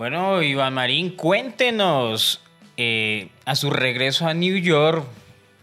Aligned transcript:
Bueno, 0.00 0.42
Iván 0.42 0.72
Marín, 0.72 1.10
cuéntenos 1.10 2.40
eh, 2.78 3.28
a 3.44 3.54
su 3.54 3.68
regreso 3.68 4.26
a 4.26 4.32
New 4.32 4.56
York, 4.56 5.04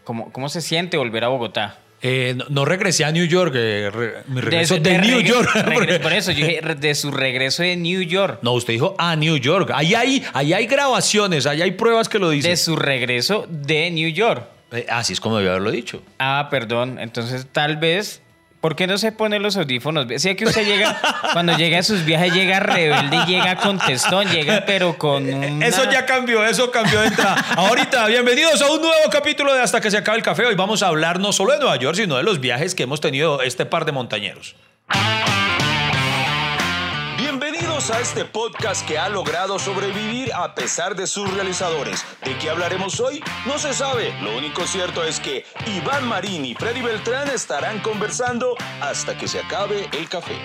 ¿cómo, 0.03 0.31
cómo 0.31 0.47
se 0.47 0.61
siente 0.61 0.95
volver 0.95 1.23
a 1.23 1.29
Bogotá? 1.29 1.79
Eh, 2.03 2.35
no, 2.37 2.45
no 2.49 2.63
regresé 2.63 3.03
a 3.03 3.11
New 3.11 3.25
York, 3.25 3.53
eh, 3.57 3.89
re- 3.91 4.13
mi 4.27 4.39
regreso 4.39 4.75
de, 4.75 4.81
de 4.91 4.97
New 4.99 5.21
York. 5.21 5.49
por 6.03 6.13
eso, 6.13 6.31
yo 6.33 6.45
dije 6.45 6.61
de 6.61 6.93
su 6.93 7.09
regreso 7.09 7.63
de 7.63 7.77
New 7.77 8.03
York. 8.03 8.37
No, 8.43 8.51
usted 8.53 8.73
dijo 8.73 8.93
a 8.99 9.15
New 9.15 9.37
York. 9.37 9.71
Ahí 9.73 9.95
hay, 9.95 10.23
ahí 10.33 10.53
hay 10.53 10.67
grabaciones, 10.67 11.47
ahí 11.47 11.63
hay 11.63 11.71
pruebas 11.71 12.07
que 12.07 12.19
lo 12.19 12.29
dicen. 12.29 12.51
De 12.51 12.57
su 12.57 12.75
regreso 12.75 13.47
de 13.49 13.89
New 13.89 14.09
York. 14.09 14.43
Eh, 14.71 14.85
así 14.87 15.13
es 15.13 15.19
como 15.19 15.37
debía 15.37 15.53
haberlo 15.53 15.71
dicho. 15.71 16.03
Ah, 16.19 16.47
perdón. 16.51 16.99
Entonces, 16.99 17.47
tal 17.51 17.77
vez. 17.77 18.21
¿Por 18.67 18.75
qué 18.75 18.85
no 18.85 18.97
se 18.97 19.13
pone 19.13 19.39
los 19.39 19.55
audífonos? 19.55 20.07
Si 20.17 20.35
que 20.35 20.43
usted 20.43 20.65
llega, 20.65 20.99
cuando 21.31 21.55
llega 21.55 21.79
a 21.79 21.83
sus 21.83 22.03
viajes, 22.03 22.33
llega 22.33 22.59
rebelde 22.59 23.15
y 23.15 23.25
llega 23.25 23.55
contestón, 23.55 24.27
llega 24.27 24.65
pero 24.65 24.97
con 24.97 25.23
una... 25.33 25.65
Eso 25.65 25.89
ya 25.89 26.05
cambió, 26.05 26.45
eso 26.45 26.69
cambió 26.69 26.99
de 26.99 27.07
entrada. 27.07 27.45
Ahorita, 27.55 28.05
bienvenidos 28.07 28.61
a 28.61 28.69
un 28.69 28.81
nuevo 28.81 29.09
capítulo 29.09 29.53
de 29.53 29.61
Hasta 29.61 29.79
que 29.79 29.89
se 29.89 29.95
acabe 29.95 30.17
el 30.17 30.23
café. 30.25 30.45
Hoy 30.45 30.55
vamos 30.55 30.83
a 30.83 30.87
hablar 30.87 31.21
no 31.21 31.31
solo 31.31 31.53
de 31.53 31.59
Nueva 31.59 31.77
York, 31.77 31.95
sino 31.95 32.17
de 32.17 32.23
los 32.23 32.41
viajes 32.41 32.75
que 32.75 32.83
hemos 32.83 32.99
tenido 32.99 33.41
este 33.41 33.65
par 33.65 33.85
de 33.85 33.93
montañeros. 33.93 34.57
A 37.89 38.01
este 38.01 38.25
podcast 38.25 38.85
que 38.85 38.97
ha 38.97 39.07
logrado 39.07 39.57
sobrevivir 39.59 40.33
a 40.33 40.53
pesar 40.55 40.93
de 40.93 41.07
sus 41.07 41.33
realizadores. 41.33 42.03
¿De 42.21 42.37
qué 42.37 42.49
hablaremos 42.49 42.99
hoy? 42.99 43.23
No 43.45 43.57
se 43.57 43.73
sabe. 43.73 44.13
Lo 44.21 44.37
único 44.37 44.67
cierto 44.67 45.05
es 45.05 45.21
que 45.21 45.45
Iván 45.65 46.05
Marín 46.05 46.43
y 46.43 46.53
Freddy 46.53 46.81
Beltrán 46.81 47.29
estarán 47.29 47.79
conversando 47.79 48.57
hasta 48.81 49.17
que 49.17 49.29
se 49.29 49.39
acabe 49.39 49.89
el 49.93 50.09
café. 50.09 50.35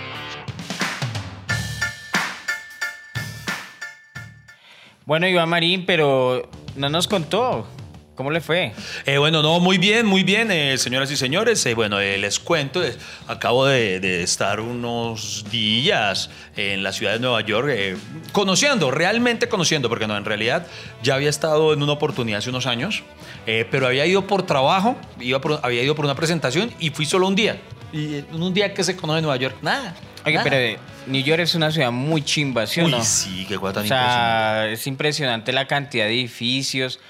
Bueno, 5.05 5.27
Iván 5.27 5.49
Marín, 5.49 5.85
pero 5.85 6.49
no 6.77 6.91
nos 6.91 7.09
contó. 7.09 7.67
¿Cómo 8.15 8.31
le 8.31 8.43
fue? 8.43 8.73
Eh, 9.07 9.17
bueno, 9.17 9.41
no, 9.43 9.59
muy 9.59 9.79
bien, 9.79 10.05
muy 10.05 10.23
bien, 10.23 10.51
eh, 10.51 10.77
señoras 10.77 11.11
y 11.11 11.17
señores. 11.17 11.65
Eh, 11.65 11.73
bueno, 11.75 11.99
eh, 11.99 12.19
les 12.19 12.39
cuento, 12.39 12.85
eh, 12.85 12.95
acabo 13.27 13.65
de, 13.65 14.01
de 14.01 14.23
estar 14.23 14.61
unos 14.61 15.47
días 15.51 16.29
en 16.57 16.83
la 16.83 16.93
ciudad 16.93 17.15
de 17.15 17.21
Nueva 17.21 17.41
York, 17.41 17.69
eh, 17.71 17.97
conociendo, 18.33 18.91
realmente 18.91 19.49
conociendo, 19.49 19.89
porque 19.89 20.07
no, 20.07 20.15
en 20.17 20.27
realidad 20.27 20.67
ya 21.03 21.15
había 21.15 21.31
estado 21.31 21.73
en 21.73 21.83
una 21.83 21.93
oportunidad 21.93 22.41
hace 22.41 22.51
unos 22.51 22.67
años, 22.67 23.03
pero 23.47 23.87
había 23.87 24.05
ido 24.05 24.27
por 24.27 24.43
trabajo, 24.45 24.97
iba 25.19 25.41
por- 25.41 25.61
había 25.63 25.83
ido 25.83 25.95
por 25.95 26.05
una 26.05 26.15
presentación 26.15 26.71
y 26.79 26.91
fui 26.91 27.07
solo 27.07 27.27
un 27.27 27.35
día. 27.35 27.57
Y 27.95 28.17
en 28.17 28.43
un 28.43 28.53
día 28.53 28.75
que 28.75 28.85
se 28.85 28.95
conoce 28.95 29.23
Nueva 29.23 29.37
York, 29.39 29.57
nada. 29.63 29.95
Oye, 30.25 30.35
nada. 30.37 30.49
pero 30.49 30.81
New 31.07 31.23
York 31.23 31.41
es 31.41 31.55
una 31.55 31.71
ciudad 31.73 31.91
muy 31.91 32.23
chimba, 32.23 32.67
¿sí 32.67 32.81
o 32.81 32.85
Uy, 32.85 32.91
no? 32.93 33.03
sí, 33.03 33.45
qué 33.49 33.57
cosa 33.57 33.73
tan 33.73 33.85
O 33.85 33.89
sea, 33.89 34.69
es 34.71 34.87
impresionante 34.87 35.51
la 35.53 35.67
cantidad 35.67 36.05
de 36.05 36.13
edificios. 36.13 37.01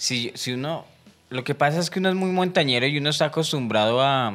Si, 0.00 0.32
si 0.34 0.52
uno. 0.52 0.86
Lo 1.28 1.44
que 1.44 1.54
pasa 1.54 1.78
es 1.78 1.90
que 1.90 1.98
uno 1.98 2.08
es 2.08 2.14
muy 2.14 2.30
montañero 2.30 2.86
y 2.86 2.96
uno 2.96 3.10
está 3.10 3.26
acostumbrado 3.26 4.00
a. 4.00 4.34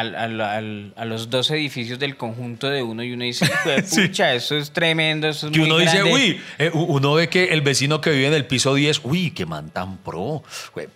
al- 0.00 0.14
al- 0.14 0.40
al- 0.40 0.92
a 0.96 1.04
los 1.04 1.28
dos 1.30 1.50
edificios 1.50 1.98
del 1.98 2.16
conjunto 2.16 2.68
de 2.70 2.82
uno 2.82 3.02
y 3.02 3.12
uno 3.12 3.24
dice, 3.24 3.46
Sí. 3.84 4.08
pucha, 4.08 4.34
eso 4.34 4.56
es 4.56 4.70
tremendo, 4.72 5.28
eso 5.28 5.46
es 5.48 5.52
Que 5.52 5.58
muy 5.60 5.68
uno 5.68 5.78
dice, 5.78 5.98
grande". 5.98 6.12
uy, 6.14 6.40
eh, 6.58 6.70
uno 6.72 7.14
ve 7.14 7.28
que 7.28 7.44
el 7.52 7.60
vecino 7.60 8.00
que 8.00 8.10
vive 8.10 8.26
en 8.28 8.34
el 8.34 8.46
piso 8.46 8.74
10, 8.74 9.00
uy, 9.04 9.30
qué 9.32 9.46
man 9.46 9.70
tan 9.70 9.98
pro. 9.98 10.42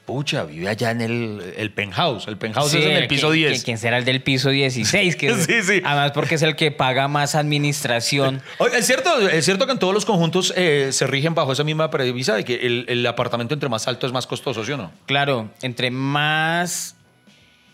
Pucha, 0.05 0.45
vive 0.45 0.69
allá 0.69 0.91
en 0.91 1.01
el, 1.03 1.55
el 1.57 1.71
penthouse. 1.73 2.27
El 2.29 2.37
penthouse 2.39 2.71
Sí, 2.73 2.79
es 2.79 2.87
en 2.87 2.93
el 2.97 3.07
piso 3.09 3.29
que- 3.31 3.37
10. 3.37 3.65
¿Quién 3.65 3.79
será 3.79 3.99
el 3.99 4.05
del 4.05 4.23
piso 4.23 4.51
16? 4.51 5.17
Que 5.17 5.29
es- 5.29 5.45
Sí, 5.45 5.63
sí. 5.63 5.83
Además, 5.85 6.13
porque 6.13 6.37
es 6.37 6.43
el 6.43 6.57
que 6.57 6.71
paga 6.71 7.09
más 7.09 7.35
administración. 7.35 8.41
Es 8.77 8.87
cierto, 8.87 9.29
es 9.29 9.45
cierto 9.45 9.67
que 9.67 9.73
en 9.73 9.79
todos 9.79 9.95
los 9.95 10.05
conjuntos 10.05 10.53
eh, 10.57 10.89
se 10.93 11.07
rigen 11.07 11.35
bajo 11.35 11.53
esa 11.53 11.65
misma 11.65 11.91
premisa 11.91 12.35
de 12.35 12.45
que 12.45 12.55
el, 12.67 12.85
el 12.89 13.07
apartamento 13.07 13.55
entre 13.55 13.69
más 13.69 13.87
alto 13.89 14.07
es 14.07 14.13
más 14.13 14.27
costoso, 14.27 14.65
¿sí 14.65 14.73
o 14.73 14.77
no? 14.77 14.91
Claro, 15.07 15.51
entre 15.63 15.91
más. 15.91 16.96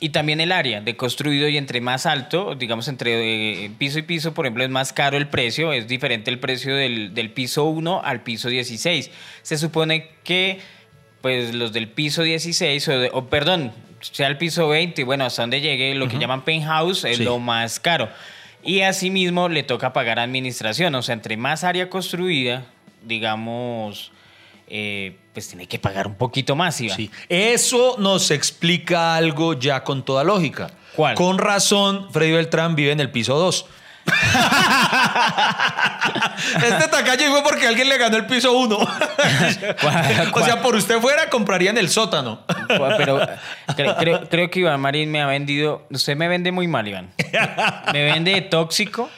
Y 0.05 0.09
también 0.09 0.41
el 0.41 0.51
área 0.51 0.81
de 0.81 0.97
construido 0.97 1.49
y 1.49 1.57
entre 1.57 1.81
más 1.81 2.07
alto, 2.07 2.57
digamos 2.57 2.89
entre 2.89 3.65
eh, 3.67 3.71
piso 3.79 4.01
y 4.01 4.03
piso, 4.03 4.35
por 4.35 4.47
ejemplo, 4.47 4.65
es 4.65 4.71
más 4.71 4.93
caro 4.93 5.17
el 5.17 5.29
precio, 5.29 5.73
es 5.73 5.87
diferente 5.87 6.29
el 6.29 6.41
precio 6.41 6.75
del, 6.75 7.15
del 7.15 7.31
piso 7.31 7.65
1 7.67 8.03
al 8.05 8.23
piso 8.25 8.49
16. 8.49 9.11
Se 9.43 9.57
supone 9.59 10.09
que 10.25 10.59
pues 11.21 11.55
los 11.55 11.73
del 11.73 11.87
piso 11.87 12.25
16, 12.25 12.89
o, 12.89 12.99
de- 12.99 13.11
o, 13.13 13.27
perdón, 13.29 13.71
sea 14.01 14.27
el 14.27 14.39
piso 14.39 14.67
20, 14.67 15.05
bueno, 15.05 15.25
hasta 15.25 15.43
donde 15.43 15.61
llegue, 15.61 15.95
lo 15.95 16.09
que 16.09 16.19
llaman 16.19 16.45
penthouse 16.45 17.05
es 17.05 17.19
Sí. 17.19 17.23
lo 17.25 17.39
más 17.39 17.79
caro. 17.79 18.09
Y 18.65 18.81
asimismo 18.81 19.49
le 19.49 19.63
toca 19.63 19.93
pagar 19.93 20.19
administración, 20.19 20.93
o 20.97 21.03
sea, 21.03 21.13
entre 21.13 21.37
más 21.37 21.63
área 21.63 21.89
construida, 21.89 22.67
digamos, 23.05 24.11
eh, 24.69 25.17
pues 25.33 25.49
tiene 25.49 25.67
que 25.67 25.79
pagar 25.79 26.07
un 26.07 26.15
poquito 26.15 26.55
más, 26.57 26.81
Iván. 26.81 26.97
Sí. 26.97 27.11
Eso 27.29 27.97
nos 27.99 28.31
explica 28.31 29.15
algo 29.17 29.55
ya 29.55 29.83
con 29.85 30.05
toda 30.05 30.25
lógica. 30.25 30.71
¿Cuál? 30.95 31.15
Con 31.15 31.39
razón, 31.39 32.09
Freddy 32.13 32.33
Beltrán 32.33 32.75
vive 32.75 32.93
en 32.93 33.01
el 33.01 33.11
piso 33.11 33.39
2. 33.39 33.67
este 36.57 36.89
tacaño 36.89 37.31
fue 37.31 37.43
porque 37.43 37.67
alguien 37.67 37.89
le 37.89 37.99
ganó 37.99 38.17
el 38.17 38.27
piso 38.27 38.53
1. 38.53 38.77
o 40.33 40.45
sea, 40.45 40.61
por 40.63 40.75
usted 40.75 41.01
fuera, 41.01 41.29
compraría 41.31 41.71
en 41.71 41.79
el 41.79 41.89
sótano. 41.89 42.43
Pero 42.69 43.21
cre- 43.69 43.97
creo, 43.99 44.29
creo 44.29 44.51
que 44.51 44.61
Iván 44.61 44.81
Marín 44.81 45.11
me 45.11 45.23
ha 45.23 45.27
vendido. 45.27 45.87
Usted 45.91 46.17
me 46.17 46.29
vende 46.29 46.53
muy 46.53 46.69
mal, 46.69 46.87
Iván. 46.89 47.13
Me 47.93 48.05
vende 48.05 48.33
de 48.33 48.41
tóxico, 48.43 49.09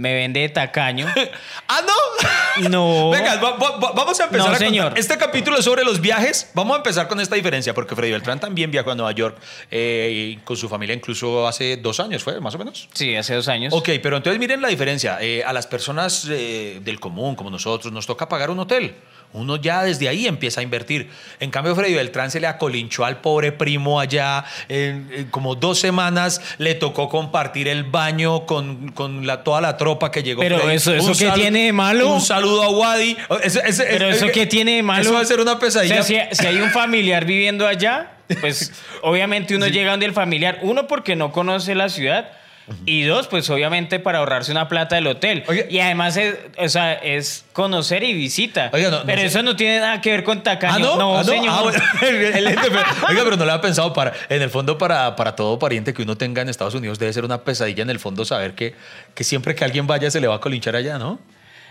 me 0.00 0.14
vende 0.14 0.40
de 0.40 0.48
tacaño. 0.48 1.06
¿Ah, 1.68 1.80
no? 1.86 2.68
No. 2.70 3.10
Venga, 3.16 3.36
va- 3.36 3.56
va- 3.56 3.76
va- 3.78 3.92
vamos 3.92 4.18
a 4.18 4.24
empezar 4.24 4.38
No, 4.38 4.44
a 4.54 4.58
contar. 4.58 4.58
señor. 4.68 4.92
Este 4.96 5.16
capítulo 5.18 5.58
es 5.58 5.64
sobre 5.64 5.84
los 5.84 6.00
viajes. 6.00 6.50
Vamos 6.54 6.74
a 6.74 6.78
empezar 6.78 7.06
con 7.06 7.20
esta 7.20 7.36
diferencia, 7.36 7.74
porque 7.74 7.94
Freddy 7.94 8.12
Beltrán 8.12 8.40
también 8.40 8.70
viajó 8.70 8.90
a 8.90 8.94
Nueva 8.94 9.12
York 9.12 9.36
eh, 9.70 10.10
y 10.12 10.36
con 10.38 10.56
su 10.56 10.68
familia 10.68 10.94
incluso 10.94 11.46
hace 11.46 11.76
dos 11.76 12.00
años, 12.00 12.22
¿fue? 12.24 12.40
Más 12.40 12.54
o 12.54 12.58
menos. 12.58 12.88
Sí, 12.94 13.14
hace 13.14 13.34
dos 13.34 13.48
años. 13.48 13.72
Ok, 13.74 13.90
pero 14.02 14.16
entonces 14.16 14.40
miren 14.40 14.62
la 14.62 14.68
diferencia. 14.68 15.18
Eh, 15.20 15.44
a 15.44 15.52
las 15.52 15.66
personas 15.66 16.26
eh, 16.30 16.80
del 16.82 16.98
común, 16.98 17.36
como 17.36 17.50
nosotros, 17.50 17.92
nos 17.92 18.06
toca 18.06 18.28
pagar 18.28 18.50
un 18.50 18.58
hotel. 18.60 18.94
Uno 19.32 19.54
ya 19.56 19.84
desde 19.84 20.08
ahí 20.08 20.26
empieza 20.26 20.60
a 20.60 20.64
invertir. 20.64 21.08
En 21.38 21.50
cambio, 21.52 21.76
Freddy 21.76 21.94
Beltrán 21.94 22.32
se 22.32 22.40
le 22.40 22.48
acolinchó 22.48 23.04
al 23.04 23.20
pobre 23.20 23.52
primo 23.52 24.00
allá. 24.00 24.44
Como 25.30 25.54
dos 25.54 25.78
semanas 25.78 26.40
le 26.58 26.74
tocó 26.74 27.08
compartir 27.08 27.68
el 27.68 27.84
baño 27.84 28.44
con, 28.46 28.90
con 28.90 29.26
la, 29.26 29.44
toda 29.44 29.60
la 29.60 29.76
tropa 29.76 30.10
que 30.10 30.22
llegó. 30.24 30.40
Pero 30.42 30.58
Freddy. 30.58 30.74
eso- 30.76 30.94
¿eso 30.94 31.14
salu- 31.14 31.34
tiene 31.34 31.66
de 31.66 31.72
malo? 31.72 32.12
Un 32.12 32.20
saludo 32.20 32.62
a 32.64 32.70
Wadi. 32.70 33.16
Pero 33.78 34.08
eso 34.10 34.26
qué 34.32 34.46
tiene 34.46 34.76
de 34.76 34.82
malo. 34.82 35.02
Eso 35.02 35.12
va 35.12 35.20
a 35.20 35.24
ser 35.24 35.40
una 35.40 35.58
pesadilla. 35.58 36.00
O 36.00 36.02
sea, 36.02 36.28
si, 36.32 36.36
si 36.36 36.46
hay 36.46 36.56
un 36.56 36.70
familiar 36.70 37.24
viviendo 37.24 37.66
allá, 37.68 38.12
pues 38.40 38.72
obviamente 39.02 39.54
uno 39.54 39.68
llega 39.68 39.92
donde 39.92 40.06
el 40.06 40.12
familiar, 40.12 40.58
uno 40.62 40.86
porque 40.88 41.14
no 41.16 41.30
conoce 41.32 41.74
la 41.74 41.88
ciudad. 41.88 42.32
Y 42.86 43.02
dos, 43.02 43.26
pues 43.28 43.48
obviamente 43.50 43.98
para 44.00 44.18
ahorrarse 44.18 44.50
una 44.52 44.68
plata 44.68 44.94
del 44.96 45.06
hotel. 45.06 45.44
Y 45.68 45.78
además 45.80 46.16
es, 46.16 46.36
o 46.58 46.68
sea, 46.68 46.92
es 46.94 47.44
conocer 47.52 48.02
y 48.02 48.12
visita. 48.14 48.70
Oiga, 48.72 48.90
no- 48.90 49.00
no 49.00 49.06
pero 49.06 49.20
sé. 49.20 49.26
eso 49.26 49.42
no 49.42 49.56
tiene 49.56 49.80
nada 49.80 50.00
que 50.00 50.10
ver 50.10 50.24
con 50.24 50.42
tacaño. 50.42 50.74
Ah, 50.74 50.78
no, 50.78 50.96
no, 50.96 51.18
Ah, 51.18 51.24
señor. 51.24 51.48
Ah, 51.48 51.62
bueno. 51.62 51.78
Oiga, 53.08 53.24
pero 53.24 53.36
no 53.36 53.44
le 53.44 53.50
había 53.52 53.60
pensado 53.60 53.92
para. 53.92 54.12
En 54.28 54.42
el 54.42 54.50
fondo, 54.50 54.78
para, 54.78 55.16
para 55.16 55.34
todo 55.36 55.58
pariente 55.58 55.92
que 55.94 56.02
uno 56.02 56.16
tenga 56.16 56.42
en 56.42 56.48
Estados 56.48 56.74
Unidos, 56.74 56.98
debe 56.98 57.12
ser 57.12 57.24
una 57.24 57.42
pesadilla 57.44 57.82
en 57.82 57.90
el 57.90 57.98
fondo 57.98 58.24
saber 58.24 58.54
que, 58.54 58.74
que 59.14 59.24
siempre 59.24 59.54
que 59.54 59.64
alguien 59.64 59.86
vaya 59.86 60.10
se 60.10 60.20
le 60.20 60.26
va 60.26 60.36
a 60.36 60.40
colinchar 60.40 60.76
allá, 60.76 60.98
¿no? 60.98 61.18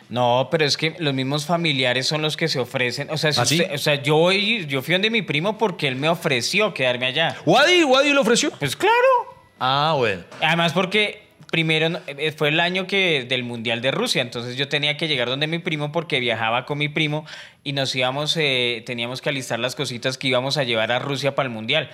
No, 0.09 0.47
pero 0.49 0.65
es 0.65 0.75
que 0.75 0.95
los 0.97 1.13
mismos 1.13 1.45
familiares 1.45 2.07
son 2.07 2.23
los 2.23 2.35
que 2.35 2.47
se 2.47 2.59
ofrecen. 2.59 3.11
O 3.11 3.17
sea, 3.17 3.31
si 3.31 3.39
¿Ah, 3.41 3.45
sí? 3.45 3.61
usted- 3.61 3.75
o 3.75 3.77
sea 3.77 3.95
yo, 4.01 4.15
voy- 4.17 4.65
yo 4.65 4.81
fui 4.81 4.93
donde 4.93 5.11
mi 5.11 5.21
primo 5.21 5.57
porque 5.57 5.87
él 5.87 5.95
me 5.95 6.09
ofreció 6.09 6.73
quedarme 6.73 7.05
allá. 7.05 7.35
¿Wadi, 7.45 7.83
Wadi 7.83 8.11
lo 8.13 8.21
ofreció? 8.21 8.49
Pues 8.51 8.75
claro. 8.75 9.38
Ah, 9.59 9.93
bueno. 9.97 10.23
Además 10.41 10.73
porque 10.73 11.27
primero 11.51 11.89
no- 11.89 11.99
eh, 12.07 12.31
fue 12.35 12.49
el 12.49 12.59
año 12.59 12.85
que 12.87 13.25
del 13.27 13.43
Mundial 13.43 13.81
de 13.81 13.91
Rusia, 13.91 14.21
entonces 14.21 14.55
yo 14.55 14.67
tenía 14.69 14.97
que 14.97 15.07
llegar 15.07 15.27
donde 15.29 15.47
mi 15.47 15.59
primo 15.59 15.91
porque 15.91 16.19
viajaba 16.19 16.65
con 16.65 16.77
mi 16.77 16.89
primo 16.89 17.25
y 17.63 17.73
nos 17.73 17.93
íbamos, 17.95 18.37
eh, 18.37 18.83
teníamos 18.85 19.21
que 19.21 19.29
alistar 19.29 19.59
las 19.59 19.75
cositas 19.75 20.17
que 20.17 20.27
íbamos 20.27 20.57
a 20.57 20.63
llevar 20.63 20.91
a 20.91 20.99
Rusia 20.99 21.33
para 21.35 21.47
el 21.47 21.53
Mundial. 21.53 21.89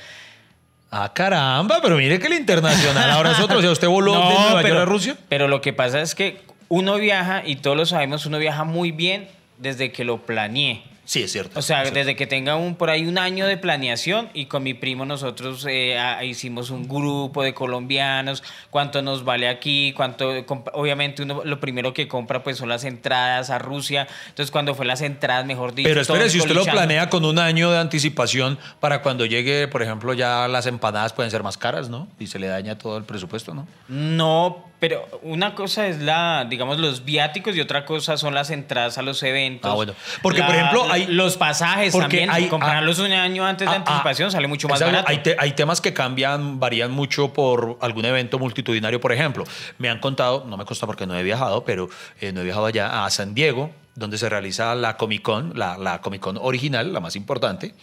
Ah, 0.92 1.12
caramba, 1.14 1.80
pero 1.82 1.98
mire 1.98 2.20
que 2.20 2.28
el 2.28 2.34
internacional 2.34 3.10
ahora 3.12 3.32
es 3.32 3.40
otro. 3.40 3.58
O 3.58 3.62
sea, 3.62 3.72
¿usted 3.72 3.88
voló 3.88 4.12
de 4.30 4.36
Nueva 4.36 4.62
York 4.62 4.82
a 4.82 4.86
Rusia? 4.86 5.18
Pero 5.30 5.48
lo 5.48 5.62
que 5.62 5.74
pasa 5.74 6.02
es 6.02 6.16
que 6.16 6.42
uno 6.68 6.96
viaja, 6.98 7.42
y 7.46 7.58
todos 7.58 7.76
lo 7.78 7.86
sabemos, 7.86 8.26
uno 8.26 8.38
viaja 8.40 8.64
muy 8.64 8.92
bien 8.92 9.28
desde 9.58 9.92
que 9.92 10.04
lo 10.04 10.18
planeé. 10.26 10.84
Sí, 11.06 11.22
es 11.22 11.32
cierto. 11.32 11.60
O 11.60 11.62
sea, 11.62 11.82
cierto. 11.82 12.00
desde 12.00 12.16
que 12.16 12.26
tenga 12.26 12.56
un 12.56 12.76
por 12.76 12.90
ahí 12.90 13.06
un 13.06 13.18
año 13.18 13.46
de 13.46 13.58
planeación 13.58 14.30
y 14.34 14.48
con 14.48 14.64
mi 14.64 14.74
primo 14.74 15.06
nosotros 15.06 15.66
eh, 15.70 15.98
hicimos 16.24 16.72
un 16.72 16.88
grupo 16.88 17.44
de 17.44 17.54
colombianos, 17.54 18.44
cuánto 18.72 19.02
nos 19.02 19.24
vale 19.24 19.48
aquí, 19.48 19.94
cuánto, 19.96 20.32
obviamente 20.74 21.22
uno 21.22 21.44
lo 21.46 21.60
primero 21.60 21.94
que 21.94 22.08
compra 22.08 22.44
pues 22.44 22.58
son 22.58 22.70
las 22.70 22.84
entradas 22.84 23.52
a 23.52 23.60
Rusia, 23.60 24.08
entonces 24.30 24.52
cuando 24.52 24.74
fue 24.74 24.86
las 24.86 25.02
entradas, 25.02 25.46
mejor 25.46 25.76
dicho, 25.76 25.88
Pero 25.88 26.02
espere, 26.02 26.30
si 26.30 26.40
usted 26.40 26.56
lo 26.56 26.66
planea 26.66 27.10
con 27.10 27.24
un 27.24 27.38
año 27.38 27.72
de 27.72 27.78
anticipación 27.78 28.58
para 28.80 29.02
cuando 29.02 29.26
llegue, 29.26 29.68
por 29.68 29.84
ejemplo, 29.84 30.14
ya 30.14 30.48
las 30.48 30.66
empanadas 30.66 31.14
pueden 31.14 31.32
ser 31.32 31.44
más 31.44 31.58
caras, 31.58 31.90
¿no? 31.90 32.08
Y 32.20 32.28
se 32.28 32.40
le 32.40 32.48
daña 32.48 32.78
todo 32.78 32.98
el 32.98 33.04
presupuesto, 33.04 33.54
¿no? 33.54 33.68
No, 33.88 34.66
Pero 34.88 35.08
una 35.24 35.56
cosa 35.56 35.88
es 35.88 36.00
la, 36.00 36.46
digamos, 36.48 36.78
los 36.80 37.06
viáticos 37.06 37.56
y 37.56 37.62
otra 37.62 37.86
cosa 37.86 38.18
son 38.18 38.36
las 38.36 38.52
entradas 38.52 39.00
a 39.00 39.02
los 39.02 39.24
eventos. 39.24 39.72
Ah, 39.72 39.74
bueno. 39.74 39.94
Porque, 40.22 40.44
por 40.44 40.54
ejemplo, 40.54 40.86
hay- 40.92 41.08
Los 41.08 41.38
pasajes 41.38 41.92
porque 41.92 42.18
también. 42.20 42.30
hay- 42.30 42.48
comprarlos 42.50 43.00
un 43.00 43.12
año 43.12 43.46
antes 43.46 43.68
de 43.68 43.72
Ah, 43.74 43.78
ah, 43.78 43.80
anticipación 43.80 44.32
sale 44.32 44.48
mucho 44.48 44.68
más 44.68 44.80
barato. 44.80 45.08
Hay, 45.08 45.18
te- 45.24 45.36
hay 45.40 45.54
temas 45.54 45.82
que 45.82 45.92
cambian, 45.94 46.60
varían 46.60 46.92
mucho 46.92 47.34
por 47.34 47.80
algún 47.82 48.06
evento 48.06 48.38
multitudinario, 48.38 49.00
por 49.02 49.12
ejemplo. 49.12 49.44
Me 49.80 49.90
han 49.90 50.00
contado, 50.00 50.46
no 50.48 50.56
me 50.58 50.66
consta 50.66 50.86
porque 50.86 51.08
no 51.08 51.18
he 51.18 51.24
viajado, 51.24 51.64
pero 51.66 51.90
eh, 52.22 52.32
no 52.32 52.42
he 52.42 52.44
viajado 52.44 52.68
allá 52.68 53.06
a 53.06 53.10
San 53.10 53.34
Diego, 53.34 53.72
donde 53.96 54.18
se 54.18 54.30
realiza 54.30 54.76
la 54.76 54.98
Comic 54.98 55.22
Con, 55.22 55.58
la, 55.58 56.00
Comic 56.02 56.22
Con 56.22 56.38
original, 56.38 56.94
la 56.94 57.00
más 57.00 57.16
importante. 57.16 57.74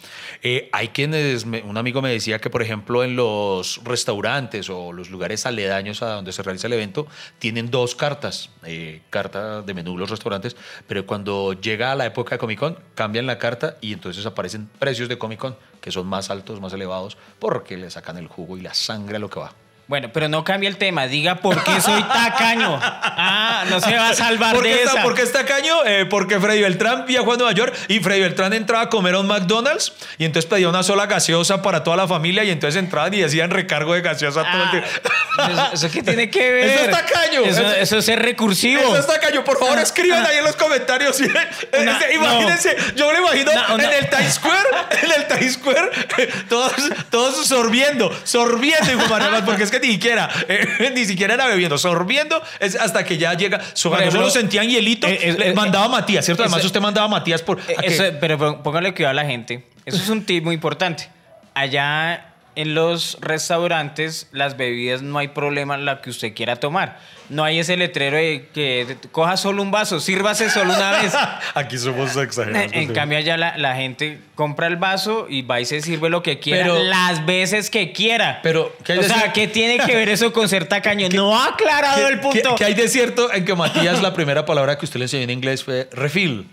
Eh, 0.41 0.69
hay 0.71 0.89
quienes, 0.89 1.45
un 1.45 1.77
amigo 1.77 2.01
me 2.01 2.11
decía 2.11 2.39
que, 2.39 2.49
por 2.49 2.61
ejemplo, 2.61 3.03
en 3.03 3.15
los 3.15 3.81
restaurantes 3.83 4.69
o 4.69 4.93
los 4.93 5.09
lugares 5.09 5.45
aledaños 5.45 6.01
a 6.03 6.13
donde 6.13 6.31
se 6.31 6.43
realiza 6.43 6.67
el 6.67 6.73
evento, 6.73 7.07
tienen 7.39 7.71
dos 7.71 7.95
cartas, 7.95 8.49
eh, 8.63 9.01
carta 9.09 9.61
de 9.61 9.73
menú 9.73 9.97
los 9.97 10.09
restaurantes, 10.09 10.55
pero 10.87 11.05
cuando 11.05 11.53
llega 11.53 11.95
la 11.95 12.05
época 12.05 12.35
de 12.35 12.39
Comic 12.39 12.59
Con, 12.59 12.77
cambian 12.95 13.25
la 13.25 13.37
carta 13.37 13.77
y 13.81 13.93
entonces 13.93 14.25
aparecen 14.25 14.69
precios 14.79 15.09
de 15.09 15.17
Comic 15.17 15.39
Con 15.39 15.55
que 15.83 15.91
son 15.91 16.07
más 16.07 16.29
altos, 16.29 16.61
más 16.61 16.71
elevados, 16.71 17.17
porque 17.39 17.75
le 17.75 17.89
sacan 17.89 18.17
el 18.17 18.27
jugo 18.27 18.57
y 18.57 18.61
la 18.61 18.73
sangre 18.73 19.17
a 19.17 19.19
lo 19.19 19.29
que 19.29 19.41
va. 19.41 19.62
Bueno, 19.85 20.09
pero 20.13 20.29
no 20.29 20.45
cambia 20.45 20.69
el 20.69 20.77
tema. 20.77 21.07
Diga 21.07 21.35
por 21.35 21.61
qué 21.61 21.81
soy 21.81 22.01
tacaño. 22.03 22.79
Ah, 22.81 23.65
no 23.69 23.81
se 23.81 23.95
va 23.97 24.09
a 24.09 24.13
salvar 24.15 24.55
¿Por 24.55 24.63
de 24.63 24.69
qué, 24.69 24.79
está, 24.83 24.91
esa. 24.93 25.01
¿Por 25.03 25.13
qué 25.13 25.21
está 25.23 25.45
caño? 25.45 25.83
Eh, 25.85 26.05
porque 26.09 26.39
Freddy 26.39 26.61
Beltrán 26.61 27.05
viajó 27.05 27.33
a 27.33 27.37
Nueva 27.37 27.51
York 27.51 27.75
y 27.89 27.99
Freddy 27.99 28.21
Beltrán 28.21 28.53
entraba 28.53 28.83
a 28.85 28.89
comer 28.89 29.15
a 29.15 29.19
un 29.19 29.27
McDonald's 29.27 29.91
y 30.17 30.23
entonces 30.23 30.49
pedía 30.49 30.69
una 30.69 30.83
sola 30.83 31.05
gaseosa 31.07 31.61
para 31.61 31.83
toda 31.83 31.97
la 31.97 32.07
familia 32.07 32.45
y 32.45 32.49
entonces 32.51 32.79
entraban 32.81 33.13
y 33.13 33.23
hacían 33.23 33.51
recargo 33.51 33.93
de 33.93 34.01
gaseosa 34.01 34.43
todo 34.49 34.63
el 34.63 34.67
Ah, 34.67 34.71
tiempo. 34.71 34.89
eso, 35.51 35.69
eso 35.73 35.91
qué 35.93 36.01
tiene 36.01 36.29
que 36.29 36.39
ver. 36.53 36.63
Eso 36.69 36.83
es 36.85 36.91
tacaño. 36.91 37.41
Eso, 37.43 37.61
Eso- 37.61 37.73
eso 37.75 37.97
es 37.97 38.05
ser 38.05 38.19
recursivo. 38.21 38.81
Eso 38.81 38.97
está 38.99 39.19
caño. 39.19 39.43
Por 39.43 39.59
favor, 39.59 39.77
escriban 39.79 40.25
ahí 40.25 40.37
en 40.37 40.45
los 40.45 40.55
comentarios. 40.55 41.19
Una- 41.73 41.93
Este, 41.93 42.15
Imagínense, 42.15 42.75
yo 42.95 43.11
me 43.11 43.19
imagino 43.19 43.51
en 43.51 43.81
el 43.81 44.09
Times 44.09 44.33
Square, 44.35 44.67
en 45.03 45.11
el 45.11 45.27
Times 45.27 45.53
Square, 45.55 45.89
todos, 46.49 46.71
todos 47.09 47.45
sorbiendo, 47.45 48.09
sorbiendo, 48.23 48.89
hijo 48.91 49.01
de 49.03 49.09
María, 49.09 49.43
porque 49.45 49.63
es 49.63 49.72
que 49.79 49.87
ni 49.87 49.93
siquiera, 49.93 50.29
eh, 50.47 50.91
ni 50.95 51.05
siquiera 51.05 51.33
era 51.33 51.47
bebiendo, 51.47 51.77
sorbiendo 51.77 52.41
es 52.59 52.75
hasta 52.75 53.03
que 53.03 53.17
ya 53.17 53.33
llega. 53.33 53.59
Cuando 53.83 54.11
solo 54.11 54.29
sentían 54.29 54.69
hielito, 54.69 55.07
eh, 55.07 55.35
eh, 55.39 55.53
mandaba 55.53 55.85
a 55.85 55.89
Matías, 55.89 56.25
¿cierto? 56.25 56.43
Además, 56.43 56.63
usted 56.63 56.79
mandaba 56.79 57.05
a 57.07 57.09
Matías 57.09 57.41
por. 57.41 57.59
Pero 58.19 58.37
pó- 58.37 58.63
póngale 58.63 58.93
cuidado 58.93 59.11
a 59.11 59.23
la 59.23 59.25
gente. 59.25 59.65
Eso 59.85 59.97
es 59.97 60.09
un 60.09 60.23
tip 60.25 60.43
muy 60.43 60.55
importante. 60.55 61.09
Allá 61.53 62.32
en 62.55 62.75
los 62.75 63.17
restaurantes, 63.21 64.27
las 64.31 64.57
bebidas 64.57 65.01
no 65.01 65.17
hay 65.19 65.29
problema 65.29 65.77
la 65.77 66.01
que 66.01 66.09
usted 66.09 66.33
quiera 66.33 66.55
tomar. 66.57 66.99
No 67.29 67.43
hay 67.43 67.59
ese 67.59 67.77
letrero 67.77 68.17
de 68.17 68.49
que 68.53 68.97
coja 69.11 69.37
solo 69.37 69.61
un 69.61 69.71
vaso, 69.71 69.99
sírvase 69.99 70.49
solo 70.49 70.73
una 70.73 70.91
vez. 70.91 71.13
Aquí 71.55 71.77
somos 71.77 72.15
exagerados. 72.17 72.71
En 72.73 72.93
cambio, 72.93 73.17
allá 73.17 73.37
la, 73.37 73.57
la 73.57 73.75
gente 73.75 74.19
compra 74.35 74.67
el 74.67 74.75
vaso 74.75 75.27
y 75.29 75.41
va 75.41 75.61
y 75.61 75.65
se 75.65 75.81
sirve 75.81 76.09
lo 76.09 76.21
que 76.21 76.39
quiera 76.39 76.63
Pero- 76.65 76.83
las 76.83 77.25
veces 77.25 77.69
que 77.69 77.91
quiera. 77.93 78.39
Pero, 78.43 78.75
¿qué 78.83 78.93
hay 78.93 78.99
o 78.99 79.01
de 79.01 79.07
sea, 79.07 79.17
decir- 79.17 79.31
¿qué 79.33 79.47
tiene 79.47 79.79
que 79.79 79.95
ver 79.95 80.09
eso 80.09 80.33
con 80.33 80.49
ser 80.49 80.65
tacaño? 80.65 81.07
No 81.09 81.35
ha 81.39 81.47
aclarado 81.49 82.07
el 82.07 82.19
punto. 82.19 82.49
¿Qué, 82.51 82.55
qué 82.57 82.65
hay 82.65 82.73
de 82.73 82.87
cierto 82.89 83.33
en 83.33 83.45
que 83.45 83.55
Matías, 83.55 84.01
la 84.01 84.13
primera 84.13 84.45
palabra 84.45 84.77
que 84.77 84.85
usted 84.85 84.99
le 84.99 85.05
enseñó 85.05 85.23
en 85.23 85.29
inglés 85.31 85.63
fue 85.63 85.87
refill? 85.93 86.47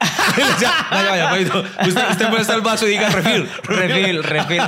Decía, 0.36 0.86
vaya, 0.90 1.10
vaya, 1.10 1.30
papito, 1.30 1.64
usted, 1.86 2.10
usted 2.10 2.28
muestra 2.30 2.56
el 2.56 2.62
vaso 2.62 2.86
y 2.86 2.90
diga 2.90 3.10
refill. 3.10 3.48
Refil, 3.64 4.24
refil. 4.24 4.62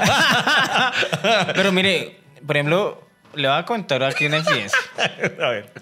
Pero 1.55 1.73
mire, 1.73 2.20
por 2.46 2.56
ejemplo, 2.56 3.08
le 3.34 3.49
voy 3.49 3.56
a 3.56 3.64
contar 3.64 4.02
aquí 4.02 4.26
una 4.26 4.38
infidencia. 4.38 4.79
A 5.43 5.49
ver. 5.49 5.73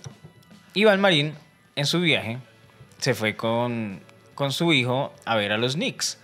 Iván 0.74 1.00
Marín, 1.00 1.34
en 1.74 1.86
su 1.86 2.00
viaje, 2.00 2.38
se 2.98 3.14
fue 3.14 3.34
con, 3.34 4.00
con 4.36 4.52
su 4.52 4.72
hijo 4.72 5.12
a 5.24 5.34
ver 5.34 5.52
a 5.52 5.58
los 5.58 5.74
Knicks. 5.74 6.19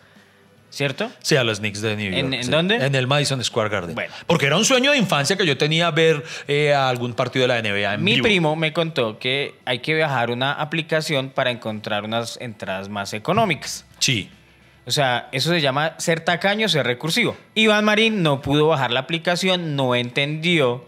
¿Cierto? 0.77 1.11
Sí, 1.23 1.37
a 1.37 1.43
los 1.43 1.61
Knicks 1.61 1.81
de 1.81 1.97
New 1.97 2.11
York. 2.13 2.19
¿En- 2.19 2.35
en 2.35 2.45
sí. 2.45 2.51
dónde? 2.51 2.77
En 2.77 2.95
el 2.95 3.07
Madison 3.07 3.43
Square 3.43 3.71
Garden. 3.71 3.95
Bueno. 3.95 4.13
Porque 4.27 4.45
era 4.45 4.59
un 4.59 4.65
sueño 4.67 4.91
de 4.91 4.99
infancia 4.99 5.35
que 5.35 5.47
yo 5.47 5.57
tenía 5.57 5.91
ver 5.91 6.23
eh, 6.49 6.75
algún 6.75 7.15
partido 7.15 7.45
de 7.45 7.49
la 7.49 7.59
NBA 7.63 7.95
en 7.95 8.05
Mi 8.05 8.17
vivo. 8.17 8.25
primo 8.25 8.57
me 8.57 8.75
contó 8.75 9.19
que 9.19 9.55
hay 9.65 9.79
que 9.79 9.95
viajar 9.95 10.31
una 10.31 10.53
aplicación 10.53 11.31
para 11.31 11.51
encontrar 11.51 12.05
unas 12.05 12.37
entradas 12.43 12.91
más 12.91 13.15
económicas. 13.15 13.87
Sí. 14.01 14.29
O 14.85 14.91
sea, 14.91 15.29
eso 15.33 15.49
se 15.49 15.63
llama 15.63 15.95
ser 15.97 16.21
tacaño, 16.21 16.69
ser 16.69 16.85
recursivo. 16.87 17.39
Iván 17.55 17.87
Marín 17.87 18.23
no 18.23 18.43
pudo 18.43 18.69
bajar 18.69 18.91
la 18.91 19.01
aplicación, 19.01 19.77
no 19.77 19.95
entendió 19.95 20.87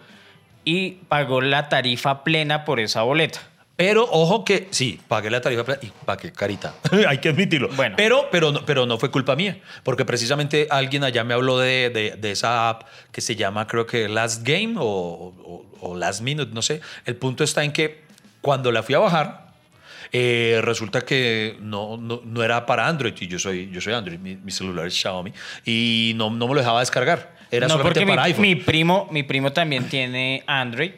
y 0.67 0.99
pagó 1.09 1.41
la 1.41 1.71
tarifa 1.71 2.25
plena 2.25 2.67
por 2.67 2.79
esa 2.79 3.01
boleta. 3.05 3.41
Pero 3.79 4.03
ojo 4.11 4.45
que 4.45 4.67
sí, 4.73 4.99
pagué 5.07 5.31
la 5.31 5.41
tarifa 5.41 5.79
y 5.81 5.93
pagué 6.05 6.33
carita. 6.33 6.75
Hay 7.09 7.19
que 7.19 7.29
admitirlo. 7.29 7.69
Bueno. 7.77 7.95
Pero, 7.97 8.27
pero, 8.33 8.51
no, 8.51 8.67
pero 8.67 8.87
no 8.87 8.99
fue 8.99 9.09
culpa 9.13 9.37
mía. 9.37 9.61
Porque 9.85 10.05
precisamente 10.05 10.67
alguien 10.69 11.05
allá 11.05 11.23
me 11.23 11.33
habló 11.33 11.59
de, 11.61 11.89
de- 11.91 12.17
de 12.19 12.31
esa 12.33 12.69
app 12.71 12.89
que 13.13 13.21
se 13.21 13.37
llama, 13.37 13.69
creo 13.69 13.87
que 13.87 14.09
Last 14.09 14.43
Game 14.45 14.75
o, 14.79 14.83
o- 14.85 15.65
o 15.81 15.97
Last 15.97 16.23
Minute, 16.23 16.51
no 16.53 16.61
sé. 16.61 16.81
El 17.05 17.15
punto 17.15 17.45
está 17.45 17.63
en 17.63 17.71
que 17.73 18.03
cuando 18.41 18.73
la 18.73 18.83
fui 18.83 18.97
a 18.97 18.99
bajar, 18.99 19.53
eh, 20.11 20.59
resulta 20.63 21.03
que 21.03 21.57
no, 21.61 21.97
no, 21.99 22.21
no 22.25 22.43
era 22.43 22.67
para 22.67 22.89
Android 22.89 23.15
y 23.21 23.29
yo 23.29 23.39
soy, 23.39 23.71
yo 23.71 23.81
soy 23.81 23.93
Android, 23.93 24.19
mi, 24.19 24.35
mi 24.35 24.51
celular 24.51 24.89
es 24.89 24.95
Xiaomi 25.01 25.33
y 25.65 26.15
no, 26.17 26.31
no 26.31 26.49
me 26.49 26.55
lo 26.55 26.61
dejaba 26.61 26.81
descargar. 26.81 27.33
Era 27.51 27.69
no, 27.69 27.75
solamente 27.75 28.01
porque 28.01 28.11
para 28.11 28.23
mi, 28.25 28.29
iPhone. 28.31 28.43
mi 28.43 28.55
primo, 28.57 29.09
mi 29.13 29.23
primo 29.23 29.53
también 29.53 29.89
tiene 29.89 30.43
Android 30.49 30.93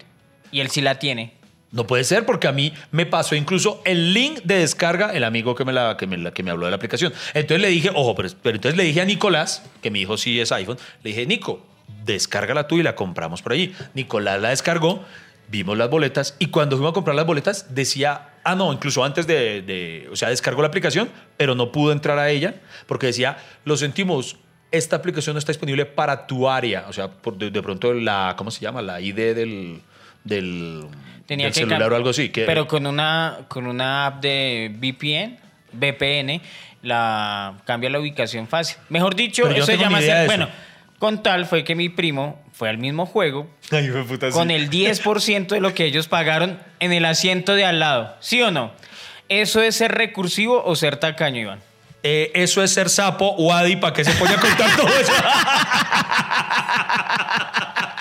y 0.51 0.61
él 0.61 0.71
sí 0.71 0.81
la 0.81 0.99
tiene. 0.99 1.35
No 1.73 1.87
puede 1.87 2.03
ser 2.05 2.27
porque 2.27 2.49
a 2.49 2.53
mí 2.53 2.73
me 2.91 3.07
pasó 3.07 3.37
incluso 3.37 3.81
el 3.85 4.13
link 4.13 4.41
de 4.43 4.57
descarga, 4.59 5.11
el 5.13 5.23
amigo 5.23 5.55
que 5.55 5.65
me, 5.65 5.73
la, 5.73 5.97
que 5.97 6.07
me, 6.07 6.33
que 6.33 6.43
me 6.43 6.51
habló 6.51 6.65
de 6.67 6.71
la 6.71 6.77
aplicación. 6.77 7.13
Entonces 7.33 7.61
le 7.63 7.69
dije, 7.69 7.91
ojo, 7.95 8.15
pero, 8.17 8.29
pero 8.43 8.57
entonces 8.57 8.77
le 8.77 8.85
dije 8.85 9.01
a 9.01 9.05
Nicolás, 9.05 9.63
que 9.81 9.91
mi 9.91 10.01
hijo 10.01 10.17
sí 10.17 10.41
es 10.41 10.51
iPhone, 10.51 10.79
le 11.05 11.11
dije, 11.11 11.27
Nico, 11.27 11.65
descárgala 12.05 12.67
tú 12.67 12.79
y 12.79 12.83
la 12.83 12.97
compramos 12.97 13.41
por 13.43 13.53
allí. 13.53 13.73
Nicolás 13.95 14.41
la 14.41 14.49
descargó, 14.49 15.05
vimos 15.49 15.79
las 15.79 15.89
boletas 15.91 16.35
y 16.41 16.47
cuando 16.47 16.77
fuimos 16.77 16.91
a 16.91 16.95
comprar 16.95 17.15
las 17.15 17.27
boletas 17.27 17.73
decía, 17.75 18.31
ah, 18.43 18.57
no, 18.57 18.73
incluso 18.73 19.05
antes 19.05 19.27
de, 19.29 19.63
de- 19.63 20.09
o 20.11 20.17
sea, 20.17 20.29
descargó 20.31 20.63
la 20.63 20.69
aplicación, 20.69 21.09
pero 21.37 21.55
no 21.55 21.71
pudo 21.71 21.93
entrar 21.93 22.19
a 22.19 22.31
ella 22.31 22.57
porque 22.87 23.07
decía, 23.07 23.39
lo 23.65 23.77
sentimos. 23.77 24.37
Esta 24.73 24.95
aplicación 24.97 25.35
no 25.35 25.39
está 25.41 25.51
disponible 25.51 25.85
para 25.85 26.29
tu 26.29 26.49
área. 26.49 26.87
O 26.89 26.93
sea, 26.93 27.09
por- 27.11 27.37
de, 27.37 27.51
de 27.51 27.63
pronto 27.63 27.93
la, 27.93 28.35
¿cómo 28.37 28.51
se 28.53 28.61
llama? 28.61 28.81
La 28.83 29.01
ID 29.01 29.35
del, 29.35 29.83
del, 30.23 30.85
Tenía 31.31 31.47
del 31.47 31.55
que 31.55 31.61
celular 31.61 31.93
o 31.93 31.95
algo 31.95 32.11
así. 32.11 32.31
Que, 32.31 32.43
Pero 32.43 32.67
con 32.67 32.89
una, 32.89 33.43
con 33.47 33.69
una 33.69 34.07
app 34.07 34.21
de 34.21 34.69
VPN, 34.75 35.39
VPN, 35.73 36.43
la 36.83 37.55
cambia 37.65 37.89
la 37.89 38.01
ubicación 38.01 38.49
fácil. 38.49 38.79
Mejor 38.89 39.15
dicho, 39.15 39.45
no 39.45 39.55
eso 39.55 39.65
se 39.65 39.79
llama 39.79 40.01
ser-. 40.01 40.27
Bueno, 40.27 40.49
con 40.99 41.23
tal 41.23 41.47
fue 41.47 41.63
que 41.63 41.77
mi 41.77 41.89
primo 41.89 42.43
fue 42.53 42.69
al 42.69 42.79
mismo 42.79 43.07
juego 43.07 43.49
Ay, 43.71 43.93
puta, 44.09 44.31
con 44.31 44.49
sí. 44.49 44.55
el 44.55 44.71
10% 44.71 45.47
de 45.47 45.61
lo 45.61 45.73
que 45.73 45.85
ellos 45.85 46.09
pagaron 46.09 46.59
en 46.81 46.93
el 46.93 47.05
asiento 47.05 47.55
de 47.55 47.65
al 47.65 47.79
lado. 47.79 48.17
¿Sí 48.19 48.43
o 48.43 48.51
no? 48.51 48.73
¿Eso 49.29 49.63
es 49.63 49.77
ser 49.77 49.93
recursivo 49.93 50.65
o 50.65 50.75
ser 50.75 50.97
tacaño, 50.97 51.43
Iván? 51.43 51.61
Eh, 52.03 52.33
eso 52.35 52.61
es 52.61 52.75
ser 52.75 52.89
sapo 52.89 53.37
o 53.39 53.53
Adi, 53.53 53.77
¿para 53.77 53.93
qué 53.93 54.05
se 54.05 54.11
pone 54.15 54.35
a 54.35 54.41
contar 54.41 54.75
todo 54.75 54.89
eso? 54.89 55.13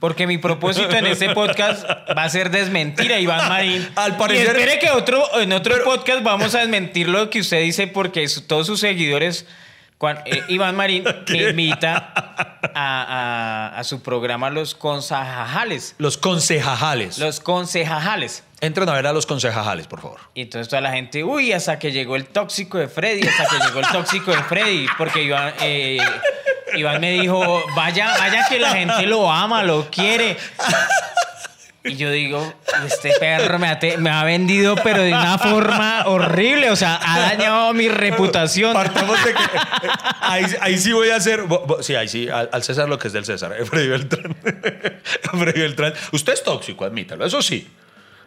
Porque 0.00 0.26
mi 0.26 0.38
propósito 0.38 0.90
en 0.96 1.06
este 1.06 1.30
podcast 1.34 1.84
va 2.16 2.24
a 2.24 2.28
ser 2.28 2.50
desmentir 2.50 3.12
a 3.12 3.18
Iván 3.20 3.48
Marín. 3.48 3.88
Al 3.96 4.16
parecer- 4.16 4.56
Y 4.56 4.60
espere 4.60 4.78
que 4.78 4.90
otro, 4.90 5.40
en 5.40 5.52
otro 5.52 5.74
podcast 5.84 6.22
vamos 6.22 6.54
a 6.54 6.60
desmentir 6.60 7.08
lo 7.08 7.30
que 7.30 7.40
usted 7.40 7.60
dice 7.62 7.86
porque 7.86 8.26
su- 8.28 8.42
todos 8.46 8.66
sus 8.66 8.80
seguidores... 8.80 9.46
eh, 10.26 10.42
Iván 10.48 10.76
Marín 10.76 11.04
me 11.28 11.38
invita 11.50 12.12
a, 12.74 13.72
a- 13.74 13.78
a 13.78 13.84
su 13.84 14.02
programa 14.02 14.50
Los 14.50 14.74
Concejajales. 14.74 15.94
Los 15.98 16.18
concejajales. 16.18 17.18
Los 17.18 17.40
Concejajales. 17.40 18.42
Entren 18.60 18.88
a 18.88 18.94
ver 18.94 19.06
a 19.06 19.12
los 19.12 19.26
concejajales, 19.26 19.86
por 19.86 20.00
favor. 20.00 20.18
Y 20.34 20.40
entonces 20.42 20.68
toda 20.70 20.80
la 20.80 20.90
gente, 20.90 21.22
uy, 21.22 21.52
hasta 21.52 21.78
que 21.78 21.92
llegó 21.92 22.16
el 22.16 22.24
tóxico 22.24 22.78
de 22.78 22.88
Freddy, 22.88 23.26
hasta 23.28 23.44
que 23.48 23.62
llegó 23.66 23.80
el 23.80 23.86
tóxico 23.88 24.30
de 24.30 24.42
Freddy, 24.44 24.86
porque 24.96 25.22
Iván, 25.24 25.52
eh, 25.60 25.98
Iván 26.74 27.00
me 27.00 27.12
dijo, 27.12 27.64
vaya, 27.74 28.12
vaya 28.18 28.46
que 28.48 28.58
la 28.58 28.70
gente 28.70 29.06
lo 29.06 29.30
ama, 29.30 29.62
lo 29.62 29.90
quiere. 29.90 30.36
Y 31.84 31.96
yo 31.96 32.10
digo, 32.10 32.52
este 32.84 33.12
perro 33.20 33.60
me 33.60 34.10
ha, 34.10 34.24
vendido, 34.24 34.74
pero 34.74 35.02
de 35.02 35.12
una 35.12 35.38
forma 35.38 36.04
horrible. 36.06 36.70
O 36.70 36.76
sea, 36.76 36.98
ha 37.00 37.20
dañado 37.20 37.72
mi 37.74 37.88
reputación. 37.88 38.72
Partamos 38.72 39.24
de 39.24 39.34
que. 39.34 39.42
eh, 39.42 40.58
ahí, 40.60 40.78
sí 40.78 40.92
voy 40.92 41.10
a 41.10 41.16
hacer. 41.16 41.44
Sí, 41.82 41.94
ahí 41.94 42.08
sí, 42.08 42.28
al, 42.28 42.50
al 42.52 42.64
César 42.64 42.88
lo 42.88 42.98
que 42.98 43.06
es 43.06 43.12
del 43.12 43.24
César. 43.24 43.54
eh, 43.56 43.64
Freddy 43.64 43.88
Beltrán. 43.88 44.36
Freddy 45.22 45.60
Beltrán. 45.60 45.94
Usted 46.10 46.32
es 46.32 46.42
tóxico, 46.42 46.84
admítalo, 46.84 47.24
eso 47.24 47.40
sí. 47.40 47.68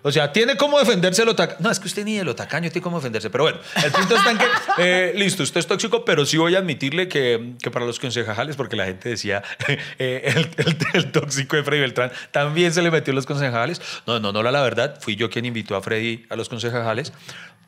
O 0.01 0.11
sea, 0.11 0.31
tiene 0.31 0.55
cómo 0.57 0.79
defenderse 0.79 1.25
lo 1.25 1.35
tacaño. 1.35 1.59
No, 1.61 1.69
es 1.71 1.79
que 1.79 1.87
usted 1.87 2.05
ni 2.05 2.17
de 2.17 2.23
lo 2.23 2.35
tacaño 2.35 2.69
tiene 2.69 2.81
cómo 2.83 2.97
defenderse. 2.99 3.29
Pero 3.29 3.43
bueno, 3.45 3.59
el 3.83 3.91
punto 3.91 4.15
está 4.15 4.31
en 4.31 4.37
que, 4.37 4.45
eh, 4.79 5.13
listo, 5.15 5.43
usted 5.43 5.59
es 5.59 5.67
tóxico, 5.67 6.05
pero 6.05 6.25
sí 6.25 6.37
voy 6.37 6.55
a 6.55 6.59
admitirle 6.59 7.07
que, 7.07 7.53
que 7.61 7.69
para 7.71 7.85
los 7.85 7.99
concejales, 7.99 8.55
porque 8.55 8.75
la 8.75 8.85
gente 8.85 9.09
decía, 9.09 9.43
eh, 9.99 10.21
el, 10.35 10.49
el- 10.65 10.77
el 10.93 11.11
tóxico 11.11 11.55
de 11.57 11.63
Freddy 11.63 11.81
Beltrán 11.81 12.11
también 12.31 12.71
se 12.73 12.81
le 12.81 12.91
metió 12.91 13.11
a 13.11 13.15
los 13.15 13.25
concejales. 13.25 13.81
No, 14.07 14.19
no, 14.19 14.31
no, 14.31 14.41
la 14.43 14.61
verdad, 14.61 14.99
fui 15.01 15.15
yo 15.15 15.29
quien 15.29 15.45
invitó 15.45 15.75
a 15.75 15.81
Freddy 15.81 16.25
a 16.29 16.35
los 16.35 16.47
concejales. 16.49 17.11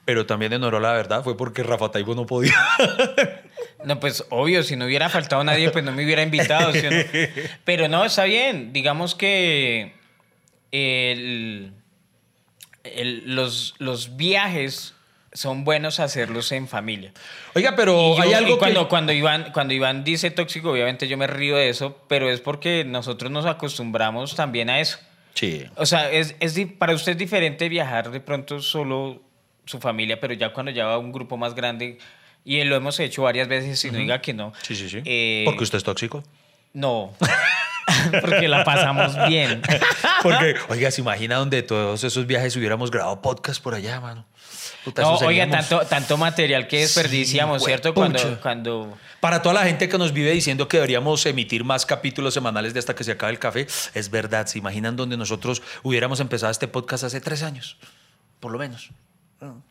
Pero 0.03 0.25
también 0.25 0.51
en 0.51 0.63
a 0.63 0.79
la 0.79 0.93
verdad 0.93 1.23
fue 1.23 1.37
porque 1.37 1.61
Rafa 1.61 1.91
Taibo 1.91 2.15
no 2.15 2.25
podía. 2.25 2.53
No, 3.83 3.99
pues 3.99 4.23
obvio, 4.29 4.61
si 4.61 4.75
no 4.75 4.85
hubiera 4.85 5.09
faltado 5.09 5.43
nadie, 5.43 5.71
pues 5.71 5.83
no 5.83 5.91
me 5.91 6.05
hubiera 6.05 6.21
invitado. 6.21 6.71
¿sí 6.71 6.83
no? 6.83 6.97
Pero 7.65 7.87
no, 7.87 8.05
está 8.05 8.25
bien. 8.25 8.73
Digamos 8.73 9.15
que 9.15 9.93
el- 10.71 11.73
el- 12.83 13.35
los, 13.35 13.75
los 13.79 14.15
viajes 14.17 14.93
son 15.33 15.63
buenos 15.63 15.99
hacerlos 15.99 16.51
en 16.51 16.67
familia. 16.67 17.13
Oiga, 17.55 17.75
pero 17.75 18.17
yo- 18.17 18.21
hay 18.21 18.33
algo 18.33 18.57
cuando, 18.59 18.83
que... 18.83 18.89
cuando, 18.89 19.13
Iván, 19.13 19.51
cuando 19.53 19.73
Iván 19.73 20.03
dice 20.03 20.29
tóxico, 20.31 20.71
obviamente 20.71 21.07
yo 21.07 21.17
me 21.17 21.27
río 21.27 21.55
de 21.55 21.69
eso, 21.69 21.97
pero 22.09 22.29
es 22.29 22.41
porque 22.41 22.83
nosotros 22.85 23.31
nos 23.31 23.45
acostumbramos 23.45 24.35
también 24.35 24.69
a 24.69 24.79
eso. 24.79 24.99
Sí. 25.33 25.65
O 25.77 25.85
sea, 25.85 26.11
es, 26.11 26.35
es 26.41 26.59
para 26.77 26.93
usted 26.93 27.13
es 27.13 27.17
diferente 27.17 27.69
viajar 27.69 28.11
de 28.11 28.19
pronto 28.19 28.61
solo 28.61 29.21
su 29.65 29.79
familia, 29.79 30.19
pero 30.19 30.33
ya 30.33 30.51
cuando 30.51 30.71
ya 30.71 30.85
va 30.85 30.97
un 30.97 31.13
grupo 31.13 31.37
más 31.37 31.55
grande, 31.55 31.97
y 32.43 32.61
lo 32.65 32.75
hemos 32.75 32.99
hecho 32.99 33.21
varias 33.21 33.47
veces, 33.47 33.85
y 33.85 33.91
no 33.91 33.99
diga 33.99 34.19
que 34.21 34.33
no. 34.33 34.51
Sí, 34.63 34.75
sí, 34.75 34.89
sí. 34.89 35.01
Eh, 35.05 35.43
Porque 35.45 35.63
usted 35.63 35.77
es 35.77 35.83
tóxico. 35.85 36.23
No, 36.73 37.13
porque 38.21 38.47
la 38.47 38.63
pasamos 38.63 39.15
bien. 39.27 39.61
Porque, 40.23 40.55
oiga, 40.69 40.91
se 40.91 41.01
imagina 41.01 41.35
donde 41.37 41.63
todos 41.63 42.03
esos 42.03 42.27
viajes 42.27 42.55
hubiéramos 42.55 42.91
grabado 42.91 43.21
podcast 43.21 43.61
por 43.61 43.73
allá, 43.73 43.99
mano. 43.99 44.23
Puta, 44.85 45.01
No, 45.01 45.15
oiga, 45.17 45.49
tanto, 45.49 45.79
tanto 45.87 46.17
material 46.17 46.67
que 46.67 46.79
desperdiciamos, 46.81 47.61
Sí, 47.61 47.67
¿cierto? 47.67 47.93
Cuando, 47.93 48.39
cuando 48.41 48.97
Para 49.19 49.41
toda 49.41 49.55
la 49.55 49.63
gente 49.63 49.89
que 49.89 49.97
nos 49.97 50.11
vive 50.13 50.31
diciendo 50.31 50.67
que 50.67 50.77
deberíamos 50.77 51.25
emitir 51.25 51.63
más 51.63 51.85
capítulos 51.85 52.33
semanales 52.33 52.73
de 52.73 52.79
hasta 52.79 52.93
que 52.95 53.03
se 53.03 53.11
acabe 53.11 53.31
el 53.33 53.39
café, 53.39 53.65
es 53.93 54.09
verdad. 54.11 54.45
¿Se 54.47 54.59
imaginan 54.59 54.95
donde 54.95 55.17
nosotros 55.17 55.61
hubiéramos 55.83 56.19
empezado 56.19 56.51
este 56.51 56.67
podcast 56.67 57.03
hace 57.03 57.19
tres 57.21 57.41
años? 57.43 57.77
Por 58.39 58.51
lo 58.51 58.59
menos. 58.59 58.89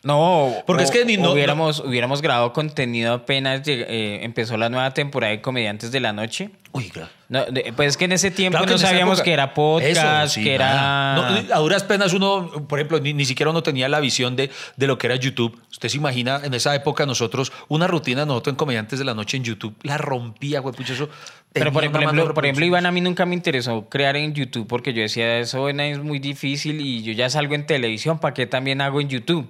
No, 0.03 0.53
Porque 0.67 0.83
o- 0.83 0.85
es 0.85 0.91
que 0.91 1.05
ni 1.05 1.17
no- 1.17 1.31
hubiéramos, 1.33 1.79
hubiéramos 1.79 2.23
grabado 2.23 2.53
contenido 2.53 3.15
apenas 3.15 3.62
eh, 3.67 4.19
empezó 4.23 4.57
la 4.57 4.69
nueva 4.69 4.93
temporada 4.95 5.31
de 5.31 5.41
Comediantes 5.41 5.93
de 5.93 6.00
la 6.00 6.12
Noche. 6.12 6.50
Oiga. 6.73 7.11
No, 7.29 7.45
pues 7.77 7.91
es 7.91 7.97
que 7.97 8.05
en 8.05 8.12
ese 8.12 8.31
tiempo 8.31 8.59
Claro 8.59 8.73
no 8.73 8.79
sabíamos 8.79 9.19
época- 9.19 9.25
que 9.25 9.33
era 9.33 9.55
podcast, 9.55 10.25
Eso, 10.27 10.35
sí, 10.35 10.45
que 10.45 10.57
nada. 10.59 11.33
era... 11.33 11.43
No, 11.49 11.55
a 11.55 11.59
duras 11.59 11.83
penas 11.85 12.12
uno, 12.12 12.67
por 12.69 12.79
ejemplo, 12.79 13.00
ni, 13.00 13.12
ni 13.12 13.25
siquiera 13.25 13.50
uno 13.50 13.62
tenía 13.62 13.89
la 13.89 13.99
visión 14.00 14.37
de, 14.37 14.50
de 14.77 14.87
lo 14.87 14.97
que 14.99 15.09
era 15.09 15.17
YouTube. 15.17 15.61
Usted 15.71 15.89
se 15.89 15.97
imagina, 15.97 16.41
en 16.45 16.55
esa 16.55 16.75
época 16.75 17.07
nosotros, 17.07 17.53
una 17.69 17.87
rutina 17.89 18.25
nosotros 18.25 18.53
en 18.53 18.57
Comediantes 18.57 18.99
de 19.00 19.05
la 19.05 19.15
Noche 19.15 19.37
en 19.37 19.45
YouTube, 19.45 19.75
la 19.83 19.99
rompía, 19.99 20.61
güey, 20.61 20.75
pucha, 20.75 20.93
eso 20.93 21.09
Pero 21.53 21.73
por 21.73 21.83
ejemplo, 21.85 22.35
por 22.35 22.45
ejemplo. 22.45 22.65
Iván, 22.65 22.87
a 22.87 22.93
mí 22.93 23.00
nunca 23.00 23.27
me 23.27 23.35
interesó 23.35 23.89
crear 23.89 24.15
en 24.17 24.33
YouTube 24.35 24.67
porque 24.69 24.93
yo 24.93 25.03
decía, 25.03 25.39
eso 25.39 25.69
es 25.69 25.99
muy 25.99 26.21
difícil 26.21 26.81
y 26.81 27.03
yo 27.03 27.12
ya 27.12 27.29
salgo 27.31 27.55
en 27.57 27.67
televisión, 27.67 28.19
¿para 28.21 28.35
qué 28.35 28.47
también 28.47 28.81
hago 28.81 29.00
en 29.00 29.09
YouTube? 29.09 29.49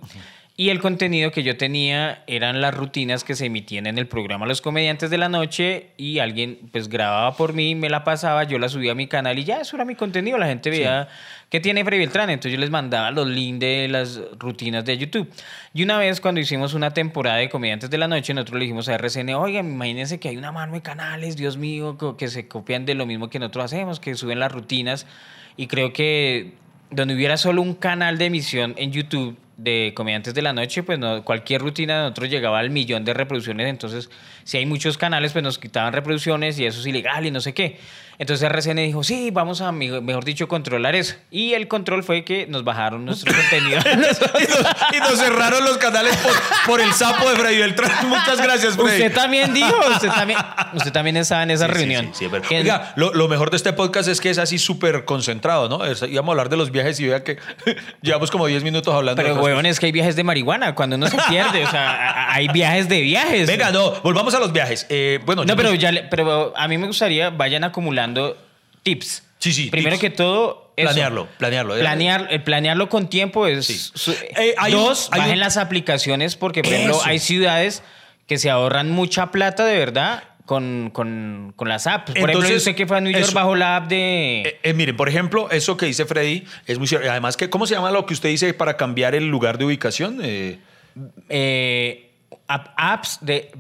Y 0.61 0.69
el 0.69 0.79
contenido 0.79 1.31
que 1.31 1.43
yo 1.43 1.57
tenía 1.57 2.23
eran 2.27 2.61
las 2.61 2.75
rutinas 2.75 3.25
que 3.25 3.35
se 3.35 3.47
emitían 3.47 3.87
en 3.87 3.97
el 3.97 4.07
programa 4.07 4.45
Los 4.45 4.61
Comediantes 4.61 5.09
de 5.09 5.17
la 5.17 5.31
Noche 5.31 5.87
y 5.97 6.19
alguien 6.19 6.59
pues 6.71 6.91
grababa 6.91 7.35
por 7.35 7.55
mí, 7.55 7.75
me 7.75 7.89
la 7.89 8.05
pasaba, 8.05 8.45
yo 8.45 8.59
la 8.59 8.69
subía 8.69 8.93
a 8.93 8.95
mi 8.95 9.07
canal 9.07 9.39
y 9.39 9.45
ya, 9.45 9.63
eso 9.63 9.77
era 9.77 9.87
mi 9.87 9.95
contenido. 9.95 10.37
La 10.37 10.49
gente 10.49 10.69
veía 10.69 11.09
que 11.49 11.61
tiene 11.61 11.83
Freddy 11.83 12.01
Beltrán, 12.01 12.29
entonces 12.29 12.53
yo 12.53 12.59
les 12.59 12.69
mandaba 12.69 13.11
los 13.11 13.27
links 13.27 13.61
de 13.61 13.89
las 13.89 14.21
rutinas 14.39 14.85
de 14.85 14.99
YouTube. 14.99 15.33
Y 15.73 15.83
una 15.83 15.97
vez 15.97 16.21
cuando 16.21 16.43
hicimos 16.43 16.75
una 16.75 16.91
temporada 16.91 17.39
de 17.39 17.49
Comediantes 17.49 17.89
de 17.89 17.97
la 17.97 18.07
Noche, 18.07 18.35
nosotros 18.35 18.59
le 18.59 18.65
dijimos 18.67 18.87
a 18.91 18.97
RCN, 18.97 19.31
oigan, 19.31 19.67
imagínense 19.67 20.21
que 20.21 20.29
hay 20.29 20.37
una 20.37 20.53
mano 20.53 20.75
de 20.75 20.83
canales, 20.83 21.39
Dios 21.39 21.57
mío, 21.57 21.97
que 22.19 22.29
se 22.29 22.49
copian 22.49 22.85
de 22.85 22.95
lo 22.95 23.07
mismo 23.07 23.31
que 23.31 23.39
nosotros 23.39 23.65
hacemos, 23.65 23.99
que 23.99 24.15
suben 24.15 24.39
las 24.39 24.53
rutinas. 24.53 25.07
Y 25.57 25.69
creo 25.69 25.95
que 25.95 26.53
donde 26.91 27.15
hubiera 27.15 27.39
solo 27.39 27.63
un 27.63 27.73
canal 27.73 28.19
de 28.19 28.27
emisión 28.27 28.75
en 28.77 28.93
YouTube 28.93 29.39
de 29.63 29.93
Comediantes 29.95 30.35
de 30.35 30.43
la 30.43 30.53
Noche, 30.53 30.83
pues 30.83 30.99
no, 30.99 31.23
cualquier 31.23 31.61
rutina 31.61 31.97
de 31.97 32.01
nosotros 32.03 32.31
llegaba 32.31 32.59
al 32.59 32.71
millón 32.71 33.05
de 33.05 33.13
reproducciones. 33.13 33.69
Entonces, 33.69 34.11
si 34.45 34.57
hay 34.57 34.67
muchos 34.67 34.97
canales, 34.97 35.33
pues 35.33 35.45
nos 35.45 35.59
quitaban 35.59 35.93
reproducciones 35.93 36.59
y 36.59 36.67
eso 36.67 36.81
es 36.81 36.87
ilegal 36.87 37.27
y 37.27 37.31
no 37.31 37.41
sé 37.41 37.53
qué. 37.53 37.79
Entonces 38.21 38.47
RCN 38.49 38.77
dijo, 38.77 39.03
sí, 39.03 39.31
vamos 39.33 39.63
a, 39.63 39.73
me- 39.73 40.01
mejor 40.03 40.25
dicho, 40.27 40.47
controlar 40.47 40.95
eso. 40.95 41.15
Y 41.31 41.55
el 41.55 41.69
control 41.69 42.05
fue 42.05 42.23
que 42.23 42.47
nos 42.47 42.65
bajaron 42.65 43.07
nuestro 43.07 43.33
contenido. 43.51 43.81
y, 43.93 43.97
nos, 43.97 44.21
y 44.93 44.99
nos 45.01 45.19
cerraron 45.19 45.65
los 45.65 45.79
canales 45.79 46.15
por, 46.19 46.33
por 46.67 46.81
el 46.83 46.93
sapo 46.93 47.31
de 47.31 47.37
Freddy 47.37 47.57
Beltrán. 47.57 47.91
Muchas 48.11 48.39
gracias, 48.43 48.75
Freddy. 48.77 48.91
usted 49.05 49.15
también 49.15 49.55
dijo, 49.55 49.75
usted 49.91 50.09
también, 50.11 50.39
usted 50.75 50.93
también 50.93 51.17
estaba 51.17 51.45
en 51.45 51.51
esa 51.53 51.67
Sí, 51.67 51.73
reunión. 51.73 52.11
sí, 52.13 52.27
sí. 52.31 52.41
Que- 52.47 52.59
Oiga, 52.59 52.93
lo, 52.97 53.15
lo 53.15 53.27
mejor 53.27 53.49
de 53.51 53.57
este 53.57 53.73
podcast 53.73 54.07
es 54.11 54.21
que 54.21 54.29
es 54.29 54.37
así 54.37 54.59
súper 54.59 55.07
concentrado, 55.07 55.71
¿no? 55.71 55.83
Es- 55.87 56.03
íbamos 56.03 56.29
a 56.29 56.33
hablar 56.33 56.51
de 56.51 56.59
los 56.59 56.71
viajes 56.71 57.01
y 57.01 57.07
vea 57.09 57.25
que 57.25 57.39
llevamos 58.03 58.31
como 58.31 58.47
10 58.47 58.63
minutos 58.65 58.95
hablando 58.95 59.23
pero, 59.23 59.43
huevón, 59.43 59.65
es 59.65 59.81
que 59.81 59.87
hay 59.87 59.93
viajes 59.93 60.15
de 60.15 60.25
marihuana 60.25 60.75
cuando 60.75 60.97
uno 60.97 61.07
se 61.09 61.17
pierde. 61.31 61.65
O 61.65 61.71
sea, 61.71 62.33
hay 62.35 62.49
viajes 62.49 62.87
de 62.87 63.01
viajes. 63.01 63.47
Venga, 63.47 63.71
no, 63.71 63.93
volvamos 64.03 64.35
a 64.35 64.41
los 64.41 64.53
viajes. 64.53 64.85
Eh, 64.91 65.21
bueno, 65.25 65.43
No, 65.45 65.49
yo- 65.55 65.57
pero, 65.57 65.75
ya 65.75 65.91
le- 65.91 66.03
pero 66.03 66.53
a 66.55 66.69
mí 66.69 66.77
me 66.77 66.87
gustaría 66.87 67.31
vayan 67.31 67.65
acumulando 67.65 68.10
tips. 68.83 69.25
Sí, 69.39 69.53
sí, 69.53 69.71
Primero 69.71 69.97
tips. 69.97 70.01
que 70.01 70.11
todo, 70.11 70.73
eso. 70.77 70.89
Planearlo, 70.89 71.29
planearlo. 71.39 71.75
Planear, 71.79 72.29
el 72.31 72.43
planearlo 72.43 72.89
con 72.89 73.09
tiempo 73.09 73.47
es. 73.47 73.67
Sí. 73.67 73.79
su- 73.95 74.13
Eh, 74.13 74.55
hay 74.59 74.75
un- 74.75 74.81
dos, 74.85 75.09
hay 75.13 75.21
un- 75.21 75.25
bajen 75.27 75.41
las 75.41 75.57
aplicaciones 75.57 76.37
porque, 76.37 76.63
por 76.63 76.73
ejemplo, 76.73 76.97
Eso. 76.97 77.07
hay 77.07 77.19
ciudades 77.19 77.83
que 78.27 78.39
se 78.39 78.51
ahorran 78.51 78.91
mucha 78.91 79.31
plata 79.31 79.65
de 79.65 79.77
verdad 79.79 80.25
con, 80.47 80.91
con, 80.93 81.53
con 81.57 81.69
las 81.69 81.87
apps. 81.87 82.13
Por 82.13 82.31
ejemplo, 82.31 82.49
yo 82.49 82.61
sé 82.61 82.75
que 82.75 82.87
fue 82.87 82.97
a 82.99 83.01
New 83.01 83.13
York 83.13 83.25
eso- 83.25 83.33
bajo 83.35 83.55
la 83.57 83.77
app 83.77 83.89
de. 83.89 84.41
Eh, 84.43 84.61
eh, 84.63 84.73
miren, 84.75 84.97
por 84.97 85.09
ejemplo, 85.09 85.51
eso 85.51 85.77
que 85.77 85.87
dice 85.87 86.05
Freddy 86.07 86.45
es 86.67 86.79
muy 86.79 86.87
cierto. 86.89 87.11
Además, 87.11 87.37
que, 87.37 87.49
¿cómo 87.51 87.67
se 87.67 87.75
llama 87.75 87.91
lo 87.91 88.05
que 88.07 88.15
usted 88.15 88.29
dice 88.29 88.53
para 88.55 88.77
cambiar 88.77 89.15
el 89.15 89.27
lugar 89.29 89.59
de 89.59 89.65
ubicación? 89.65 90.21
Eh, 90.23 90.59
eh, 91.29 92.11
app- 92.49 92.73
apps 92.77 93.19
de 93.21 93.51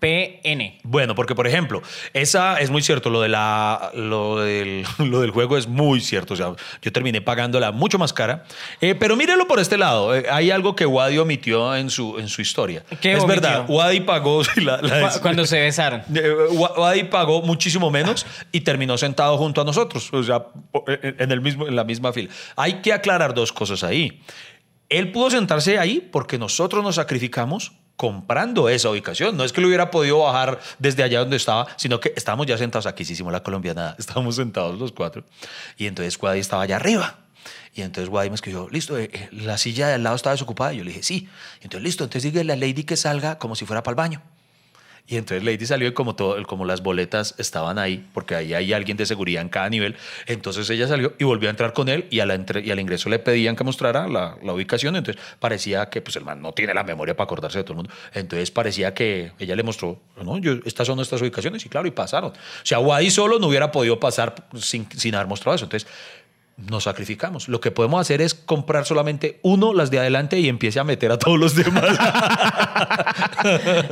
VPN. 0.00 0.78
bueno, 0.84 1.14
porque 1.14 1.34
por 1.34 1.46
ejemplo, 1.46 1.82
esa 2.12 2.58
es 2.60 2.70
muy 2.70 2.82
cierto, 2.82 3.10
lo, 3.10 3.20
de 3.20 3.28
la, 3.28 3.90
lo, 3.94 4.38
del, 4.40 4.84
lo 4.98 5.20
del 5.20 5.30
juego 5.30 5.56
es 5.56 5.66
muy 5.66 6.00
cierto. 6.00 6.34
O 6.34 6.36
sea, 6.36 6.52
yo 6.82 6.92
terminé 6.92 7.20
pagándola 7.20 7.72
mucho 7.72 7.98
más 7.98 8.12
cara. 8.12 8.44
Eh, 8.80 8.94
pero 8.94 9.16
mírenlo 9.16 9.46
por 9.48 9.58
este 9.58 9.76
lado. 9.76 10.14
eh, 10.14 10.26
hay 10.30 10.50
algo 10.50 10.76
que 10.76 10.86
Wadi 10.86 11.18
omitió 11.18 11.74
en 11.74 11.90
su, 11.90 12.18
en 12.18 12.28
su 12.28 12.40
historia. 12.42 12.84
¿Qué 13.00 13.12
es 13.14 13.22
omitió? 13.24 13.40
verdad, 13.42 13.64
Wadi 13.68 14.00
pagó. 14.00 14.42
la- 14.56 14.80
la- 14.80 15.10
Cu- 15.10 15.20
Cuando 15.20 15.44
se 15.46 15.60
besaron. 15.60 16.02
Eh, 16.14 16.32
Wa- 16.52 16.78
Wadi 16.78 17.04
pagó 17.04 17.42
muchísimo 17.42 17.90
menos 17.90 18.24
y 18.52 18.60
terminó 18.60 18.96
sentado 18.98 19.36
junto 19.38 19.60
a 19.60 19.64
nosotros, 19.64 20.12
o 20.12 20.22
sea, 20.22 20.46
en 20.86 21.30
el 21.32 21.40
mismo, 21.40 21.66
en 21.66 21.74
la 21.76 21.84
misma 21.84 22.12
fila. 22.12 22.30
Hay 22.56 22.74
que 22.82 22.92
aclarar 22.92 23.34
dos 23.34 23.52
cosas 23.52 23.82
ahí. 23.84 24.20
Él 24.88 25.12
pudo 25.12 25.30
sentarse 25.30 25.78
ahí 25.78 26.00
porque 26.12 26.38
nosotros 26.38 26.82
nos 26.82 26.94
sacrificamos 26.96 27.72
comprando 27.98 28.68
esa 28.68 28.90
ubicación. 28.90 29.36
No 29.36 29.42
es 29.42 29.52
que 29.52 29.60
lo 29.60 29.66
hubiera 29.66 29.90
podido 29.90 30.20
bajar 30.20 30.60
desde 30.78 31.02
allá 31.02 31.18
donde 31.18 31.36
estaba, 31.36 31.66
sino 31.76 31.98
que 31.98 32.14
estábamos 32.16 32.46
ya 32.46 32.56
sentados 32.56 32.86
aquí, 32.86 33.04
sí 33.04 33.14
hicimos 33.14 33.32
la 33.32 33.42
colombiana, 33.42 33.96
estábamos 33.98 34.36
sentados 34.36 34.78
los 34.78 34.92
cuatro. 34.92 35.24
Y 35.76 35.86
entonces 35.86 36.16
Wadi 36.22 36.38
estaba 36.38 36.62
allá 36.62 36.76
arriba. 36.76 37.18
Y 37.74 37.82
entonces 37.82 38.08
Wadi 38.08 38.30
me 38.30 38.36
escribió, 38.36 38.68
listo, 38.70 38.96
eh, 38.96 39.10
eh, 39.12 39.28
la 39.32 39.58
silla 39.58 39.88
de 39.88 39.94
al 39.94 40.04
lado 40.04 40.14
está 40.14 40.30
desocupada. 40.30 40.72
Y 40.72 40.78
yo 40.78 40.84
le 40.84 40.90
dije, 40.90 41.02
sí. 41.02 41.28
Y 41.60 41.64
entonces, 41.64 41.82
listo, 41.82 42.04
entonces 42.04 42.34
a 42.36 42.44
la 42.44 42.54
lady 42.54 42.84
que 42.84 42.96
salga 42.96 43.36
como 43.38 43.56
si 43.56 43.66
fuera 43.66 43.82
para 43.82 43.92
el 43.92 43.96
baño. 43.96 44.22
Y 45.06 45.16
entonces 45.16 45.44
Lady 45.44 45.64
salió 45.64 45.88
y 45.88 45.92
como, 45.92 46.14
todo, 46.16 46.42
como 46.44 46.64
las 46.64 46.82
boletas 46.82 47.34
estaban 47.38 47.78
ahí, 47.78 48.06
porque 48.12 48.34
ahí 48.34 48.54
hay 48.54 48.72
alguien 48.72 48.96
de 48.96 49.06
seguridad 49.06 49.40
en 49.42 49.48
cada 49.48 49.68
nivel, 49.70 49.96
entonces 50.26 50.68
ella 50.70 50.86
salió 50.88 51.14
y 51.18 51.24
volvió 51.24 51.48
a 51.48 51.50
entrar 51.50 51.72
con 51.72 51.88
él 51.88 52.06
y, 52.10 52.20
a 52.20 52.24
entre- 52.24 52.60
y 52.60 52.70
al 52.70 52.80
ingreso 52.80 53.08
le 53.08 53.18
pedían 53.18 53.56
que 53.56 53.64
mostrara 53.64 54.06
la, 54.08 54.36
la 54.42 54.52
ubicación, 54.52 54.96
entonces 54.96 55.22
parecía 55.40 55.86
que 55.88 56.02
pues 56.02 56.16
el 56.16 56.24
man 56.24 56.42
no 56.42 56.52
tiene 56.52 56.74
la 56.74 56.84
memoria 56.84 57.16
para 57.16 57.24
acordarse 57.24 57.58
de 57.58 57.64
todo 57.64 57.72
el 57.72 57.76
mundo, 57.78 57.92
entonces 58.12 58.50
parecía 58.50 58.92
que 58.92 59.32
ella 59.38 59.56
le 59.56 59.62
mostró, 59.62 59.98
no, 60.22 60.38
yo, 60.38 60.54
estas 60.64 60.86
son 60.86 60.96
nuestras 60.96 61.22
ubicaciones 61.22 61.64
y 61.64 61.68
claro, 61.68 61.86
y 61.88 61.90
pasaron. 61.90 62.30
O 62.32 62.34
sea, 62.64 62.78
Wadi 62.78 63.10
solo 63.10 63.38
no 63.38 63.46
hubiera 63.46 63.70
podido 63.72 63.98
pasar 63.98 64.34
sin, 64.58 64.88
sin 64.90 65.14
haber 65.14 65.26
mostrado 65.26 65.56
eso. 65.56 65.64
Entonces, 65.64 65.88
nos 66.58 66.84
sacrificamos. 66.84 67.48
Lo 67.48 67.60
que 67.60 67.70
podemos 67.70 68.00
hacer 68.00 68.20
es 68.20 68.34
comprar 68.34 68.84
solamente 68.84 69.38
uno, 69.42 69.72
las 69.72 69.90
de 69.90 70.00
adelante, 70.00 70.38
y 70.40 70.48
empiece 70.48 70.80
a 70.80 70.84
meter 70.84 71.12
a 71.12 71.18
todos 71.18 71.38
los 71.38 71.54
demás. 71.54 71.96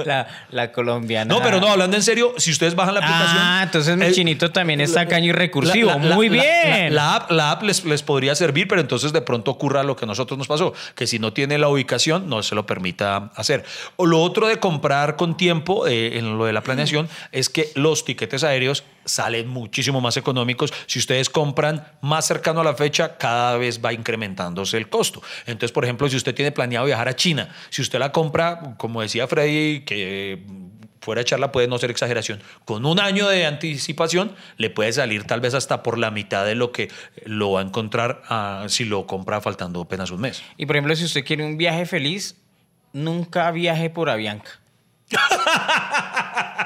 La, 0.04 0.26
la 0.50 0.72
colombiana. 0.72 1.32
no, 1.32 1.42
pero 1.42 1.60
no, 1.60 1.68
hablando 1.68 1.96
en 1.96 2.02
serio, 2.02 2.34
si 2.36 2.50
ustedes 2.50 2.74
bajan 2.74 2.94
la 2.94 3.00
aplicación. 3.00 3.38
Ah, 3.38 3.60
entonces 3.62 3.96
mi 3.96 4.06
el- 4.06 4.14
chinito 4.14 4.50
también 4.50 4.80
es 4.80 4.92
tacaño 4.92 5.26
y 5.30 5.32
recursivo. 5.32 5.90
La- 5.90 5.98
la- 5.98 6.14
Muy 6.14 6.28
bien. 6.28 6.94
La, 6.94 7.14
app, 7.16 7.30
la 7.30 7.52
app 7.52 7.62
les, 7.62 7.84
les 7.84 8.02
podría 8.02 8.34
servir, 8.34 8.66
pero 8.68 8.80
entonces 8.80 9.12
de 9.12 9.20
pronto 9.22 9.50
ocurra 9.50 9.82
lo 9.82 9.96
que 9.96 10.04
a 10.04 10.08
nosotros 10.08 10.36
nos 10.38 10.48
pasó, 10.48 10.72
que 10.94 11.06
si 11.06 11.18
no 11.18 11.32
tiene 11.32 11.58
la 11.58 11.68
ubicación 11.68 12.28
no 12.28 12.42
se 12.42 12.54
lo 12.54 12.66
permita 12.66 13.30
hacer. 13.36 13.64
O 13.96 14.06
lo 14.06 14.20
otro 14.22 14.46
de 14.48 14.58
comprar 14.58 15.16
con 15.16 15.36
tiempo 15.36 15.86
eh, 15.86 16.18
en 16.18 16.38
lo 16.38 16.44
de 16.46 16.52
la 16.52 16.62
planeación 16.62 17.08
es 17.32 17.48
que 17.48 17.70
los 17.74 18.04
tiquetes 18.04 18.44
aéreos 18.44 18.84
salen 19.06 19.48
muchísimo 19.48 20.00
más 20.02 20.18
económicos. 20.18 20.72
Si 20.86 20.98
ustedes 20.98 21.30
compran 21.30 21.86
más 22.02 22.26
cercano 22.26 22.60
a 22.60 22.64
la 22.64 22.74
fecha, 22.74 23.16
cada 23.16 23.56
vez 23.56 23.80
va 23.82 23.92
incrementándose 23.92 24.76
el 24.76 24.90
costo. 24.90 25.22
Entonces, 25.46 25.72
por 25.72 25.84
ejemplo, 25.84 26.08
si 26.08 26.16
usted 26.16 26.34
tiene 26.34 26.52
planeado 26.52 26.84
viajar 26.84 27.08
a 27.08 27.16
China, 27.16 27.48
si 27.70 27.80
usted 27.80 27.98
la 27.98 28.12
compra, 28.12 28.74
como 28.76 29.00
decía 29.00 29.26
Freddy, 29.26 29.84
que 29.84 30.44
fuera 31.00 31.20
de 31.20 31.24
charla 31.24 31.52
puede 31.52 31.68
no 31.68 31.78
ser 31.78 31.90
exageración, 31.90 32.42
con 32.64 32.84
un 32.84 32.98
año 32.98 33.28
de 33.28 33.46
anticipación 33.46 34.34
le 34.56 34.70
puede 34.70 34.92
salir 34.92 35.24
tal 35.24 35.40
vez 35.40 35.54
hasta 35.54 35.82
por 35.84 35.98
la 35.98 36.10
mitad 36.10 36.44
de 36.44 36.56
lo 36.56 36.72
que 36.72 36.90
lo 37.24 37.52
va 37.52 37.60
a 37.60 37.62
encontrar 37.62 38.22
ah, 38.28 38.66
si 38.68 38.84
lo 38.84 39.06
compra 39.06 39.40
faltando 39.40 39.80
apenas 39.80 40.10
un 40.10 40.20
mes. 40.20 40.42
Y 40.56 40.66
por 40.66 40.76
ejemplo, 40.76 40.96
si 40.96 41.04
usted 41.04 41.24
quiere 41.24 41.44
un 41.44 41.56
viaje 41.56 41.86
feliz, 41.86 42.36
nunca 42.92 43.50
viaje 43.52 43.88
por 43.88 44.10
Avianca. 44.10 44.60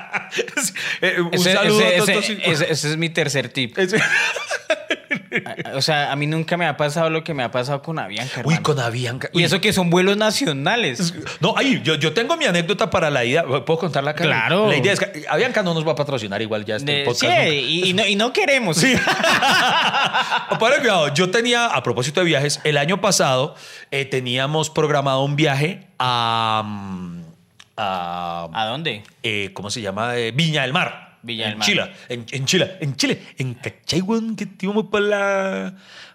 Eh, 1.01 1.21
un 1.21 1.33
Ese, 1.35 1.53
saludo 1.53 1.81
ese- 1.81 1.87
a 1.87 1.91
ese- 2.03 2.13
todos 2.13 2.29
estos- 2.31 2.47
ese- 2.63 2.73
ese 2.73 2.91
es 2.91 2.97
mi 2.97 3.09
tercer 3.11 3.49
tip. 3.49 3.77
O 5.75 5.81
sea, 5.83 6.11
a 6.13 6.17
mí 6.17 6.27
nunca 6.27 6.57
me 6.57 6.67
ha 6.67 6.77
pasado 6.77 7.09
lo 7.11 7.23
que 7.25 7.35
me 7.35 7.43
ha 7.43 7.51
pasado 7.51 7.83
con 7.83 7.99
Avianca. 7.99 8.37
Uy, 8.45 8.55
hermano. 8.55 8.63
con 8.63 8.81
Avianca. 8.81 9.29
Y 9.33 9.39
Uy, 9.39 9.45
eso 9.45 9.61
que 9.61 9.73
son 9.73 9.89
vuelos 9.91 10.17
nacionales. 10.17 11.15
No, 11.41 11.55
ahí, 11.57 11.81
yo, 11.85 11.95
yo 11.95 12.13
tengo 12.13 12.37
mi 12.37 12.45
anécdota 12.47 12.91
para 12.91 13.11
la 13.11 13.25
ida. 13.25 13.45
¿Puedo 13.45 13.79
contarla 13.79 14.11
acá? 14.13 14.25
Claro. 14.25 14.69
La 14.69 14.77
idea 14.77 14.93
es 14.93 15.01
que 15.01 15.25
Avianca 15.29 15.63
no 15.63 15.73
nos 15.75 15.87
va 15.87 15.93
a 15.93 15.95
patrocinar 15.95 16.43
igual 16.43 16.65
ya 16.65 16.77
este 16.77 16.93
De- 16.93 17.05
podcast. 17.05 17.49
sí, 17.49 17.83
y 17.87 17.93
no, 17.93 18.07
y 18.07 18.17
no 18.17 18.33
queremos. 18.33 18.77
Sí. 18.77 18.95
Para 20.61 20.79
cuidado, 20.81 21.13
yo 21.15 21.31
tenía, 21.31 21.67
a 21.67 21.83
propósito 21.83 22.21
de 22.21 22.27
viajes, 22.27 22.61
el 22.65 22.77
año 22.77 23.01
pasado 23.01 23.55
eh, 23.91 24.05
teníamos 24.05 24.71
programado 24.71 25.23
un 25.25 25.37
viaje 25.37 25.87
a. 25.99 26.63
mm, 26.65 27.20
a 27.81 28.49
¿A 28.53 28.67
dónde? 28.67 29.03
eh, 29.23 29.51
¿Cómo 29.55 29.71
se 29.71 29.81
llama? 29.81 30.17
Eh, 30.17 30.33
Viña 30.33 30.63
del 30.63 30.73
Mar. 30.73 31.19
Viña 31.23 31.45
en 31.45 31.51
del 31.51 31.59
Mar. 31.59 31.67
Chile, 31.67 31.93
en, 32.09 32.27
en 32.31 32.45
Chile, 32.47 32.77
en 32.81 32.97
Chile, 32.97 33.23
en 33.39 33.55
Cachai, 33.55 34.01
weón, 34.03 34.37
que 34.37 34.49
íbamos 34.61 34.87
para 34.91 35.05
la. 35.05 35.75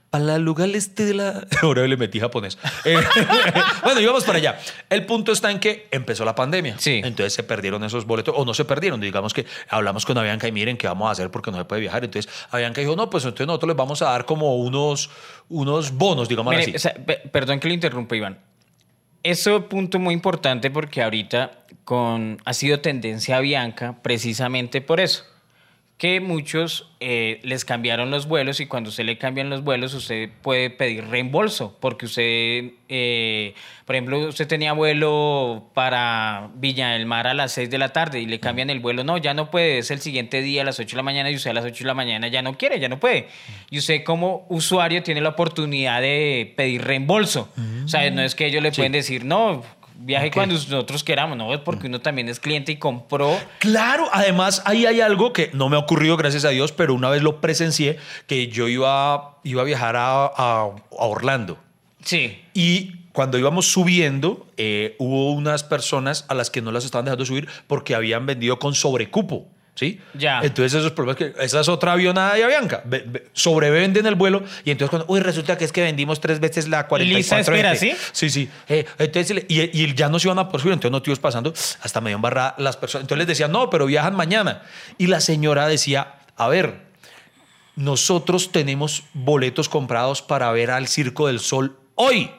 Para 0.09 0.35
el 0.37 0.43
lugar 0.43 0.69
este 0.69 1.03
de 1.03 1.13
la. 1.13 1.45
Ahora 1.61 1.85
le 1.87 1.97
metí 1.97 2.19
japonés. 2.21 2.57
Eh, 2.85 2.95
bueno, 3.83 3.99
íbamos 3.99 4.23
para 4.23 4.37
allá. 4.37 4.57
El 4.89 5.05
punto 5.05 5.31
está 5.33 5.51
en 5.51 5.59
que 5.59 5.87
empezó 5.91 6.23
la 6.23 6.33
pandemia. 6.35 6.77
Sí. 6.79 7.01
Entonces 7.03 7.33
se 7.33 7.43
perdieron 7.43 7.83
esos 7.83 8.05
boletos, 8.05 8.33
o 8.37 8.45
no 8.45 8.53
se 8.53 8.63
perdieron. 8.63 9.01
Digamos 9.01 9.33
que 9.33 9.45
hablamos 9.69 10.05
con 10.05 10.17
Avianca 10.17 10.47
y 10.47 10.53
miren 10.53 10.77
qué 10.77 10.87
vamos 10.87 11.09
a 11.09 11.11
hacer 11.11 11.29
porque 11.31 11.51
no 11.51 11.57
se 11.57 11.65
puede 11.65 11.81
viajar. 11.81 12.05
Entonces 12.05 12.31
Avianca 12.51 12.79
dijo, 12.79 12.95
no, 12.95 13.09
pues 13.09 13.25
entonces 13.25 13.45
nosotros 13.47 13.67
les 13.67 13.77
vamos 13.77 14.01
a 14.03 14.05
dar 14.05 14.23
como 14.25 14.55
unos, 14.55 15.09
unos 15.49 15.91
bonos, 15.91 16.29
digamos 16.29 16.51
Mire, 16.51 16.63
así. 16.63 16.75
o 16.75 16.79
sea, 16.79 16.93
pe- 16.93 17.21
perdón 17.31 17.59
que 17.59 17.67
le 17.67 17.73
interrumpa, 17.73 18.15
Iván. 18.15 18.39
Eso 19.25 19.55
es 19.55 19.63
un 19.63 19.69
punto 19.69 19.97
muy 19.97 20.13
importante 20.13 20.69
porque 20.69 21.01
ahorita 21.01 21.65
con, 21.83 22.37
ha 22.45 22.53
sido 22.53 22.79
tendencia 22.81 23.37
a 23.37 23.39
Bianca 23.39 23.97
precisamente 24.03 24.81
por 24.81 24.99
eso. 24.99 25.23
Que 25.97 26.19
muchos 26.19 26.91
eh, 26.99 27.39
les 27.43 27.63
cambiaron 27.63 28.11
los 28.11 28.27
vuelos 28.27 28.59
y 28.59 28.65
cuando 28.65 28.89
usted 28.89 29.05
le 29.05 29.17
cambian 29.17 29.49
los 29.49 29.63
vuelos 29.63 29.93
usted 29.93 30.29
puede 30.41 30.69
pedir 30.69 31.05
reembolso 31.05 31.77
porque 31.79 32.05
usted, 32.07 32.73
eh, 32.89 33.53
por 33.85 33.95
ejemplo, 33.95 34.27
usted 34.27 34.45
tenía 34.45 34.73
vuelo 34.73 35.69
para 35.73 36.49
Villa 36.55 36.89
del 36.89 37.05
Mar 37.05 37.27
a 37.27 37.33
las 37.33 37.53
6 37.53 37.69
de 37.69 37.77
la 37.77 37.89
tarde 37.89 38.19
y 38.19 38.25
le 38.25 38.41
cambian 38.41 38.69
el 38.69 38.81
vuelo, 38.81 39.05
no, 39.05 39.17
ya 39.17 39.33
no 39.33 39.49
puede, 39.49 39.77
es 39.77 39.89
el 39.89 40.01
siguiente 40.01 40.41
día 40.41 40.63
a 40.63 40.65
las 40.65 40.79
8 40.79 40.89
de 40.89 40.97
la 40.97 41.03
mañana 41.03 41.31
y 41.31 41.35
usted 41.35 41.51
a 41.51 41.53
las 41.53 41.63
8 41.63 41.85
de 41.85 41.87
la 41.87 41.93
mañana 41.93 42.27
ya 42.27 42.41
no 42.41 42.57
quiere, 42.57 42.77
ya 42.79 42.89
no 42.89 42.99
puede. 42.99 43.27
Y 43.69 43.77
usted 43.77 44.03
como 44.03 44.45
usuario 44.49 45.01
tiene 45.01 45.21
la 45.21 45.29
oportunidad 45.29 46.01
de 46.01 46.53
pedir 46.57 46.83
reembolso. 46.83 47.53
O 47.85 47.87
sea, 47.87 48.09
no 48.11 48.21
es 48.21 48.35
que 48.35 48.47
ellos 48.47 48.61
le 48.61 48.71
pueden 48.71 48.91
decir, 48.91 49.23
no, 49.23 49.63
viaje 49.99 50.31
cuando 50.31 50.55
nosotros 50.55 51.03
queramos, 51.03 51.37
no, 51.37 51.63
porque 51.63 51.87
uno 51.87 51.99
también 52.01 52.29
es 52.29 52.39
cliente 52.39 52.71
y 52.71 52.77
compró. 52.77 53.37
Claro, 53.59 54.07
además 54.11 54.61
ahí 54.65 54.85
hay 54.85 55.01
algo 55.01 55.33
que 55.33 55.49
no 55.53 55.69
me 55.69 55.75
ha 55.75 55.79
ocurrido, 55.79 56.17
gracias 56.17 56.45
a 56.45 56.49
Dios, 56.49 56.71
pero 56.71 56.93
una 56.93 57.09
vez 57.09 57.21
lo 57.23 57.41
presencié, 57.41 57.97
que 58.27 58.47
yo 58.47 58.67
iba, 58.67 59.39
iba 59.43 59.61
a 59.61 59.65
viajar 59.65 59.95
a, 59.95 60.25
a- 60.25 60.69
a 60.69 61.05
Orlando. 61.05 61.57
Sí. 62.03 62.39
Y 62.53 62.97
cuando 63.13 63.37
íbamos 63.39 63.67
subiendo, 63.67 64.45
eh, 64.57 64.95
hubo 64.99 65.31
unas 65.31 65.63
personas 65.63 66.25
a 66.27 66.33
las 66.33 66.49
que 66.49 66.61
no 66.61 66.71
las 66.71 66.85
estaban 66.85 67.05
dejando 67.05 67.25
subir 67.25 67.47
porque 67.67 67.95
habían 67.95 68.25
vendido 68.25 68.59
con 68.59 68.75
sobrecupo. 68.75 69.47
¿Sí? 69.75 69.99
Ya. 70.13 70.39
Entonces 70.41 70.73
esos 70.73 70.93
problemas 70.93 71.17
que 71.17 71.33
esa 71.43 71.59
es 71.59 71.67
otra 71.67 71.91
avionada 71.91 72.33
de 72.35 72.45
Avianca. 72.45 72.81
Ve- 72.85 73.03
ve- 73.05 73.27
sobrevenden 73.33 74.05
el 74.05 74.15
vuelo 74.15 74.41
y 74.63 74.71
entonces 74.71 74.89
cuando, 74.89 75.05
uy, 75.11 75.19
resulta 75.19 75.57
que 75.57 75.65
es 75.65 75.73
que 75.73 75.81
vendimos 75.83 76.21
tres 76.21 76.39
veces 76.39 76.69
la 76.69 76.87
44 76.87 77.17
Lisa 77.17 77.39
espera, 77.41 77.73
GT". 77.73 77.79
¿sí? 77.79 77.95
Sí, 78.13 78.29
sí. 78.29 78.49
Eh, 78.69 78.85
entonces, 78.97 79.35
le- 79.35 79.45
y, 79.49 79.61
y 79.83 79.93
ya 79.93 80.07
no 80.07 80.17
se 80.17 80.27
iban 80.29 80.39
a 80.39 80.47
por 80.47 80.61
subir, 80.61 80.71
entonces 80.73 80.91
no 80.93 81.01
te 81.01 81.09
ibas 81.09 81.19
pasando 81.19 81.53
hasta 81.81 81.99
medio 81.99 82.15
embarrada 82.15 82.55
las 82.57 82.77
personas. 82.77 83.03
Entonces 83.03 83.19
les 83.19 83.27
decían, 83.27 83.51
no, 83.51 83.69
pero 83.69 83.85
viajan 83.85 84.15
mañana. 84.15 84.61
Y 84.97 85.07
la 85.07 85.19
señora 85.19 85.67
decía, 85.67 86.19
a 86.37 86.47
ver, 86.47 86.85
nosotros 87.75 88.51
tenemos 88.53 89.03
boletos 89.13 89.67
comprados 89.67 90.21
para 90.21 90.49
ver 90.51 90.71
al 90.71 90.87
Circo 90.87 91.27
del 91.27 91.39
Sol 91.41 91.77
hoy. 91.95 92.31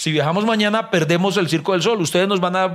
Si 0.00 0.10
viajamos 0.12 0.46
mañana, 0.46 0.90
perdemos 0.90 1.36
el 1.36 1.50
Circo 1.50 1.72
del 1.72 1.82
Sol. 1.82 2.00
¿Ustedes 2.00 2.26
nos 2.26 2.40
van 2.40 2.56
a 2.56 2.74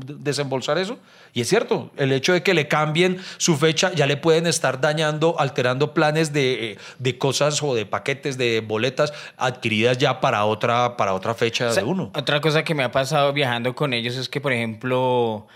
desembolsar 0.00 0.78
eso? 0.78 0.98
Y 1.34 1.42
es 1.42 1.50
cierto, 1.50 1.90
el 1.98 2.12
hecho 2.12 2.32
de 2.32 2.42
que 2.42 2.54
le 2.54 2.66
cambien 2.66 3.18
su 3.36 3.58
fecha 3.58 3.92
ya 3.92 4.06
le 4.06 4.16
pueden 4.16 4.46
estar 4.46 4.80
dañando, 4.80 5.38
alterando 5.38 5.92
planes 5.92 6.32
de, 6.32 6.72
eh, 6.72 6.78
de 6.98 7.18
cosas 7.18 7.62
o 7.62 7.74
de 7.74 7.84
paquetes 7.84 8.38
de 8.38 8.60
boletas 8.66 9.12
adquiridas 9.36 9.98
ya 9.98 10.18
para 10.22 10.46
otra, 10.46 10.96
para 10.96 11.12
otra 11.12 11.34
fecha 11.34 11.68
O 11.68 11.72
sea, 11.72 11.82
de 11.82 11.90
uno. 11.90 12.10
Otra 12.14 12.40
cosa 12.40 12.64
que 12.64 12.74
me 12.74 12.84
ha 12.84 12.90
pasado 12.90 13.34
viajando 13.34 13.74
con 13.74 13.92
ellos 13.92 14.16
es 14.16 14.30
que, 14.30 14.40
por 14.40 14.54
ejemplo, 14.54 15.46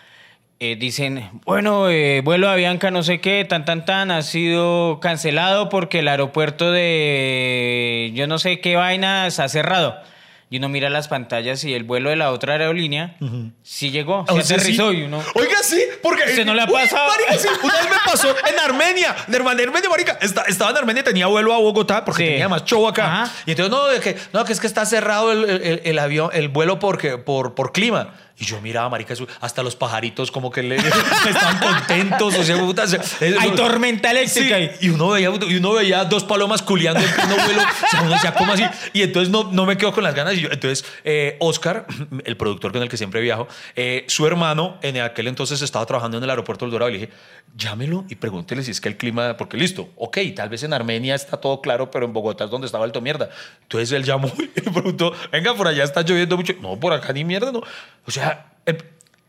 eh, 0.58 0.76
dicen, 0.76 1.30
bueno, 1.46 1.88
eh, 1.88 2.20
vuelo 2.22 2.46
a 2.50 2.56
Bianca, 2.56 2.90
no 2.90 3.02
sé 3.02 3.22
qué, 3.22 3.46
tan, 3.48 3.64
tan, 3.64 3.86
tan, 3.86 4.10
ha 4.10 4.20
sido 4.20 5.00
cancelado 5.00 5.70
porque 5.70 6.00
el 6.00 6.08
aeropuerto 6.08 6.70
de 6.70 8.12
yo 8.14 8.26
no 8.26 8.38
sé 8.38 8.60
qué 8.60 8.76
vaina 8.76 9.26
está 9.26 9.48
cerrado. 9.48 10.10
Y 10.52 10.56
uno 10.58 10.68
mira 10.68 10.90
las 10.90 11.06
pantallas 11.06 11.62
y 11.62 11.74
el 11.74 11.84
vuelo 11.84 12.10
de 12.10 12.16
la 12.16 12.32
otra 12.32 12.54
aerolínea 12.54 13.16
sí 13.62 13.92
llegó, 13.92 14.24
O 14.28 14.34
se 14.36 14.42
sea, 14.42 14.56
aterrizó 14.56 14.90
sí. 14.90 14.96
y 14.98 15.02
uno... 15.02 15.22
Oiga, 15.34 15.58
sí, 15.62 15.80
porque. 16.02 16.24
¿Usted 16.24 16.44
no 16.44 16.54
le 16.54 16.62
ha 16.62 16.64
Uy, 16.64 16.72
pasado? 16.72 17.08
marica, 17.08 17.38
sí, 17.38 17.48
una 17.62 17.74
vez 17.74 17.84
me 17.88 17.96
pasó 18.04 18.28
en 18.48 18.58
Armenia. 18.58 19.14
En 19.28 19.34
Armenia, 19.36 19.88
marica. 19.88 20.18
Esta- 20.20 20.42
estaba 20.42 20.72
en 20.72 20.78
Armenia 20.78 21.04
tenía 21.04 21.28
vuelo 21.28 21.54
a 21.54 21.58
Bogotá 21.58 22.04
porque 22.04 22.24
Sí. 22.24 22.28
tenía 22.30 22.48
más 22.48 22.64
show 22.64 22.88
acá. 22.88 23.22
Ajá. 23.22 23.32
Y 23.46 23.52
entonces, 23.52 23.70
no, 23.70 23.86
de 23.86 24.00
que, 24.00 24.16
no, 24.32 24.44
que 24.44 24.52
es 24.52 24.58
que 24.58 24.66
está 24.66 24.84
cerrado 24.86 25.30
el, 25.30 25.48
el- 25.48 25.82
el 25.84 25.98
avión, 26.00 26.30
el 26.32 26.48
vuelo 26.48 26.80
porque, 26.80 27.16
por, 27.16 27.54
por 27.54 27.70
clima. 27.72 28.12
Y 28.40 28.46
yo 28.46 28.58
miraba, 28.62 28.88
marica, 28.88 29.12
hasta 29.40 29.62
los 29.62 29.76
pajaritos 29.76 30.30
como 30.30 30.50
que 30.50 30.62
le, 30.62 30.76
estaban 31.28 31.58
contentos. 31.58 32.34
O 32.38 32.42
sea, 32.42 32.56
puta, 32.58 32.86
se- 32.88 32.98
Hay 33.38 33.50
tormenta 33.50 34.10
eléctrica 34.10 34.56
Sí, 34.56 34.86
y 34.86 34.88
uno 34.88 35.10
veía, 35.10 35.30
y 35.48 35.56
uno 35.56 35.72
veía 35.74 36.04
dos 36.06 36.24
palomas 36.24 36.62
culeando 36.62 37.00
en 37.00 37.10
pleno 37.14 37.36
vuelo. 37.36 37.60
O 37.62 37.86
sea, 37.90 38.00
uno 38.02 38.12
decía, 38.12 38.32
¿cómo 38.32 38.54
así? 38.54 38.64
Y 38.94 39.02
entonces 39.02 39.28
no, 39.30 39.52
no 39.52 39.66
me 39.66 39.76
quedo 39.76 39.92
con 39.92 40.02
las 40.04 40.14
ganas. 40.14 40.34
Y 40.38 40.40
yo- 40.40 40.48
entonces, 40.50 40.86
eh, 41.04 41.36
Oscar, 41.38 41.86
el 42.24 42.36
productor 42.38 42.72
con 42.72 42.82
el 42.82 42.88
que 42.88 42.96
siempre 42.96 43.20
viajo, 43.20 43.46
eh, 43.76 44.04
su 44.08 44.26
hermano 44.26 44.78
en 44.80 44.98
aquel 45.02 45.28
entonces 45.28 45.60
estaba 45.60 45.84
trabajando 45.84 46.16
en 46.16 46.24
el 46.24 46.30
aeropuerto 46.30 46.64
del 46.64 46.72
Dorado. 46.72 46.88
Y 46.88 46.94
le 46.94 46.98
dije, 47.00 47.12
llámelo 47.58 48.06
y 48.08 48.14
pregúntele 48.14 48.62
si 48.62 48.70
es 48.70 48.80
que 48.80 48.88
el 48.88 48.96
clima, 48.96 49.36
porque 49.36 49.58
listo, 49.58 49.90
ok, 49.96 50.16
tal 50.34 50.48
vez 50.48 50.62
en 50.62 50.72
Armenia 50.72 51.14
está 51.14 51.36
todo 51.36 51.60
claro, 51.60 51.90
pero 51.90 52.06
en 52.06 52.14
Bogotá 52.14 52.44
es 52.44 52.50
donde 52.50 52.66
estaba 52.66 52.84
alto 52.86 53.02
mierda. 53.02 53.28
Entonces 53.64 53.92
él 53.92 54.02
llamó 54.04 54.32
y 54.56 54.60
preguntó, 54.70 55.12
venga, 55.30 55.54
por 55.54 55.68
allá 55.68 55.84
está 55.84 56.00
lloviendo 56.00 56.38
mucho. 56.38 56.54
No, 56.62 56.80
por 56.80 56.94
acá 56.94 57.12
ni 57.12 57.22
mierda, 57.22 57.52
no. 57.52 57.60
O 58.06 58.10
sea, 58.10 58.29
el, 58.70 58.84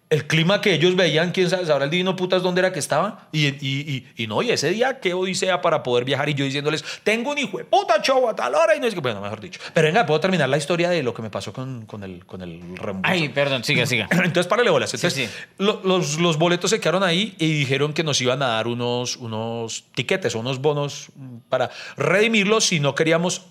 el 0.10 0.28
clima 0.28 0.60
que 0.60 0.74
ellos 0.74 0.96
veían, 0.98 1.32
quién 1.32 1.50
sabe, 1.50 1.66
sabrá 1.66 1.86
el 1.86 1.90
divino 1.92 2.18
putas 2.18 2.44
dónde 2.44 2.60
era 2.60 2.74
que 2.74 2.80
estaba. 2.80 3.30
Y, 3.32 3.48
y, 3.48 3.56
y, 4.18 4.24
y 4.24 4.28
no, 4.28 4.42
y 4.42 4.52
ese 4.52 4.70
día, 4.70 5.00
qué 5.00 5.14
odisea 5.14 5.62
para 5.62 5.84
poder 5.84 6.04
viajar. 6.04 6.28
Y 6.28 6.34
yo 6.34 6.44
diciéndoles, 6.44 6.84
tengo 7.04 7.32
un 7.32 7.38
hijo 7.38 7.58
de 7.60 7.64
puta 7.64 8.02
show 8.02 8.28
a 8.28 8.36
tal 8.36 8.54
hora. 8.56 8.76
Y 8.76 8.82
no 8.82 8.88
es 8.88 8.94
que, 8.94 9.00
bueno, 9.00 9.22
mejor 9.22 9.40
dicho. 9.40 9.62
Pero 9.74 9.88
venga, 9.88 10.06
puedo 10.06 10.20
terminar 10.20 10.50
la 10.50 10.58
historia 10.58 10.90
de 10.90 11.02
lo 11.02 11.14
que 11.14 11.22
me 11.22 11.30
pasó 11.30 11.54
con, 11.54 11.86
con 11.86 12.04
el, 12.04 12.26
con 12.26 12.42
el 12.42 12.60
reembolso. 12.78 13.02
Ay, 13.04 13.30
perdón, 13.30 13.64
siga, 13.64 13.86
siga. 13.86 14.08
Entonces, 14.12 14.48
párale 14.48 14.70
bolas. 14.70 14.94
Entonces, 14.94 15.30
sí. 15.30 15.34
lo- 15.58 15.80
los, 15.86 16.20
los 16.20 16.38
boletos 16.38 16.72
se 16.72 16.82
quedaron 16.82 17.04
ahí 17.04 17.36
y 17.40 17.48
dijeron 17.60 17.94
que 17.94 18.04
nos 18.04 18.20
iban 18.22 18.44
a 18.44 18.48
dar 18.48 18.68
unos, 18.68 19.16
unos 19.16 19.86
tiquetes 19.96 20.36
o 20.36 20.40
unos 20.40 20.60
bonos 20.60 21.08
para 21.48 21.70
redimirlos 21.96 22.66
si 22.66 22.80
no 22.82 22.96
queríamos. 22.96 23.44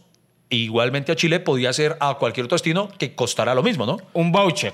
Igualmente 0.53 1.13
a 1.13 1.17
Chile 1.17 1.39
podía 1.41 1.73
ser 1.73 1.97
a 2.01 2.15
cualquier 2.15 2.45
otro 2.47 2.57
destino 2.57 2.91
que 2.99 3.15
costara 3.15 3.55
lo 3.55 3.63
mismo, 3.63 3.87
¿no? 3.87 3.99
Un 4.13 4.33
voucher. 4.33 4.73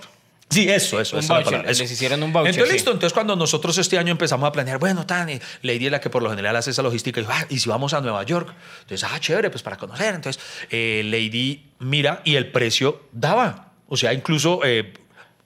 Sí, 0.48 0.68
eso, 0.68 1.00
eso. 1.00 1.16
Un 1.16 1.24
esa 1.24 1.34
voucher, 1.34 1.50
palabra, 1.50 1.70
eso. 1.70 1.82
les 1.82 1.90
hicieron 1.90 2.22
un 2.22 2.32
voucher, 2.32 2.50
Entonces, 2.50 2.70
sí. 2.70 2.74
listo. 2.76 2.90
Entonces, 2.92 3.12
cuando 3.12 3.34
nosotros 3.34 3.76
este 3.78 3.98
año 3.98 4.12
empezamos 4.12 4.46
a 4.48 4.52
planear, 4.52 4.78
bueno, 4.78 5.04
tan, 5.04 5.28
y 5.28 5.40
Lady 5.62 5.86
es 5.86 5.92
la 5.92 6.00
que 6.00 6.08
por 6.08 6.22
lo 6.22 6.30
general 6.30 6.54
hace 6.54 6.70
esa 6.70 6.82
logística, 6.82 7.20
y, 7.20 7.24
dijo, 7.24 7.32
ah, 7.34 7.46
y 7.48 7.58
si 7.58 7.68
vamos 7.68 7.94
a 7.94 8.00
Nueva 8.00 8.22
York, 8.22 8.54
entonces, 8.82 9.08
ah, 9.10 9.18
chévere, 9.18 9.50
pues 9.50 9.62
para 9.62 9.76
conocer. 9.76 10.14
Entonces, 10.14 10.42
eh, 10.70 11.02
Lady 11.04 11.72
mira 11.80 12.22
y 12.24 12.36
el 12.36 12.52
precio 12.52 13.02
daba. 13.12 13.72
O 13.88 13.96
sea, 13.96 14.12
incluso 14.12 14.60
eh, 14.64 14.92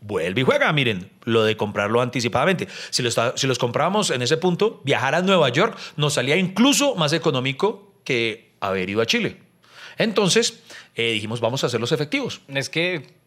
vuelve 0.00 0.42
y 0.42 0.44
juega. 0.44 0.72
Miren, 0.72 1.10
lo 1.24 1.44
de 1.44 1.56
comprarlo 1.56 2.02
anticipadamente. 2.02 2.68
Si 2.90 3.02
los, 3.02 3.18
si 3.36 3.46
los 3.46 3.58
comprábamos 3.58 4.10
en 4.10 4.22
ese 4.22 4.36
punto, 4.36 4.80
viajar 4.84 5.14
a 5.14 5.22
Nueva 5.22 5.48
York 5.48 5.78
nos 5.96 6.14
salía 6.14 6.36
incluso 6.36 6.94
más 6.94 7.12
económico 7.12 7.94
que 8.04 8.52
haber 8.60 8.90
ido 8.90 9.00
a 9.00 9.06
Chile. 9.06 9.38
Entonces, 9.98 10.60
eh, 10.94 11.12
dijimos, 11.12 11.40
vamos 11.40 11.62
a 11.64 11.66
hacer 11.66 11.80
los 11.80 11.92
efectivos. 11.92 12.40
Es 12.48 12.70
que 12.70 13.19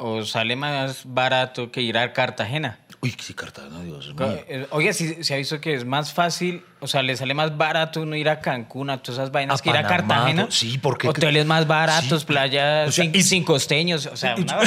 o 0.00 0.24
sale 0.24 0.56
más 0.56 1.02
barato 1.04 1.70
que 1.70 1.80
ir 1.82 1.96
a 1.98 2.12
Cartagena. 2.12 2.78
Uy, 3.02 3.12
qué 3.12 3.34
Cartagena, 3.34 3.80
Dios 3.82 4.14
mío. 4.14 4.28
Eh, 4.46 4.66
Oye, 4.72 4.92
si 4.92 5.24
se 5.24 5.32
ha 5.32 5.36
visto 5.38 5.58
que 5.58 5.72
es 5.72 5.86
más 5.86 6.12
fácil, 6.12 6.62
o 6.80 6.86
sea, 6.86 7.02
le 7.02 7.16
sale 7.16 7.32
más 7.32 7.56
barato 7.56 8.02
uno 8.02 8.14
ir 8.14 8.28
a 8.28 8.40
Cancún, 8.40 8.90
a 8.90 8.98
todas 8.98 9.18
esas 9.18 9.30
vainas 9.32 9.58
A 9.58 9.62
que 9.62 9.70
ir 9.70 9.76
a 9.78 9.86
Cartagena. 9.86 10.48
sí, 10.50 10.76
porque- 10.76 11.08
Hoteles 11.08 11.46
más 11.46 11.66
baratos, 11.66 12.20
Sí. 12.20 12.26
playas 12.26 12.88
O 12.90 12.92
sea, 12.92 13.04
sin, 13.04 13.14
y- 13.14 13.22
sin 13.22 13.42
costeños, 13.44 14.04
o 14.04 14.16
sea, 14.18 14.34
una- 14.36 14.58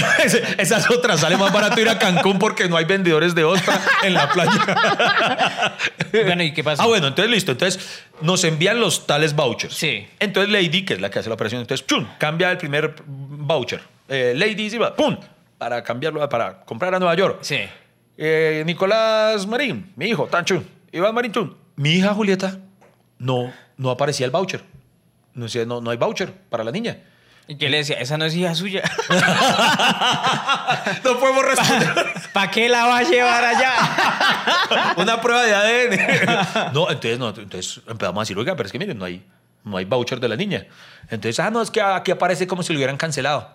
Esa 0.58 0.78
es 0.78 0.89
otra, 0.89 1.15
sale 1.17 1.38
más 1.38 1.54
barato 1.54 1.80
ir 1.80 1.89
a 1.89 2.00
Cancún 2.00 2.39
porque 2.39 2.67
no 2.67 2.76
hay 2.78 2.86
vendedores 2.86 3.36
de 3.36 3.43
ostra 3.43 3.80
en 4.04 4.13
la 4.15 4.28
playa. 4.30 4.52
Bueno, 6.12 6.43
¿y 6.43 6.54
qué 6.54 6.63
pasa? 6.63 6.84
Ah, 6.84 6.86
bueno, 6.88 7.08
entonces 7.08 7.32
listo. 7.32 7.52
Entonces 7.54 8.04
nos 8.22 8.43
envían 8.43 8.80
los 8.80 9.08
tales 9.08 9.36
vouchers. 9.36 9.74
Sí. 9.76 10.08
Entonces 10.19 10.52
Lady, 10.52 10.86
que 10.86 10.93
es 10.93 11.02
la 11.02 11.10
que 11.10 11.19
hace 11.19 11.28
la 11.30 11.36
operación, 11.36 11.62
entonces, 11.62 11.84
¡pum! 11.86 12.06
cambia 12.19 12.52
el 12.52 12.58
primer 12.58 12.96
voucher. 13.08 13.82
Eh, 14.08 14.34
Lady 14.36 14.70
Silva, 14.70 14.96
¡pum! 14.96 15.18
Para 15.58 15.84
cambiarlo, 15.84 16.28
para 16.28 16.62
comprar 16.62 16.94
a 16.94 17.00
Nueva 17.00 17.16
York. 17.16 17.39
Sí. 17.42 17.60
Eh, 18.18 18.63
Nicolás 18.66 19.48
Marín, 19.48 19.92
mi 19.96 20.08
hijo, 20.08 20.28
tan 20.28 20.46
chun. 20.46 20.68
Iván 20.92 21.16
Marín 21.16 21.32
chun. 21.32 21.56
Mi 21.76 21.92
hija 21.92 22.13
Julieta, 22.13 22.60
no, 23.18 23.52
no 23.78 23.89
aparecía 23.89 24.26
el 24.26 24.32
voucher. 24.32 24.63
No, 25.34 25.48
no, 25.66 25.82
no 25.82 25.89
hay 25.89 25.98
voucher 25.98 26.32
para 26.50 26.63
la 26.63 26.72
niña. 26.72 26.98
¿Y 27.48 27.58
qué 27.58 27.70
le 27.70 27.78
decía? 27.78 27.98
Esa 28.00 28.18
no 28.18 28.26
es 28.26 28.36
hija 28.36 28.56
suya. 28.56 28.84
No 31.04 31.20
podemos 31.20 31.46
responder. 31.46 31.94
¿Para 32.34 32.52
qué 32.52 32.70
la 32.70 32.86
va 32.86 32.98
a 33.00 33.04
llevar 33.04 33.44
allá? 33.44 34.94
Una 34.98 35.20
prueba 35.22 35.44
de 35.44 35.54
ADN. 35.54 36.74
No, 36.74 36.89
entonces, 36.89 37.20
no, 37.20 37.30
entonces 37.30 37.82
empezamos 37.88 38.20
a 38.20 38.22
decir, 38.22 38.38
oiga, 38.38 38.56
pero 38.56 38.68
es 38.68 38.72
que 38.72 38.80
miren, 38.80 38.98
no 38.98 39.06
hay, 39.06 39.26
no 39.63 39.78
hay 39.78 39.86
voucher 39.86 40.20
de 40.20 40.28
la 40.30 40.36
niña. 40.36 40.66
Entonces, 41.10 41.39
ah, 41.39 41.50
no, 41.50 41.62
es 41.62 41.70
que 41.72 41.82
aquí 41.82 42.12
aparece 42.12 42.48
como 42.48 42.63
si 42.63 42.74
lo 42.74 42.78
hubieran 42.78 42.98
cancelado. 42.98 43.50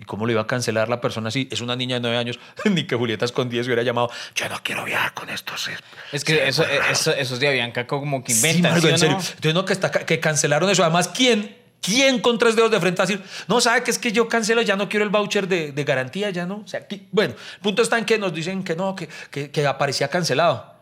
¿Y 0.00 0.04
cómo 0.04 0.24
lo 0.24 0.32
iba 0.32 0.40
a 0.40 0.46
cancelar 0.46 0.88
la 0.88 1.00
persona 1.00 1.28
así? 1.28 1.46
Es 1.50 1.60
una 1.60 1.76
niña 1.76 1.96
de 1.96 2.00
nueve 2.00 2.16
años, 2.16 2.38
ni 2.64 2.84
que 2.84 2.96
Julieta 2.96 3.28
con 3.28 3.50
10 3.50 3.66
hubiera 3.66 3.82
llamado, 3.82 4.10
yo 4.34 4.48
no 4.48 4.58
quiero 4.62 4.84
viajar 4.84 5.12
con 5.12 5.28
estos. 5.28 5.68
Es 6.10 6.24
que 6.24 6.48
eso, 6.48 6.64
eso, 6.90 7.12
esos 7.14 7.38
de 7.38 7.48
Avianca 7.48 7.86
como 7.86 8.24
que 8.24 8.32
Sí, 8.32 8.46
inventan, 8.48 8.74
¿sí 8.76 8.80
serio. 8.80 8.96
no? 8.98 9.18
Entonces, 9.20 9.54
no, 9.54 9.64
que, 9.66 9.72
está, 9.74 9.90
que 9.90 10.18
cancelaron 10.18 10.70
eso. 10.70 10.82
Además, 10.82 11.08
¿quién? 11.08 11.56
¿Quién 11.82 12.20
con 12.20 12.38
tres 12.38 12.56
dedos 12.56 12.70
de 12.70 12.78
frente 12.80 13.00
a 13.02 13.06
decir, 13.06 13.22
no, 13.48 13.60
sabe 13.60 13.82
que 13.82 13.90
es 13.90 13.98
que 13.98 14.12
yo 14.12 14.28
cancelo, 14.28 14.60
ya 14.62 14.76
no 14.76 14.88
quiero 14.88 15.04
el 15.04 15.10
voucher 15.10 15.48
de, 15.48 15.72
de 15.72 15.84
garantía, 15.84 16.28
ya 16.30 16.44
no? 16.46 16.62
O 16.64 16.68
sea, 16.68 16.80
aquí- 16.80 17.06
bueno, 17.10 17.34
el 17.54 17.60
punto 17.60 17.80
está 17.82 17.98
en 17.98 18.04
que 18.04 18.18
nos 18.18 18.34
dicen 18.34 18.62
que 18.64 18.76
no, 18.76 18.94
que, 18.94 19.08
que, 19.30 19.50
que 19.50 19.66
aparecía 19.66 20.08
cancelado. 20.08 20.74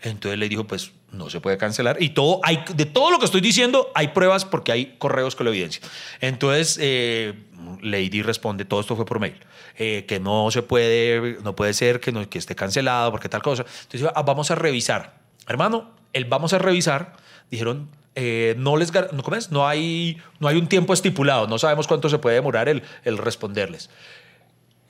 Entonces 0.00 0.38
le 0.38 0.48
dijo, 0.48 0.64
pues 0.64 0.92
no 1.16 1.30
se 1.30 1.40
puede 1.40 1.58
cancelar. 1.58 2.02
Y 2.02 2.10
todo, 2.10 2.40
hay, 2.42 2.64
de 2.74 2.86
todo 2.86 3.10
lo 3.10 3.18
que 3.18 3.24
estoy 3.24 3.40
diciendo, 3.40 3.90
hay 3.94 4.08
pruebas 4.08 4.44
porque 4.44 4.72
hay 4.72 4.96
correos 4.98 5.36
que 5.36 5.44
lo 5.44 5.50
evidencian. 5.50 5.88
Entonces, 6.20 6.78
eh, 6.80 7.34
Lady 7.80 8.22
responde, 8.22 8.64
todo 8.64 8.80
esto 8.80 8.96
fue 8.96 9.04
por 9.04 9.20
mail, 9.20 9.36
eh, 9.76 10.04
que 10.06 10.20
no 10.20 10.50
se 10.50 10.62
puede, 10.62 11.38
no 11.42 11.56
puede 11.56 11.74
ser 11.74 12.00
que, 12.00 12.12
no, 12.12 12.28
que 12.28 12.38
esté 12.38 12.54
cancelado, 12.54 13.10
porque 13.10 13.28
tal 13.28 13.42
cosa. 13.42 13.64
Entonces, 13.82 14.10
ah, 14.14 14.22
vamos 14.22 14.50
a 14.50 14.54
revisar. 14.54 15.18
Hermano, 15.46 15.90
vamos 16.28 16.52
a 16.52 16.58
revisar, 16.58 17.14
dijeron, 17.50 17.88
eh, 18.14 18.54
no 18.58 18.76
les 18.76 18.92
no, 18.92 19.22
no 19.50 19.66
hay 19.66 20.18
no 20.38 20.46
hay 20.46 20.56
un 20.56 20.68
tiempo 20.68 20.92
estipulado, 20.92 21.48
no 21.48 21.58
sabemos 21.58 21.88
cuánto 21.88 22.08
se 22.08 22.18
puede 22.18 22.36
demorar 22.36 22.68
el, 22.68 22.82
el 23.02 23.18
responderles. 23.18 23.90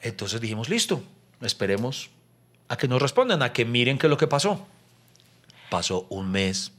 Entonces 0.02 0.40
dijimos, 0.40 0.68
listo, 0.68 1.02
esperemos 1.40 2.10
a 2.68 2.76
que 2.76 2.88
nos 2.88 3.00
respondan, 3.00 3.42
a 3.42 3.52
que 3.52 3.64
miren 3.64 3.98
qué 3.98 4.06
es 4.06 4.10
lo 4.10 4.18
que 4.18 4.26
pasó. 4.26 4.66
Pasó 5.74 6.06
un 6.08 6.30
mes, 6.30 6.70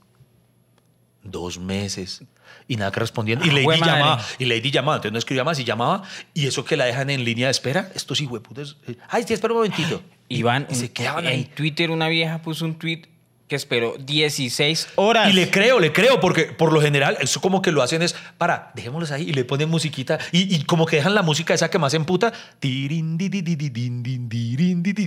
dos 1.22 1.60
meses 1.60 2.24
y 2.66 2.78
nada 2.78 2.92
que 2.94 3.02
respondían. 3.02 3.40
Y 3.44 3.50
Ah, 3.50 3.54
Lady 3.54 3.64
jue 3.66 3.78
madre. 3.78 3.92
llamaba, 3.94 4.26
y 4.40 4.46
Lady 4.46 4.72
llamaba, 4.72 4.96
entonces 4.96 5.12
no 5.12 5.20
escribía 5.20 5.44
más 5.44 5.60
y 5.60 5.66
llamaba, 5.66 6.04
y 6.34 6.48
eso 6.48 6.64
que 6.64 6.78
la 6.78 6.86
dejan 6.86 7.10
en 7.10 7.26
línea 7.26 7.48
de 7.48 7.52
espera, 7.52 7.92
estos 7.94 8.22
hijueputas, 8.22 8.78
ay, 9.10 9.24
sí, 9.28 9.34
espera 9.34 9.54
un 9.54 9.58
momentito. 9.60 10.02
Iván, 10.30 10.66
y 10.70 10.76
se 10.76 10.94
quedaban 10.94 11.26
en 11.26 11.32
ahí. 11.32 11.44
Twitter 11.44 11.92
una 11.92 12.08
vieja 12.08 12.42
puso 12.42 12.64
un 12.64 12.76
tweet 12.76 13.02
que 13.48 13.56
esperó 13.56 13.96
16 14.00 14.88
horas. 14.96 15.30
Y 15.30 15.34
le 15.34 15.52
creo, 15.52 15.80
le 15.80 15.94
creo, 15.94 16.20
porque 16.20 16.46
por 16.46 16.74
lo 16.74 16.82
general 16.82 17.18
eso 17.22 17.40
como 17.42 17.62
que 17.62 17.72
lo 17.72 17.84
hacen 17.84 18.02
es 18.02 18.16
para, 18.38 18.72
dejémoslos 18.74 19.12
ahí 19.12 19.30
y 19.30 19.34
le 19.34 19.46
ponen 19.46 19.70
musiquita 19.70 20.18
y, 20.32 20.56
y 20.56 20.64
como 20.64 20.88
que 20.88 20.96
dejan 20.96 21.14
la 21.14 21.22
música 21.22 21.54
esa 21.54 21.70
que 21.70 21.78
más 21.78 21.94
emputa. 21.94 22.34
Y 22.62 22.88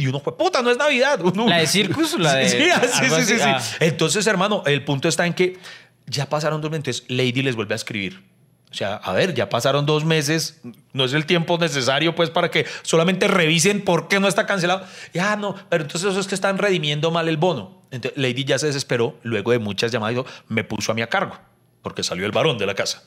uno 0.07 0.21
fue, 0.21 0.37
puta, 0.37 0.63
no 0.63 0.71
es 0.71 0.77
Navidad. 0.79 1.21
Uno- 1.23 1.49
¿La 1.49 1.59
de 1.59 1.67
Circus 1.67 2.19
la 2.19 2.35
de- 2.35 2.49
Sí, 2.49 2.57
sí, 2.63 2.65
ah, 2.73 2.83
sí, 2.87 3.05
sí, 3.11 3.25
sí, 3.25 3.35
sí. 3.35 3.41
Ah. 3.43 3.61
Entonces, 3.81 4.27
hermano, 4.27 4.63
el 4.67 4.85
punto 4.85 5.09
está 5.09 5.27
en 5.27 5.35
que 5.35 5.59
ya 6.07 6.29
pasaron 6.29 6.61
dos 6.61 6.71
meses. 6.71 7.05
Lady 7.09 7.43
les 7.43 7.57
vuelve 7.57 7.75
a 7.75 7.77
escribir. 7.77 8.23
O 8.71 8.75
sea, 8.75 8.97
a 8.97 9.13
ver, 9.13 9.35
ya 9.35 9.49
pasaron 9.49 9.87
dos 9.87 10.05
meses, 10.05 10.61
no 10.93 11.05
es 11.05 11.15
el 11.15 11.25
tiempo 11.25 11.57
necesario 11.57 12.15
pues 12.15 12.29
para 12.29 12.51
que 12.51 12.67
solamente 12.83 13.27
revisen 13.27 13.83
por 13.83 14.09
qué 14.09 14.21
no 14.21 14.29
está 14.29 14.47
cancelado. 14.47 14.85
Ya 15.15 15.37
no, 15.37 15.55
pero 15.71 15.85
entonces 15.85 16.11
eso 16.11 16.21
es 16.21 16.27
que 16.27 16.35
están 16.35 16.59
redimiendo 16.59 17.11
mal 17.11 17.29
el 17.29 17.39
bono. 17.39 17.83
Entonces 17.91 18.21
Lady 18.21 18.45
ya 18.45 18.59
se 18.59 18.67
desesperó, 18.67 19.19
luego 19.23 19.53
de 19.53 19.59
muchas 19.59 19.91
llamadas 19.91 20.17
dijo, 20.17 20.27
me 20.49 20.65
puso 20.65 20.93
a 20.93 20.95
mí 20.95 21.01
a 21.01 21.07
cargo, 21.07 21.39
porque 21.81 22.03
salió 22.03 22.27
el 22.27 22.33
varón 22.33 22.59
de 22.59 22.67
la 22.67 22.75
casa. 22.75 23.03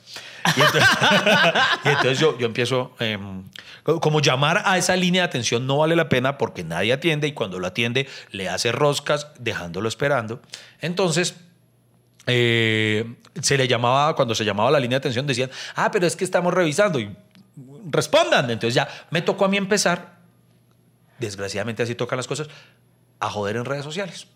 Y 0.56 0.60
entonces, 0.60 0.88
y 1.84 1.88
entonces 1.88 2.18
yo, 2.18 2.36
yo 2.36 2.46
empiezo, 2.46 2.96
em, 2.98 3.44
como 3.84 4.20
llamar 4.20 4.62
a 4.64 4.78
esa 4.78 4.96
línea 4.96 5.22
de 5.22 5.28
atención 5.28 5.64
no 5.68 5.78
vale 5.78 5.94
la 5.94 6.08
pena 6.08 6.38
porque 6.38 6.64
nadie 6.64 6.92
atiende 6.92 7.28
y 7.28 7.32
cuando 7.32 7.60
lo 7.60 7.68
atiende 7.68 8.08
le 8.32 8.48
hace 8.48 8.72
roscas 8.72 9.28
dejándolo 9.38 9.88
esperando. 9.88 10.42
Entonces... 10.80 11.36
Eh, 12.26 13.16
se 13.40 13.56
le 13.56 13.66
llamaba, 13.66 14.14
cuando 14.14 14.34
se 14.34 14.44
llamaba 14.44 14.70
la 14.70 14.78
línea 14.78 14.96
de 14.96 15.02
atención, 15.02 15.26
decían, 15.26 15.50
ah, 15.74 15.90
pero 15.90 16.06
es 16.06 16.16
que 16.16 16.24
estamos 16.24 16.54
revisando 16.54 17.00
y 17.00 17.10
respondan. 17.90 18.50
Entonces 18.50 18.74
ya 18.74 18.88
me 19.10 19.22
tocó 19.22 19.44
a 19.44 19.48
mí 19.48 19.56
empezar, 19.56 20.18
desgraciadamente 21.18 21.82
así 21.82 21.94
tocan 21.94 22.16
las 22.16 22.26
cosas, 22.26 22.48
a 23.20 23.30
joder 23.30 23.56
en 23.56 23.64
redes 23.64 23.84
sociales. 23.84 24.26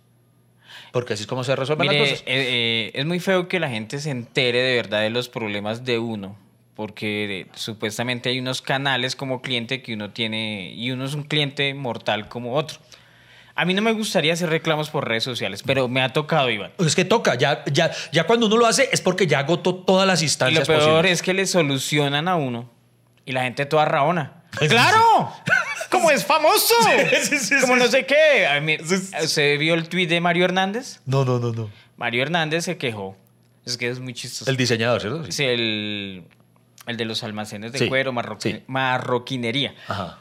Porque 0.92 1.14
así 1.14 1.22
es 1.22 1.27
como 1.27 1.44
se 1.44 1.55
resuelven 1.55 1.88
Mire, 1.88 2.01
las 2.01 2.09
eh, 2.09 2.12
cosas. 2.12 2.25
eh, 2.27 2.90
es 2.94 3.07
muy 3.07 3.20
feo 3.20 3.49
que 3.49 3.61
la 3.61 3.68
gente 3.68 3.99
se 3.99 4.11
entere 4.11 4.62
de 4.62 4.77
verdad 4.77 5.03
de 5.03 5.11
los 5.11 5.29
problemas 5.29 5.85
de 5.85 5.99
uno, 5.99 6.37
porque 6.75 7.40
eh, 7.40 7.46
supuestamente 7.55 8.31
hay 8.31 8.38
unos 8.38 8.62
canales 8.62 9.16
como 9.16 9.42
cliente 9.42 9.83
que 9.83 9.94
uno 9.94 10.11
tiene 10.11 10.72
y 10.75 10.90
uno 10.90 11.05
es 11.05 11.14
un 11.14 11.25
cliente 11.25 11.72
mortal 11.75 12.29
como 12.29 12.55
otro. 12.55 12.79
A 13.59 13.64
mí 13.64 13.73
no 13.75 13.81
me 13.83 13.92
gustaría 13.92 14.35
hacer 14.35 14.51
reclamos 14.51 14.90
por 14.90 15.09
redes 15.09 15.25
sociales, 15.25 15.62
pero 15.64 15.88
me 15.88 16.03
ha 16.03 16.12
tocado, 16.12 16.51
Iván. 16.51 16.73
Es 16.79 16.95
que 16.95 17.05
toca, 17.07 17.35
ya, 17.37 17.64
ya, 17.73 17.90
ya 18.12 18.25
cuando 18.25 18.47
uno 18.47 18.59
lo 18.59 18.66
hace 18.66 18.88
es 18.92 19.01
porque 19.01 19.27
ya 19.27 19.38
agotó 19.40 19.75
todas 19.75 20.07
las 20.07 20.21
Y 20.21 20.25
lo 20.25 20.27
instancias 20.27 20.69
peor 20.69 20.81
posibles. 20.81 21.12
es 21.12 21.23
que 21.23 21.33
le 21.35 21.47
solucionan 21.47 22.29
a 22.29 22.37
uno 22.37 22.71
y 23.25 23.33
la 23.33 23.42
gente 23.45 23.64
toda 23.66 23.87
raona. 23.87 24.42
¡Claro! 24.69 25.33
¡Como 25.90 26.11
es 26.11 26.25
famoso! 26.25 26.75
sí, 27.23 27.38
sí, 27.38 27.55
Como 27.62 27.75
sí. 27.77 27.81
no 27.81 27.87
sé 27.88 28.05
qué. 28.07 28.47
A 28.47 28.61
mí- 28.61 28.77
¿Usted 29.23 29.59
vio 29.59 29.73
el 29.75 29.88
tweet 29.88 30.07
de 30.07 30.21
Mario 30.21 30.45
Hernández? 30.45 31.01
No, 31.07 31.25
no, 31.25 31.38
no, 31.38 31.53
no. 31.53 31.71
Mario 31.97 32.23
Hernández 32.23 32.64
se 32.66 32.77
quejó. 32.77 33.16
Es 33.64 33.77
que 33.79 33.88
es 33.88 33.99
muy 34.01 34.12
chistoso. 34.12 34.51
El 34.51 34.57
diseñador, 34.59 35.01
¿cierto? 35.01 35.33
Sí. 35.33 35.45
El, 35.45 36.25
el 36.87 36.97
de 36.97 37.05
los 37.07 37.23
almacenes 37.25 37.73
de 37.73 37.88
cuero, 37.88 38.12
marroqui- 38.12 38.42
sí. 38.59 38.62
marroquinería. 38.66 39.75
Ajá. 39.88 40.19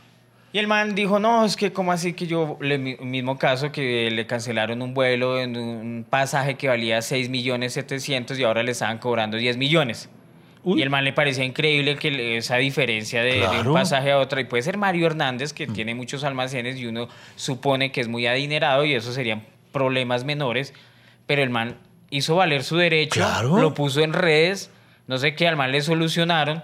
Y 0.55 0.59
el 0.59 0.67
man 0.67 0.95
dijo, 0.95 1.19
no, 1.19 1.43
es 1.43 1.57
que 1.57 1.73
como 1.73 1.91
así 1.91 2.13
que 2.13 2.27
yo, 2.27 2.57
el 2.61 2.79
mismo 2.79 3.37
caso 3.37 3.73
que 3.73 4.09
le 4.09 4.25
cancelaron 4.25 4.81
un 4.81 4.93
vuelo 4.93 5.37
en 5.37 5.57
un 5.57 6.05
pasaje 6.09 6.55
que 6.55 6.69
valía 6.69 7.01
6 7.01 7.27
millones 7.27 7.73
700 7.73 8.39
y 8.39 8.43
ahora 8.45 8.63
le 8.63 8.71
estaban 8.71 8.99
cobrando 8.99 9.35
10 9.35 9.57
millones. 9.57 10.07
Uy. 10.63 10.79
Y 10.79 10.81
el 10.81 10.89
man 10.89 11.03
le 11.03 11.11
parecía 11.11 11.43
increíble 11.43 11.97
que 11.97 12.09
le- 12.09 12.37
esa 12.37 12.55
diferencia 12.55 13.21
de, 13.21 13.33
de 13.33 13.39
Claro. 13.39 13.71
un 13.71 13.73
pasaje 13.75 14.13
a 14.13 14.17
otro. 14.17 14.39
Y 14.39 14.45
puede 14.45 14.63
ser 14.63 14.77
Mario 14.77 15.07
Hernández, 15.07 15.51
que 15.51 15.67
tiene 15.67 15.93
muchos 15.93 16.23
almacenes 16.23 16.77
y 16.77 16.85
uno 16.85 17.09
supone 17.35 17.91
que 17.91 17.99
es 17.99 18.07
muy 18.07 18.25
adinerado 18.25 18.85
y 18.85 18.93
eso 18.93 19.11
serían 19.11 19.43
problemas 19.73 20.23
menores. 20.23 20.73
Pero 21.27 21.43
el 21.43 21.49
man 21.49 21.75
hizo 22.11 22.37
valer 22.37 22.63
su 22.63 22.77
derecho, 22.77 23.19
Claro. 23.19 23.57
lo 23.57 23.73
puso 23.73 23.99
en 23.99 24.13
redes, 24.13 24.71
no 25.07 25.17
sé 25.17 25.35
qué, 25.35 25.49
al 25.49 25.57
man 25.57 25.73
le 25.73 25.81
solucionaron. 25.81 26.63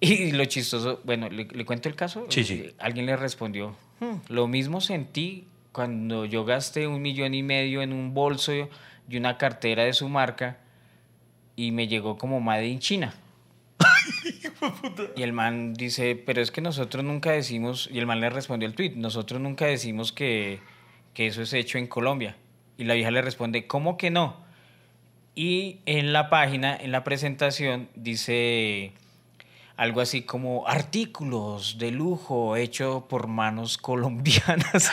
Y 0.02 0.32
lo 0.32 0.44
chistoso, 0.46 1.00
bueno, 1.04 1.28
¿le, 1.28 1.44
le 1.44 1.64
cuento 1.64 1.88
el 1.88 1.94
caso? 1.94 2.26
Sí, 2.30 2.44
sí. 2.44 2.72
Alguien 2.78 3.04
le 3.06 3.16
respondió, 3.16 3.76
"Hmm, 4.00 4.16
lo 4.28 4.48
mismo 4.48 4.80
sentí 4.80 5.46
cuando 5.72 6.24
yo 6.24 6.44
gasté 6.44 6.86
un 6.86 7.02
millón 7.02 7.34
y 7.34 7.42
medio 7.42 7.82
en 7.82 7.92
un 7.92 8.14
bolso 8.14 8.52
y 9.08 9.16
una 9.16 9.36
cartera 9.36 9.84
de 9.84 9.92
su 9.92 10.08
marca 10.08 10.58
y 11.56 11.70
me 11.72 11.86
llegó 11.88 12.16
como 12.16 12.40
Made 12.40 12.66
in 12.66 12.78
China. 12.78 13.14
Y 15.16 15.22
el 15.22 15.32
man 15.32 15.74
dice, 15.74 16.14
pero 16.16 16.42
es 16.42 16.50
que 16.50 16.60
nosotros 16.60 17.02
nunca 17.04 17.32
decimos, 17.32 17.88
y 17.92 17.98
el 17.98 18.06
man 18.06 18.20
le 18.20 18.28
respondió 18.30 18.68
el 18.68 18.74
tweet, 18.74 18.92
nosotros 18.96 19.40
nunca 19.40 19.66
decimos 19.66 20.12
que, 20.12 20.60
que 21.14 21.26
eso 21.26 21.42
es 21.42 21.52
hecho 21.54 21.78
en 21.78 21.86
Colombia. 21.86 22.36
Y 22.76 22.84
la 22.84 22.94
vieja 22.94 23.10
le 23.10 23.22
responde, 23.22 23.66
¿cómo 23.66 23.96
que 23.96 24.10
no? 24.10 24.36
Y 25.34 25.78
en 25.86 26.12
la 26.12 26.28
página, 26.28 26.76
en 26.76 26.92
la 26.92 27.04
presentación, 27.04 27.88
dice 27.94 28.92
algo 29.80 30.02
así 30.02 30.22
como 30.22 30.68
artículos 30.68 31.78
de 31.78 31.90
lujo 31.90 32.54
hecho 32.56 33.06
por 33.08 33.28
manos 33.28 33.78
colombianas. 33.78 34.90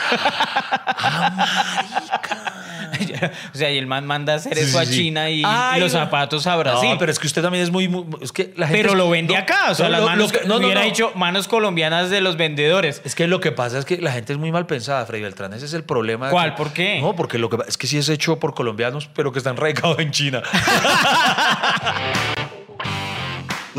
o 3.54 3.56
sea, 3.58 3.70
y 3.70 3.76
el 3.78 3.86
man 3.86 4.06
manda 4.06 4.32
a 4.32 4.36
hacer 4.36 4.56
Sí, 4.56 4.64
eso 4.64 4.78
a 4.78 4.86
sí, 4.86 4.92
sí. 4.92 4.98
China 5.04 5.28
y, 5.28 5.40
y 5.40 5.42
Ay, 5.46 5.78
los 5.80 5.92
zapatos 5.92 6.46
a 6.46 6.56
Brasil. 6.56 6.88
No, 6.90 6.98
pero 6.98 7.12
es 7.12 7.18
que 7.18 7.26
usted 7.26 7.42
también 7.42 7.64
es 7.64 7.70
muy... 7.70 7.86
muy- 7.88 8.06
es 8.22 8.32
que 8.32 8.54
la 8.56 8.66
gente 8.66 8.82
Pero 8.82 8.94
lo 8.94 9.10
vende 9.10 9.34
no, 9.34 9.40
acá, 9.40 9.66
o 9.70 9.74
sea, 9.74 9.86
no, 9.86 9.92
las 9.92 10.04
manos, 10.04 10.32
lo 10.32 10.40
no, 10.48 10.58
no, 10.58 10.64
hubiera 10.66 10.80
no. 10.80 10.86
dicho 10.86 11.12
manos 11.14 11.48
colombianas 11.48 12.08
de 12.08 12.22
los 12.22 12.38
vendedores. 12.38 13.02
Es 13.04 13.14
que 13.14 13.26
lo 13.26 13.40
que 13.40 13.52
pasa 13.52 13.78
es 13.78 13.84
que 13.84 13.98
la 13.98 14.12
gente 14.12 14.32
es 14.32 14.38
muy 14.38 14.52
mal 14.52 14.66
pensada, 14.66 15.04
Freddy 15.04 15.22
Beltrán. 15.24 15.52
Ese 15.52 15.66
es 15.66 15.74
el 15.74 15.84
problema. 15.84 16.30
¿Cuál? 16.30 16.52
que- 16.52 16.56
¿Por 16.56 16.72
qué? 16.72 17.00
No, 17.02 17.14
porque 17.14 17.36
lo 17.38 17.50
que 17.50 17.58
es 17.68 17.76
que 17.76 17.86
sí 17.86 17.98
es 17.98 18.08
hecho 18.08 18.38
por 18.40 18.54
colombianos, 18.54 19.10
pero 19.14 19.32
que 19.32 19.38
están 19.38 19.56
radicados 19.58 19.98
en 19.98 20.10
China. 20.12 20.42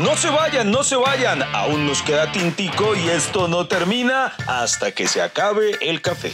No 0.00 0.16
se 0.16 0.30
vayan, 0.30 0.70
no 0.70 0.82
se 0.82 0.96
vayan. 0.96 1.42
Aún 1.54 1.86
nos 1.86 2.00
queda 2.00 2.32
tintico 2.32 2.96
y 2.96 3.10
esto 3.10 3.48
no 3.48 3.68
termina 3.68 4.32
hasta 4.46 4.92
que 4.92 5.06
se 5.06 5.20
acabe 5.20 5.72
el 5.82 6.00
café. 6.00 6.32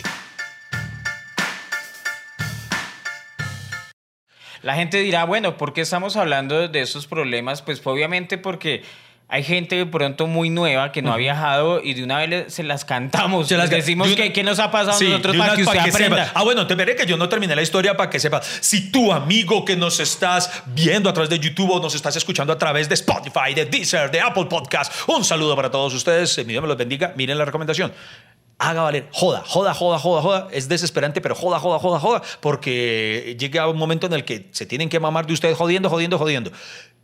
La 4.63 4.77
gente 4.77 4.99
dirá, 4.99 5.25
bueno, 5.25 5.57
¿por 5.57 5.73
qué 5.73 5.81
estamos 5.81 6.15
hablando 6.15 6.69
de 6.69 6.81
esos 6.81 7.09
problemas? 7.09 7.61
Pues 7.61 7.85
obviamente 7.85 8.39
porque 8.39 8.85
hay 9.29 9.43
gente 9.43 9.75
de 9.77 9.87
pronto 9.87 10.27
muy 10.29 10.51
nueva 10.51 10.93
que 10.93 11.03
no 11.03 11.13
ha 11.13 11.17
viajado 11.17 11.83
y 11.83 11.95
de 11.95 12.05
una 12.05 12.19
vez 12.19 12.55
se 12.55 12.63
las 12.63 12.85
cantamos. 12.85 13.49
Se 13.49 13.57
las- 13.57 13.69
Les 13.71 13.85
decimos 13.85 14.07
una- 14.07 14.17
que 14.17 14.33
qué 14.33 14.45
nos 14.45 14.59
ha 14.61 14.71
pasado 14.71 14.97
Sí, 14.99 15.07
nosotros 15.09 15.37
para 15.37 15.57
que 15.57 15.63
usted 15.63 15.77
para 15.77 15.91
aprenda. 15.91 16.27
sepa. 16.27 16.41
Ah, 16.41 16.45
bueno, 16.45 16.67
te 16.67 16.75
veré 16.77 16.95
que 16.95 17.07
yo 17.07 17.17
no 17.17 17.29
terminé 17.29 17.57
la 17.57 17.63
historia 17.63 17.97
para 17.97 18.09
que 18.09 18.21
sepas. 18.21 18.47
Si 18.61 18.93
tu 18.93 19.13
amigo 19.13 19.65
que 19.65 19.75
nos 19.77 19.99
estás 19.99 20.63
viendo 20.67 21.11
a 21.11 21.13
través 21.13 21.29
de 21.29 21.41
YouTube 21.41 21.71
o 21.73 21.81
nos 21.81 21.95
estás 21.97 22.15
escuchando 22.15 22.53
a 22.53 22.59
través 22.59 22.89
de 22.89 22.95
Spotify, 22.95 23.53
de 23.55 23.65
Deezer, 23.65 24.11
de 24.13 24.21
Apple 24.21 24.47
Podcast, 24.47 24.93
un 25.09 25.25
saludo 25.25 25.57
para 25.57 25.71
todos 25.73 25.93
ustedes. 25.93 26.39
Mi 26.39 26.53
Dios 26.53 26.63
me 26.63 26.69
los 26.69 26.77
bendiga. 26.77 27.13
Miren 27.17 27.37
la 27.37 27.45
recomendación. 27.45 27.93
Haga 28.59 28.83
valer, 28.83 29.09
joda, 29.13 29.43
joda, 29.45 29.75
joda, 29.75 29.99
joda, 29.99 30.23
joda. 30.23 30.49
Es 30.51 30.69
desesperante, 30.69 31.21
pero 31.21 31.35
joda, 31.35 31.59
joda, 31.59 31.79
joda, 31.79 31.99
joda, 31.99 32.23
porque 32.41 33.37
llega 33.39 33.69
un 33.69 33.77
momento 33.77 34.07
en 34.07 34.13
el 34.15 34.25
que 34.25 34.49
se 34.53 34.65
tienen 34.67 34.89
que 34.89 34.99
mamar 35.01 35.27
de 35.27 35.35
ustedes 35.35 35.57
jodiendo, 35.59 35.91
jodiendo, 35.91 36.17
jodiendo. 36.17 36.53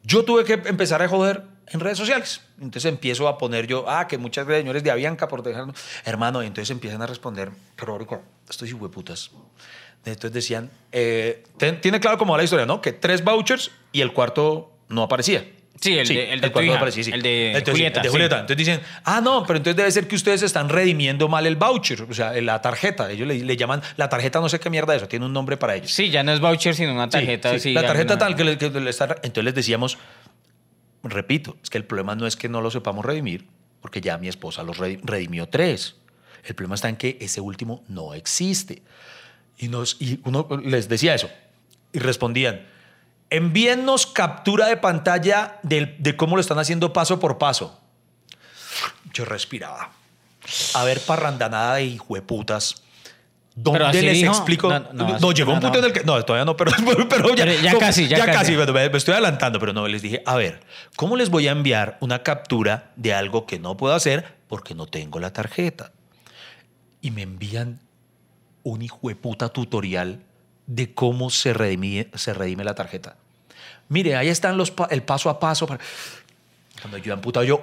Yo 0.04 0.24
tuve 0.24 0.44
que 0.44 0.54
empezar 0.54 1.02
a 1.02 1.08
joder 1.08 1.42
en 1.72 1.80
redes 1.80 1.98
sociales. 1.98 2.40
Entonces 2.60 2.84
empiezo 2.90 3.28
a 3.28 3.38
poner 3.38 3.66
yo, 3.66 3.84
ah, 3.88 4.06
que 4.08 4.18
muchas 4.18 4.44
gracias, 4.46 4.62
señores 4.62 4.82
de 4.84 4.90
Avianca 4.90 5.28
por 5.28 5.42
dejarnos. 5.42 5.76
Hermano, 6.04 6.42
y 6.42 6.46
entonces 6.46 6.70
empiezan 6.70 7.02
a 7.02 7.06
responder, 7.06 7.50
pero 7.76 7.92
ahorita, 7.92 8.20
estos 8.48 8.68
hijueputas. 8.68 9.30
Entonces 10.04 10.32
decían, 10.32 10.70
eh, 10.90 11.44
ten- 11.58 11.80
tiene 11.80 12.00
claro 12.00 12.18
cómo 12.18 12.32
va 12.32 12.38
la 12.38 12.44
historia, 12.44 12.66
¿no? 12.66 12.80
Que 12.80 12.92
tres 12.92 13.22
vouchers 13.22 13.70
y 13.92 14.00
el 14.00 14.12
cuarto 14.12 14.72
no 14.88 15.02
aparecía. 15.04 15.44
Sí, 15.80 15.96
el 15.98 16.06
de- 16.06 16.32
el 16.34 16.40
de 16.40 16.46
tu 16.48 16.52
cuarto 16.52 16.66
hija, 16.66 16.76
aparecía, 16.76 17.02
sí. 17.04 17.10
el 17.12 17.22
de 17.22 17.48
Entonces, 17.48 17.72
Julieta, 17.72 18.00
el 18.00 18.02
de 18.04 18.08
sí. 18.08 18.12
Julieta. 18.12 18.34
Entonces 18.40 18.56
dicen, 18.56 18.80
ah, 19.04 19.20
no, 19.20 19.44
pero 19.46 19.56
entonces 19.56 19.76
debe 19.76 19.90
ser 19.90 20.06
que 20.06 20.14
ustedes 20.14 20.42
están 20.42 20.68
redimiendo 20.68 21.28
mal 21.28 21.44
el 21.46 21.56
voucher, 21.56 22.02
o 22.02 22.14
sea, 22.14 22.32
la 22.40 22.60
tarjeta. 22.62 23.10
Ellos 23.10 23.26
le, 23.26 23.38
le 23.42 23.56
llaman 23.56 23.80
la 23.96 24.08
tarjeta, 24.08 24.38
no 24.40 24.48
sé 24.48 24.60
qué 24.60 24.70
mierda 24.70 24.94
es 24.94 24.98
eso, 25.02 25.08
tiene 25.08 25.24
un 25.24 25.32
nombre 25.32 25.56
para 25.56 25.74
ellos. 25.74 25.90
Sí, 25.92 26.10
ya 26.10 26.22
no 26.22 26.32
es 26.32 26.40
voucher, 26.40 26.74
sino 26.76 26.92
una 26.92 27.04
Sí, 27.04 27.10
tarjeta. 27.10 27.52
sí, 27.54 27.60
sí, 27.60 27.72
la 27.72 27.84
tarjeta 27.86 28.16
tal 28.18 28.36
que 28.36 28.44
le, 28.44 28.58
que 28.58 28.70
le 28.70 28.90
está- 28.90 29.16
Entonces 29.22 29.44
les 29.44 29.54
decíamos, 29.54 29.98
repito, 31.02 31.56
es 31.62 31.70
que 31.70 31.78
el 31.78 31.84
problema 31.84 32.14
no 32.14 32.26
es 32.26 32.36
que 32.36 32.48
no 32.48 32.60
lo 32.60 32.70
sepamos 32.70 33.04
redimir, 33.04 33.46
porque 33.80 34.00
ya 34.00 34.18
mi 34.18 34.28
esposa 34.28 34.62
los 34.62 34.78
redi- 34.78 35.00
redimió 35.02 35.48
tres. 35.48 35.96
El 36.44 36.54
problema 36.54 36.74
está 36.74 36.88
en 36.88 36.96
que 36.96 37.18
ese 37.20 37.40
último 37.40 37.84
no 37.88 38.14
existe. 38.14 38.82
Y, 39.58 39.68
nos, 39.68 39.96
y 40.00 40.20
uno 40.24 40.48
les 40.64 40.88
decía 40.88 41.14
eso. 41.14 41.30
Y 41.92 41.98
respondían, 41.98 42.66
envíennos 43.30 44.06
captura 44.06 44.66
de 44.66 44.76
pantalla 44.76 45.58
del- 45.62 45.96
de 45.98 46.16
cómo 46.16 46.36
lo 46.36 46.40
están 46.40 46.58
haciendo 46.58 46.92
paso 46.92 47.18
por 47.20 47.38
paso. 47.38 47.80
Yo 49.12 49.24
respiraba. 49.24 49.92
A 50.74 50.84
ver, 50.84 51.00
parrandanada 51.00 51.76
de 51.76 51.84
hijueputas. 51.84 52.82
¿Dónde 53.54 53.80
Pero 53.80 53.92
les 53.92 54.14
dijo. 54.14 54.32
explico? 54.32 54.68
No, 54.70 54.80
No, 54.94 55.18
no, 55.18 55.32
llegó 55.32 55.52
un 55.52 55.60
punto 55.60 55.78
no. 55.78 55.84
en 55.84 55.84
el 55.84 55.92
que. 55.92 56.04
No, 56.04 56.22
todavía 56.24 56.44
no, 56.46 56.56
pero, 56.56 56.72
pero 57.08 57.34
ya, 57.34 57.44
Pero 57.44 57.60
ya 57.62 57.72
no, 57.72 57.78
casi, 57.78 58.08
ya 58.08 58.16
ya 58.18 58.26
casi. 58.26 58.54
casi. 58.56 58.72
me, 58.72 58.88
me 58.88 58.96
estoy 58.98 59.12
adelantando, 59.12 59.58
pero 59.58 59.72
no, 59.74 59.86
les 59.88 60.00
dije, 60.00 60.22
a 60.24 60.36
ver, 60.36 60.60
¿cómo 60.96 61.16
les 61.16 61.28
voy 61.28 61.48
a 61.48 61.52
enviar 61.52 61.98
una 62.00 62.22
captura 62.22 62.92
de 62.96 63.12
algo 63.12 63.44
que 63.46 63.58
no 63.58 63.76
puedo 63.76 63.94
hacer 63.94 64.36
porque 64.48 64.74
no 64.74 64.86
tengo 64.86 65.18
la 65.20 65.32
tarjeta? 65.34 65.92
Y 67.02 67.10
me 67.10 67.22
envían 67.22 67.80
un 68.62 68.80
hijo 68.80 69.08
de 69.08 69.16
puta 69.16 69.48
tutorial 69.50 70.20
de 70.66 70.94
cómo 70.94 71.28
se 71.30 71.52
redime, 71.52 72.08
se 72.14 72.32
redime 72.32 72.64
la 72.64 72.74
tarjeta. 72.74 73.16
Mire, 73.88 74.16
ahí 74.16 74.28
están 74.28 74.56
los 74.56 74.70
pa- 74.70 74.88
el 74.90 75.02
paso 75.02 75.28
a 75.28 75.38
paso. 75.40 75.66
para- 75.66 75.80
Cuando 76.80 76.96
yo 76.98 77.12
amputado, 77.12 77.44
yo. 77.44 77.62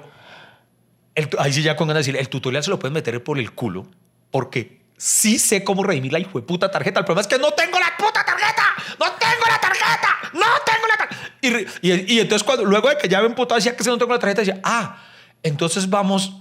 el- 1.16 1.28
ahí 1.38 1.52
sí 1.52 1.62
ya 1.62 1.74
con 1.74 1.88
ganas 1.88 2.06
de 2.06 2.12
decir, 2.12 2.20
el 2.20 2.28
tutorial 2.28 2.62
se 2.62 2.70
lo 2.70 2.78
pueden 2.78 2.92
meter 2.94 3.24
por 3.24 3.38
el 3.40 3.52
culo, 3.52 3.86
porque 4.30 4.79
sí 5.00 5.38
sé 5.38 5.64
cómo 5.64 5.82
redimir 5.82 6.12
la 6.12 6.18
hijo 6.18 6.42
puta 6.42 6.70
tarjeta. 6.70 7.00
El 7.00 7.06
problema 7.06 7.22
es 7.22 7.26
que 7.26 7.38
no 7.38 7.50
tengo 7.52 7.78
la 7.80 7.96
puta 7.96 8.22
tarjeta. 8.22 8.62
No 8.98 9.06
tengo 9.12 9.46
la 9.48 9.58
tarjeta. 9.58 10.18
No 10.34 10.46
tengo 10.66 10.86
la 10.86 10.96
tarjeta. 10.98 11.78
Y 11.80 12.20
entonces, 12.20 12.44
cuando, 12.44 12.66
luego 12.66 12.90
de 12.90 12.98
que 12.98 13.08
ya 13.08 13.20
me 13.20 13.26
emputado, 13.26 13.56
decía 13.56 13.74
que 13.74 13.82
si 13.82 13.88
no 13.88 13.96
tengo 13.96 14.12
la 14.12 14.18
tarjeta, 14.18 14.42
decía, 14.42 14.60
ah, 14.62 14.98
entonces 15.42 15.88
vamos 15.88 16.34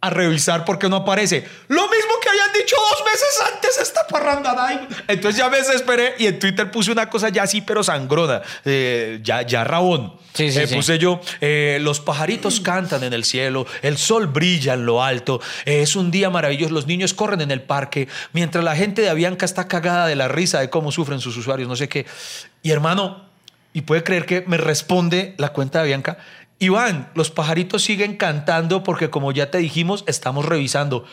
a 0.00 0.10
revisar 0.10 0.64
por 0.64 0.78
qué 0.78 0.88
no 0.88 0.96
aparece. 0.96 1.44
Lo 1.68 1.82
mismo 1.88 2.12
que 2.22 2.28
habían 2.28 2.52
dicho 2.52 2.76
dos 2.76 3.04
meses 3.04 3.52
antes 3.52 3.78
esta 3.80 4.06
parrandada. 4.06 4.66
Ay, 4.68 4.86
Entonces 5.08 5.38
ya 5.38 5.48
me 5.48 5.56
desesperé 5.56 6.14
y 6.18 6.26
en 6.26 6.38
Twitter 6.38 6.70
puse 6.70 6.92
una 6.92 7.08
cosa 7.08 7.28
ya 7.30 7.44
así, 7.44 7.62
pero 7.62 7.82
sangrona, 7.82 8.42
eh, 8.64 9.20
ya, 9.22 9.42
ya 9.42 9.64
rabón. 9.64 10.14
Sí, 10.34 10.52
sí, 10.52 10.60
Eh, 10.60 10.66
sí. 10.66 10.74
Puse 10.74 10.98
yo, 10.98 11.20
eh, 11.40 11.78
los 11.80 12.00
pajaritos 12.00 12.60
cantan 12.60 13.02
en 13.04 13.14
el 13.14 13.24
cielo, 13.24 13.66
el 13.80 13.96
sol 13.96 14.26
brilla 14.26 14.74
en 14.74 14.84
lo 14.84 15.02
alto, 15.02 15.40
eh, 15.64 15.80
es 15.80 15.96
un 15.96 16.10
día 16.10 16.28
maravilloso, 16.28 16.74
los 16.74 16.86
niños 16.86 17.14
corren 17.14 17.40
en 17.40 17.50
el 17.50 17.62
parque, 17.62 18.06
mientras 18.34 18.62
la 18.62 18.76
gente 18.76 19.00
de 19.00 19.08
Avianca 19.08 19.46
está 19.46 19.66
cagada 19.66 20.06
de 20.06 20.14
la 20.14 20.28
risa 20.28 20.60
de 20.60 20.68
cómo 20.68 20.92
sufren 20.92 21.20
sus 21.20 21.38
usuarios, 21.38 21.68
no 21.70 21.74
sé 21.76 21.88
qué. 21.88 22.04
Y 22.62 22.70
hermano, 22.70 23.24
y 23.72 23.80
puede 23.82 24.02
creer 24.02 24.26
que 24.26 24.44
me 24.46 24.58
responde 24.58 25.34
la 25.38 25.54
cuenta 25.54 25.80
de 25.80 25.86
Bianca. 25.86 26.18
Iván, 26.58 27.10
los 27.14 27.30
pajaritos 27.30 27.82
siguen 27.82 28.16
cantando 28.16 28.82
porque 28.82 29.10
como 29.10 29.30
ya 29.32 29.50
te 29.50 29.58
dijimos, 29.58 30.04
estamos 30.06 30.44
revisando. 30.46 31.04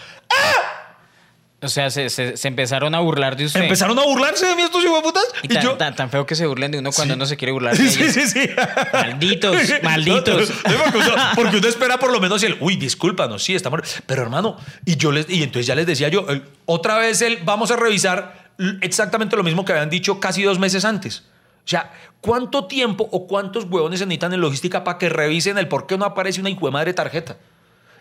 O 1.61 1.69
sea, 1.69 1.89
se, 1.89 2.09
se- 2.09 2.35
se 2.35 2.47
empezaron 2.49 2.93
a 2.93 2.99
burlar 2.99 3.37
de 3.37 3.45
usted. 3.45 3.61
Empezaron 3.61 3.97
a 3.97 4.03
burlarse 4.03 4.45
de 4.45 4.53
mí 4.55 4.63
estos 4.63 4.83
hijueputas. 4.83 5.23
Y 5.43 5.45
Y 5.45 5.49
tan, 5.55 5.63
yo... 5.63 5.73
tan- 5.75 5.95
tan 5.95 6.09
feo 6.09 6.25
que 6.25 6.35
se 6.35 6.45
burlen 6.45 6.71
de 6.71 6.79
uno 6.79 6.91
cuando 6.91 7.13
uno 7.13 7.25
se 7.25 7.37
quiere 7.37 7.53
burlar 7.53 7.77
de 7.77 7.89
Sí, 7.89 8.03
ellos. 8.03 8.13
sí, 8.13 8.27
sí. 8.27 8.49
Malditos, 8.91 9.55
malditos. 9.83 10.49
No, 10.49 11.31
porque, 11.35 11.57
uno, 11.57 11.67
espera 11.69 11.97
por 11.99 12.11
lo 12.11 12.19
menos 12.19 12.43
el, 12.43 12.57
uy, 12.59 12.75
discúlpanos, 12.75 13.43
sí, 13.43 13.55
estamos. 13.55 13.79
Pero 14.05 14.23
hermano, 14.23 14.57
y 14.83 14.97
yo 14.97 15.13
les, 15.13 15.29
y 15.29 15.41
entonces 15.41 15.65
ya 15.65 15.75
les 15.75 15.85
decía 15.85 16.09
yo, 16.09 16.25
el- 16.27 16.43
otra 16.65 16.97
vez 16.97 17.21
el, 17.21 17.37
vamos 17.45 17.71
a 17.71 17.77
revisar 17.77 18.51
exactamente 18.81 19.37
lo 19.37 19.43
mismo 19.43 19.63
que 19.63 19.71
habían 19.71 19.89
dicho 19.89 20.19
casi 20.19 20.43
dos 20.43 20.59
meses 20.59 20.83
antes. 20.83 21.23
O 21.65 21.69
sea, 21.69 21.91
¿cuánto 22.19 22.65
tiempo 22.65 23.07
o 23.11 23.25
cuántos 23.27 23.65
huevones 23.65 23.99
se 23.99 24.05
necesitan 24.05 24.33
en 24.33 24.41
logística 24.41 24.83
para 24.83 24.97
que 24.97 25.09
revisen 25.09 25.57
el 25.57 25.67
por 25.67 25.87
qué 25.87 25.97
no 25.97 26.05
aparece 26.05 26.41
una 26.41 26.49
hijo 26.49 26.65
de 26.65 26.71
madre 26.71 26.93
tarjeta? 26.93 27.37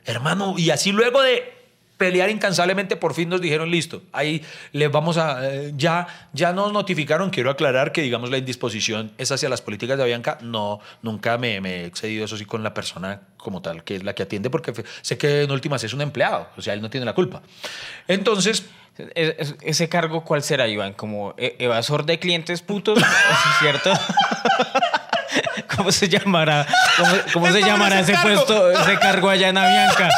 Hermano, 0.05 0.55
y 0.59 0.71
así 0.71 0.91
luego 0.91 1.23
de 1.23 1.63
pelear 2.03 2.31
incansablemente, 2.31 2.97
por 2.97 3.15
fin 3.15 3.29
nos 3.29 3.41
dijeron 3.41 3.71
listo. 3.71 4.03
Ahí 4.11 4.43
les 4.73 4.91
vamos 4.91 5.19
a. 5.19 5.49
eh, 5.49 5.73
ya, 5.77 6.29
ya 6.33 6.53
nos 6.53 6.73
notificaron. 6.73 7.31
Quiero 7.31 7.49
aclarar 7.49 7.93
que, 7.93 8.03
digamos, 8.03 8.29
la 8.29 8.39
indisposición 8.39 9.13
es 9.19 9.31
hacia 9.31 9.49
las 9.49 9.63
políticas 9.63 9.97
de 9.97 10.03
Avianca. 10.03 10.39
No, 10.43 10.81
nunca 11.03 11.39
me, 11.39 11.61
me 11.61 11.83
he 11.83 11.87
excedido, 11.87 12.25
eso 12.25 12.37
sí, 12.37 12.45
con 12.45 12.65
la 12.65 12.75
persona 12.75 13.21
como 13.37 13.63
tal, 13.63 13.85
que 13.85 13.95
es 13.95 14.03
la 14.03 14.17
que 14.17 14.25
atiende, 14.25 14.51
porque 14.51 14.73
sé 15.03 15.17
que 15.17 15.43
en 15.43 15.53
últimas 15.53 15.85
es 15.85 15.95
un 15.95 16.01
empleado. 16.01 16.49
O 16.57 16.63
sea, 16.63 16.75
él 16.75 16.83
no 16.83 16.91
tiene 16.91 17.07
la 17.07 17.15
culpa. 17.15 17.43
Entonces. 18.09 18.65
Es- 19.15 19.35
es- 19.39 19.55
¿Ese 19.63 19.89
cargo 19.89 20.23
cuál 20.25 20.43
será, 20.43 20.67
Iván? 20.69 20.93
¿Como 20.93 21.35
e- 21.39 21.57
evasor 21.59 22.05
de 22.05 22.19
clientes 22.19 22.63
putos? 22.63 22.99
¿Es 22.99 23.05
cierto? 23.61 23.93
¿Cómo 25.77 25.91
se 25.91 26.09
llamará? 26.09 26.67
¿Cómo, 26.99 27.11
cómo 27.33 27.51
se 27.51 27.63
llamará 27.63 28.01
ese 28.01 28.13
cargo. 28.13 28.35
puesto, 28.45 28.71
ese 28.71 28.99
cargo 28.99 29.31
allá 29.31 29.49
en 29.49 29.57
Avianca? 29.57 30.09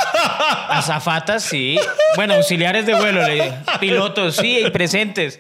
Azafatas, 0.69 1.45
sí. 1.45 1.79
Bueno, 2.17 2.35
auxiliares 2.35 2.85
de 2.87 2.95
vuelo, 2.95 3.23
le- 3.23 3.53
pilotos, 3.79 4.37
sí, 4.37 4.59
y 4.67 4.71
presentes. 4.71 5.39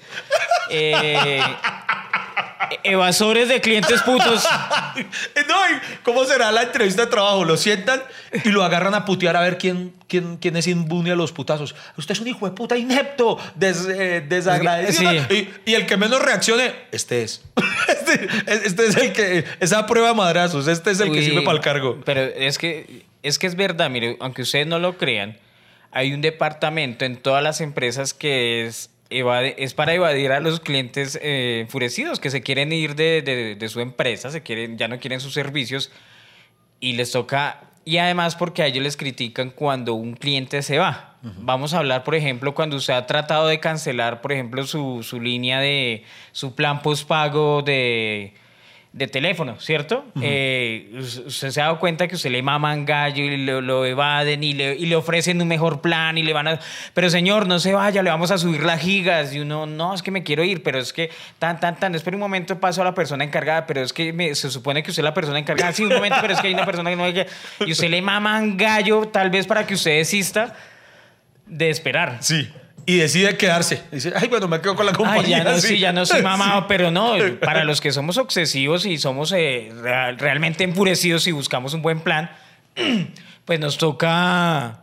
Eh, 0.70 1.42
evasores 2.84 3.48
de 3.48 3.60
clientes 3.60 4.00
putos. 4.02 4.46
No, 6.04 6.10
¿y 6.10 6.14
¿cómo 6.14 6.24
será 6.24 6.52
la 6.52 6.62
entrevista 6.62 7.04
de 7.04 7.10
trabajo? 7.10 7.44
Lo 7.44 7.56
sientan 7.56 8.02
y 8.44 8.48
lo 8.50 8.62
agarran 8.64 8.94
a 8.94 9.04
putear 9.04 9.36
a 9.36 9.40
ver 9.40 9.58
quién, 9.58 9.92
quién, 10.08 10.36
quién 10.36 10.56
es 10.56 10.66
inmune 10.66 11.10
a 11.12 11.16
los 11.16 11.32
putazos. 11.32 11.74
Usted 11.96 12.12
es 12.12 12.20
un 12.20 12.28
hijo 12.28 12.46
de 12.48 12.54
puta 12.54 12.76
inepto, 12.76 13.38
des- 13.54 13.86
eh, 13.88 14.24
desagradecido. 14.28 15.10
Sí. 15.28 15.48
Y, 15.66 15.70
y 15.70 15.74
el 15.74 15.86
que 15.86 15.96
menos 15.96 16.20
reaccione, 16.22 16.72
este 16.92 17.22
es. 17.22 17.42
Este, 17.86 18.28
este 18.66 18.86
es 18.86 18.96
el 18.96 19.12
que, 19.12 19.44
esa 19.60 19.86
prueba 19.86 20.08
de 20.08 20.14
madrazos, 20.14 20.68
este 20.68 20.90
es 20.90 21.00
el 21.00 21.10
que 21.12 21.22
sirve 21.22 21.42
para 21.42 21.56
el 21.58 21.62
cargo. 21.62 22.00
Pero 22.04 22.20
es 22.22 22.56
que, 22.58 23.04
es 23.22 23.38
que 23.38 23.46
es 23.46 23.56
verdad, 23.56 23.90
mire, 23.90 24.16
aunque 24.20 24.42
ustedes 24.42 24.66
no 24.66 24.78
lo 24.78 24.96
crean, 24.96 25.36
hay 25.90 26.12
un 26.14 26.20
departamento 26.22 27.04
en 27.04 27.16
todas 27.16 27.42
las 27.42 27.60
empresas 27.60 28.14
que 28.14 28.66
es, 28.66 28.90
evade- 29.20 29.54
es 29.58 29.74
para 29.74 29.94
evadir 29.94 30.32
a 30.32 30.40
los 30.40 30.60
clientes 30.60 31.18
eh, 31.22 31.60
enfurecidos 31.62 32.20
que 32.20 32.30
se 32.30 32.42
quieren 32.42 32.72
ir 32.72 32.94
de, 32.94 33.22
de- 33.22 33.54
de 33.56 33.68
su 33.68 33.80
empresa, 33.80 34.30
se 34.30 34.42
quieren, 34.42 34.76
ya 34.78 34.88
no 34.88 34.98
quieren 34.98 35.20
sus 35.20 35.32
servicios 35.34 35.90
y 36.80 36.92
les 36.94 37.10
toca. 37.12 37.60
Y 37.86 37.98
además 37.98 38.34
porque 38.34 38.62
a 38.62 38.66
ellos 38.66 38.82
les 38.82 38.96
critican 38.96 39.50
cuando 39.50 39.92
un 39.94 40.14
cliente 40.14 40.62
se 40.62 40.78
va. 40.78 41.10
Vamos 41.38 41.72
a 41.74 41.78
hablar, 41.78 42.02
por 42.04 42.14
ejemplo, 42.14 42.54
cuando 42.54 42.76
usted 42.76 42.92
ha 42.94 43.06
tratado 43.06 43.46
de 43.48 43.58
cancelar, 43.60 44.20
por 44.20 44.32
ejemplo, 44.32 44.66
su, 44.66 45.02
su 45.02 45.20
línea 45.20 45.58
de 45.60 46.04
su 46.32 46.54
plan 46.54 46.82
postpago 46.82 47.62
de, 47.62 48.34
de 48.94 49.08
teléfono, 49.08 49.58
¿cierto? 49.58 50.04
Eh, 50.22 50.88
us- 50.96 51.16
usted 51.26 51.50
se 51.50 51.60
ha 51.60 51.64
dado 51.64 51.80
cuenta 51.80 52.06
que 52.06 52.14
usted 52.14 52.30
le 52.30 52.42
maman 52.42 52.84
gallo 52.86 53.24
y 53.24 53.38
lo, 53.44 53.60
lo 53.60 53.84
evaden 53.84 54.44
y 54.44 54.52
le, 54.52 54.76
y 54.76 54.86
le 54.86 54.94
ofrecen 54.94 55.42
un 55.42 55.48
mejor 55.48 55.80
plan 55.80 56.16
y 56.16 56.22
le 56.22 56.32
van 56.32 56.46
a... 56.46 56.60
Pero 56.94 57.10
señor, 57.10 57.48
no 57.48 57.58
se 57.58 57.72
vaya, 57.72 58.04
le 58.04 58.10
vamos 58.10 58.30
a 58.30 58.38
subir 58.38 58.62
las 58.62 58.80
gigas. 58.80 59.34
Y 59.34 59.40
uno, 59.40 59.66
no, 59.66 59.94
es 59.94 60.02
que 60.02 60.12
me 60.12 60.22
quiero 60.22 60.44
ir, 60.44 60.62
pero 60.62 60.78
es 60.78 60.92
que 60.92 61.10
tan, 61.40 61.58
tan, 61.58 61.74
tan, 61.74 61.92
espera 61.96 62.16
un 62.16 62.20
momento, 62.20 62.60
paso 62.60 62.82
a 62.82 62.84
la 62.84 62.94
persona 62.94 63.24
encargada, 63.24 63.66
pero 63.66 63.80
es 63.82 63.92
que 63.92 64.12
me- 64.12 64.32
se 64.36 64.48
supone 64.48 64.84
que 64.84 64.90
usted 64.92 65.00
es 65.02 65.04
la 65.04 65.12
persona 65.14 65.40
encargada. 65.40 65.72
Sí, 65.72 65.82
un 65.82 65.92
momento, 65.92 66.18
pero 66.20 66.34
es 66.34 66.40
que 66.40 66.46
hay 66.46 66.54
una 66.54 66.64
persona 66.64 66.88
que 66.90 66.96
no 66.96 67.02
hay 67.02 67.14
que... 67.14 67.26
Y 67.66 67.72
usted 67.72 67.90
le 67.90 68.00
maman 68.00 68.56
gallo 68.56 69.08
tal 69.08 69.28
vez 69.28 69.44
para 69.48 69.66
que 69.66 69.74
usted 69.74 69.96
desista 69.96 70.54
de 71.46 71.68
esperar. 71.68 72.18
Sí. 72.20 72.48
Y 72.86 72.96
decide 72.98 73.36
quedarse. 73.36 73.82
Dice, 73.90 74.12
ay, 74.14 74.28
bueno, 74.28 74.46
me 74.48 74.60
quedo 74.60 74.76
con 74.76 74.84
la 74.86 74.92
compañía. 74.92 75.38
Ay, 75.38 75.44
ya 75.44 75.50
no, 75.52 75.58
sí. 75.58 75.68
sí, 75.68 75.78
ya 75.78 75.92
no 75.92 76.04
soy 76.04 76.22
mamado, 76.22 76.60
Sí. 76.60 76.66
pero 76.68 76.90
no, 76.90 77.14
para 77.40 77.64
los 77.64 77.80
que 77.80 77.92
somos 77.92 78.18
obsesivos 78.18 78.84
y 78.86 78.98
somos 78.98 79.32
eh, 79.32 79.72
real- 79.80 80.18
realmente 80.18 80.64
enfurecidos 80.64 81.26
y 81.26 81.32
buscamos 81.32 81.72
un 81.74 81.82
buen 81.82 82.00
plan, 82.00 82.30
pues 83.44 83.58
nos 83.60 83.78
toca, 83.78 84.80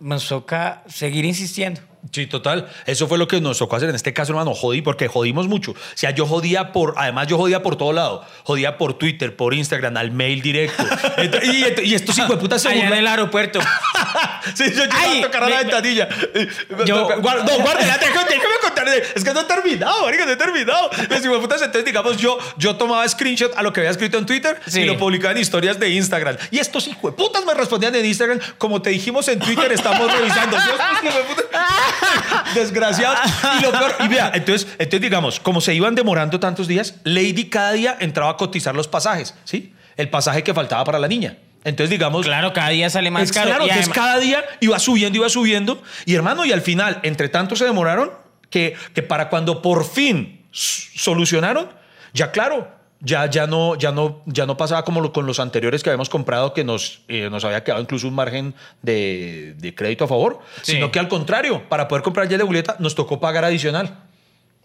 nos 0.00 0.26
toca 0.28 0.82
seguir 0.88 1.24
insistiendo. 1.24 1.80
Sí, 2.12 2.26
total. 2.26 2.68
Eso 2.86 3.06
fue 3.08 3.18
lo 3.18 3.28
que 3.28 3.40
nos 3.40 3.58
tocó 3.58 3.76
hacer 3.76 3.88
en 3.88 3.94
este 3.94 4.12
caso, 4.12 4.32
hermano. 4.32 4.54
Jodí 4.54 4.82
porque 4.82 5.08
jodimos 5.08 5.46
mucho. 5.48 5.72
O 5.72 5.76
sea, 5.94 6.10
yo 6.10 6.26
jodía 6.26 6.72
por, 6.72 6.94
además 6.96 7.26
yo 7.28 7.36
jodía 7.36 7.62
por 7.62 7.76
todo 7.76 7.92
lado. 7.92 8.24
Jodía 8.44 8.78
por 8.78 8.94
Twitter, 8.94 9.36
por 9.36 9.54
Instagram, 9.54 9.96
al 9.96 10.10
mail 10.10 10.40
directo. 10.42 10.82
Y, 11.82 11.94
estos 11.94 12.16
hijos 12.18 12.30
de 12.30 12.36
puta 12.36 12.58
se 12.58 12.68
Allá 12.68 12.86
en 12.88 12.92
el 12.94 13.06
aeropuerto. 13.06 13.60
Sí, 14.54 14.64
yo 14.74 14.84
Ay, 14.90 15.18
a 15.20 15.26
tocar 15.26 15.44
a 15.44 15.48
la 15.48 15.56
me- 15.56 15.62
ventanilla. 15.64 16.08
Yo- 16.86 17.04
Guarda, 17.20 17.44
no, 17.44 17.58
guárdela, 17.62 17.98
déjame, 17.98 18.38
contar. 18.62 18.88
Es 19.14 19.22
que 19.22 19.34
no 19.34 19.40
he 19.40 19.44
terminado, 19.44 20.02
marica, 20.04 20.24
no 20.24 20.32
he 20.32 20.36
terminado. 20.36 20.90
Los 21.10 21.20
hijos 21.24 21.32
de 21.36 21.40
putas, 21.40 21.60
entonces, 21.60 21.84
digamos, 21.84 22.16
yo, 22.16 22.38
yo 22.56 22.76
tomaba 22.76 23.06
screenshot 23.08 23.52
a 23.56 23.62
lo 23.62 23.72
que 23.72 23.80
había 23.80 23.90
escrito 23.90 24.16
en 24.16 24.24
Twitter 24.24 24.58
Sí. 24.66 24.80
y 24.80 24.84
lo 24.86 24.96
publicaba 24.96 25.32
en 25.32 25.38
historias 25.38 25.78
de 25.78 25.90
Instagram. 25.90 26.36
Y 26.50 26.58
estos 26.60 26.86
hijos 26.88 27.12
de 27.12 27.16
putas 27.16 27.44
me 27.44 27.52
respondían 27.52 27.94
en 27.96 28.06
Instagram, 28.06 28.38
como 28.56 28.80
te 28.80 28.90
dijimos 28.90 29.28
en 29.28 29.38
Twitter, 29.40 29.70
estamos 29.72 30.10
revisando. 30.10 30.56
Estos 30.56 30.80
hijos 31.02 31.14
de 31.14 31.22
putas, 31.34 31.44
Desgraciados. 32.54 33.18
Y 33.58 33.62
lo 33.62 33.70
peor, 33.72 33.94
y 34.00 34.08
vea, 34.08 34.30
entonces, 34.34 34.66
entonces, 34.72 35.00
digamos, 35.00 35.40
como 35.40 35.60
se 35.60 35.74
iban 35.74 35.94
demorando 35.94 36.38
tantos 36.40 36.68
días, 36.68 36.94
Lady 37.04 37.48
cada 37.48 37.72
día 37.72 37.96
entraba 38.00 38.30
a 38.32 38.36
cotizar 38.36 38.74
los 38.74 38.88
pasajes, 38.88 39.34
¿sí? 39.44 39.74
El 39.96 40.08
pasaje 40.10 40.42
que 40.42 40.54
faltaba 40.54 40.84
para 40.84 40.98
la 40.98 41.08
niña. 41.08 41.36
Entonces, 41.64 41.90
digamos, 41.90 42.24
Claro, 42.24 42.52
cada 42.52 42.68
día 42.70 42.88
sale 42.88 43.10
más 43.10 43.24
es 43.24 43.32
caro. 43.32 43.48
Claro, 43.48 43.64
entonces 43.64 43.88
además- 43.88 43.96
cada 44.06 44.18
día 44.18 44.44
iba 44.60 44.78
subiendo, 44.78 45.18
iba 45.18 45.28
subiendo. 45.28 45.82
Y 46.06 46.14
hermano, 46.14 46.44
y 46.44 46.52
al 46.52 46.62
final, 46.62 47.00
entre 47.02 47.28
tanto 47.28 47.56
se 47.56 47.64
demoraron 47.64 48.10
que, 48.48 48.76
que 48.94 49.02
para 49.02 49.28
cuando 49.28 49.60
por 49.60 49.84
fin 49.84 50.46
solucionaron, 50.50 51.68
ya 52.14 52.30
claro, 52.30 52.70
ya, 53.00 53.26
ya, 53.30 53.46
no, 53.46 53.76
ya, 53.76 53.92
no, 53.92 54.22
ya 54.26 54.44
no 54.46 54.56
pasaba 54.56 54.84
como 54.84 55.00
lo- 55.00 55.12
con 55.12 55.26
los 55.26 55.38
anteriores 55.40 55.82
que 55.82 55.90
habíamos 55.90 56.08
comprado, 56.08 56.52
que 56.52 56.64
nos, 56.64 57.00
eh, 57.08 57.28
nos 57.30 57.44
había 57.44 57.62
quedado 57.64 57.80
incluso 57.80 58.08
un 58.08 58.14
margen 58.14 58.54
de, 58.82 59.54
de 59.58 59.74
crédito 59.74 60.04
a 60.04 60.08
favor, 60.08 60.40
Sí. 60.62 60.72
sino 60.72 60.90
que 60.90 60.98
al 60.98 61.08
contrario, 61.08 61.68
para 61.68 61.86
poder 61.88 62.02
comprar 62.02 62.28
ya 62.28 62.36
de 62.38 62.44
boleta 62.44 62.76
nos 62.78 62.94
tocó 62.94 63.20
pagar 63.20 63.44
adicional. 63.44 63.98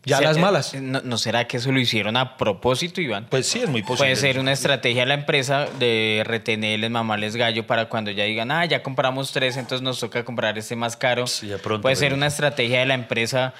Ya 0.05 0.17
Sí, 0.17 0.23
las 0.25 0.35
eh, 0.35 0.39
malas. 0.41 0.73
¿No, 0.73 0.99
no 1.01 1.17
será 1.17 1.47
que 1.47 1.55
eso 1.57 1.71
lo 1.71 1.79
hicieron 1.79 2.17
a 2.17 2.35
propósito, 2.35 2.99
Iván? 2.99 3.27
Pues 3.29 3.47
sí, 3.47 3.59
es 3.59 3.69
muy 3.69 3.83
posible. 3.83 3.99
Puede 3.99 4.15
ser 4.17 4.37
una 4.37 4.51
estrategia 4.51 5.03
de 5.03 5.05
la 5.07 5.13
empresa 5.13 5.67
de 5.79 6.23
retenerles, 6.25 6.91
mamarles 6.91 7.37
gallo 7.37 7.65
para 7.65 7.85
cuando 7.87 8.11
ya 8.11 8.25
digan, 8.25 8.51
ah, 8.51 8.65
ya 8.65 8.83
compramos 8.83 9.31
tres, 9.31 9.55
entonces 9.55 9.81
nos 9.81 10.01
toca 10.01 10.25
comprar 10.25 10.57
este 10.57 10.75
más 10.75 10.97
caro. 10.97 11.25
Sí, 11.25 11.47
de 11.47 11.57
pronto, 11.57 11.83
Puede 11.83 11.95
ser 11.95 12.13
una 12.13 12.27
estrategia 12.27 12.79
de 12.81 12.85
la 12.87 12.95
empresa. 12.95 13.53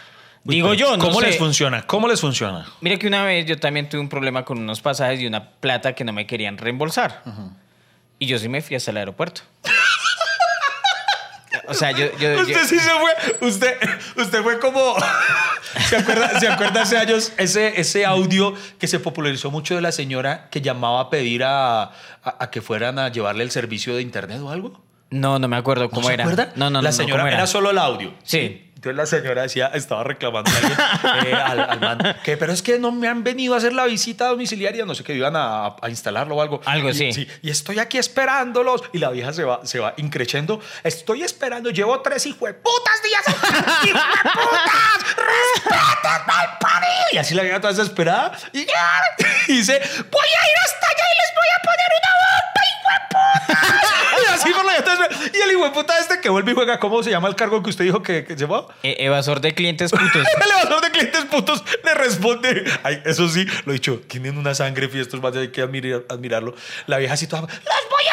Digo 0.46 0.74
yo, 0.74 0.98
no 0.98 1.06
¿Cómo 1.06 1.22
sé. 1.22 1.28
les 1.28 1.38
funciona? 1.38 1.84
¿Cómo 1.88 2.08
les 2.08 2.20
funciona? 2.20 2.66
Mira 2.82 2.98
que 2.98 3.08
una 3.08 3.24
vez 3.24 3.46
yo 3.46 3.58
también 3.60 3.88
tuve 3.88 4.02
un 4.02 4.10
problema 4.10 4.44
con 4.44 4.58
unos 4.60 4.82
pasajes 4.82 5.22
y 5.22 5.28
una 5.28 5.52
plata 5.52 5.94
que 5.94 6.04
no 6.04 6.12
me 6.12 6.28
querían 6.28 6.58
reembolsar. 6.58 7.22
Y 8.20 8.26
yo 8.28 8.38
sí 8.38 8.50
me 8.50 8.62
fui 8.62 8.76
hasta 8.76 8.92
el 8.92 8.98
aeropuerto. 8.98 9.42
o 11.68 11.74
sea, 11.74 11.92
yo... 11.92 12.06
yo- 12.18 12.34
yo- 12.36 12.42
Usted 12.42 12.66
sí 12.66 12.80
se 12.80 12.90
fue. 12.90 13.48
Usted, 13.48 13.78
usted 14.18 14.44
fue 14.44 14.60
como. 14.60 14.96
¿Se 15.90 15.98
acuerda, 15.98 16.40
¿Se 16.40 16.48
acuerda 16.48 16.82
hace 16.84 16.98
años 16.98 17.32
ese, 17.38 17.80
ese 17.80 18.06
audio 18.06 18.54
que 18.80 18.88
se 18.88 19.00
popularizó 19.00 19.50
mucho 19.50 19.76
de 19.76 19.82
la 19.82 19.92
señora 19.92 20.50
que 20.52 20.62
llamaba 20.62 21.02
a 21.02 21.10
pedir 21.10 21.44
a, 21.44 21.84
a- 21.84 21.92
a 22.24 22.52
que 22.52 22.62
fueran 22.62 23.00
a 23.00 23.10
llevarle 23.10 23.44
el 23.44 23.52
servicio 23.52 23.96
de 23.96 24.02
internet 24.02 24.40
o 24.42 24.50
algo? 24.52 24.84
No, 25.10 25.40
no 25.40 25.48
me 25.48 25.58
acuerdo 25.58 25.86
¿No 25.86 25.90
cómo 25.90 26.08
se 26.08 26.14
era. 26.16 26.24
acuerda? 26.26 26.52
No, 26.56 26.66
no, 26.66 26.70
no. 26.72 26.82
La 26.82 26.90
no, 26.90 26.96
señora 26.96 27.24
¿cómo 27.24 27.34
era? 27.34 27.48
solo 27.48 27.72
el 27.72 27.78
audio. 27.78 28.14
Sí. 28.24 28.72
Entonces 28.84 28.98
la 28.98 29.06
señora 29.06 29.42
decía, 29.44 29.72
estaba 29.74 30.04
reclamando 30.04 30.52
a 30.52 30.56
alguien, 30.58 31.28
eh, 31.28 31.34
al, 31.46 31.60
al 31.62 31.80
man, 31.80 32.18
que 32.24 32.36
pero 32.36 32.52
es 32.52 32.62
que 32.62 32.78
no 32.80 32.92
me 32.92 33.08
han 33.08 33.24
venido 33.24 33.54
a 33.54 33.58
hacer 33.58 33.72
la 33.72 33.86
visita 33.86 34.28
domiciliaria, 34.28 34.86
no 34.86 34.94
sé 34.94 35.06
que 35.06 35.14
iban 35.14 35.36
a, 35.38 35.68
a 35.82 35.90
instalarlo 35.90 36.36
o 36.36 36.42
algo. 36.42 36.60
Algo, 36.66 36.90
Y- 36.90 37.14
sí. 37.14 37.28
Y 37.42 37.50
estoy 37.50 37.80
aquí 37.80 37.98
esperándolos. 37.98 38.82
Y 38.92 38.98
la 38.98 39.10
vieja 39.10 39.32
se 39.32 39.46
va, 39.46 39.66
se 39.66 39.80
va 39.80 39.94
increchendo. 39.96 40.60
Estoy 40.84 41.24
esperando, 41.24 41.70
llevo 41.70 42.02
tres 42.02 42.26
hijueputas 42.26 43.02
días. 43.04 43.24
¡Hijueputas! 43.86 45.16
¡Respeten 45.16 46.28
mal 46.28 46.58
parido! 46.60 46.94
Y 47.14 47.18
así 47.18 47.34
la 47.36 47.44
vieja 47.44 47.62
toda 47.62 47.72
desesperada. 47.74 48.38
Y, 48.52 48.60
y 49.48 49.58
dice, 49.58 49.80
voy 49.80 50.28
a 50.28 50.44
ir 50.52 50.58
hasta 50.66 50.88
allá 50.88 51.06
y 51.14 51.16
les 51.22 51.32
voy 51.36 51.48
a 51.56 51.62
poner 51.64 51.90
una 52.00 52.10
y 52.14 52.33
así 54.44 54.54
por 54.54 54.66
la 54.66 54.74
vieja. 54.74 55.30
Y 55.34 55.42
el 55.42 55.52
hijueputa 55.52 55.98
este 56.00 56.20
que 56.22 56.30
vuelve 56.30 56.52
y 56.52 56.56
juega, 56.56 56.80
¿cómo 56.80 57.02
se 57.04 57.10
llama 57.12 57.28
el 57.28 57.36
cargo 57.36 57.62
que 57.64 57.70
usted 57.70 57.86
dijo 57.86 58.02
que, 58.04 58.24
que 58.26 58.38
se 58.38 58.46
va? 58.46 58.68
E- 58.84 58.98
evasor 59.00 59.42
de 59.42 59.54
clientes 59.54 59.92
putos. 59.92 60.14
El 60.36 60.44
elevador 60.44 60.82
de 60.82 60.92
clientes 60.92 61.26
putos 61.26 61.64
le 61.84 61.94
responde. 61.94 62.64
Ay, 62.84 63.02
eso 63.06 63.28
sí, 63.30 63.46
lo 63.66 63.72
he 63.72 63.76
dicho, 63.76 64.02
tienen 64.08 64.38
una 64.38 64.54
sangre 64.56 64.88
fiestos, 64.90 65.22
más 65.22 65.36
hay 65.36 65.50
que 65.50 65.64
admirar- 65.64 66.04
admirarlo. 66.10 66.56
La 66.88 66.98
vieja 66.98 67.14
así 67.14 67.28
toda, 67.28 67.42
¡los 67.42 67.50
voy 67.90 68.04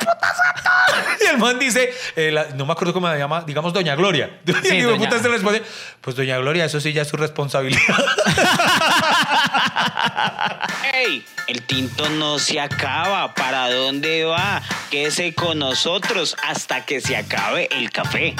Y 1.22 1.26
el 1.26 1.38
man 1.38 1.58
dice, 1.58 1.92
eh, 2.16 2.30
la- 2.30 2.46
no 2.54 2.66
me 2.66 2.72
acuerdo 2.72 2.92
cómo 2.92 3.10
se 3.10 3.18
llama, 3.18 3.42
digamos 3.46 3.72
Doña 3.72 3.94
Gloria. 3.94 4.40
y 4.46 4.50
el 4.50 4.56
hijo 4.78 4.90
de 4.90 4.96
doña- 4.96 5.08
puta 5.08 5.18
se 5.18 5.28
le 5.28 5.34
responde, 5.34 5.62
pues 6.00 6.16
Doña 6.16 6.38
Gloria, 6.38 6.64
eso 6.64 6.80
sí 6.80 6.92
ya 6.92 7.02
es 7.02 7.08
su 7.08 7.16
responsabilidad. 7.16 7.80
¡Ey! 10.94 11.24
El 11.46 11.62
tinto 11.62 12.08
no 12.10 12.38
se 12.38 12.60
acaba. 12.60 13.34
¿Para 13.34 13.70
dónde 13.72 14.24
va? 14.24 14.62
Quédese 14.90 15.34
con 15.34 15.58
nosotros 15.58 16.36
hasta 16.46 16.84
que 16.86 17.00
se 17.00 17.16
acabe 17.16 17.68
el 17.72 17.90
café. 17.90 18.34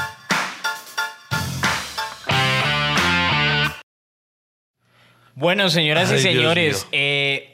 Bueno, 5.35 5.70
señoras 5.70 6.11
Ay, 6.11 6.18
y 6.18 6.23
Dios 6.23 6.35
señores, 6.35 6.77
mío. 6.85 6.88
eh, 6.92 7.53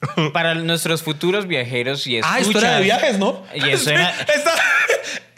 para 0.32 0.54
nuestros 0.54 1.02
futuros 1.02 1.46
viajeros 1.46 2.06
y 2.06 2.16
escuchas... 2.18 2.36
ah, 2.36 2.40
esto 2.40 2.58
era 2.58 2.76
de 2.76 2.82
viajes, 2.82 3.18
¿no? 3.18 3.44
Y 3.54 3.68
eso 3.70 3.90
era... 3.92 4.10
Esta- 4.10 4.54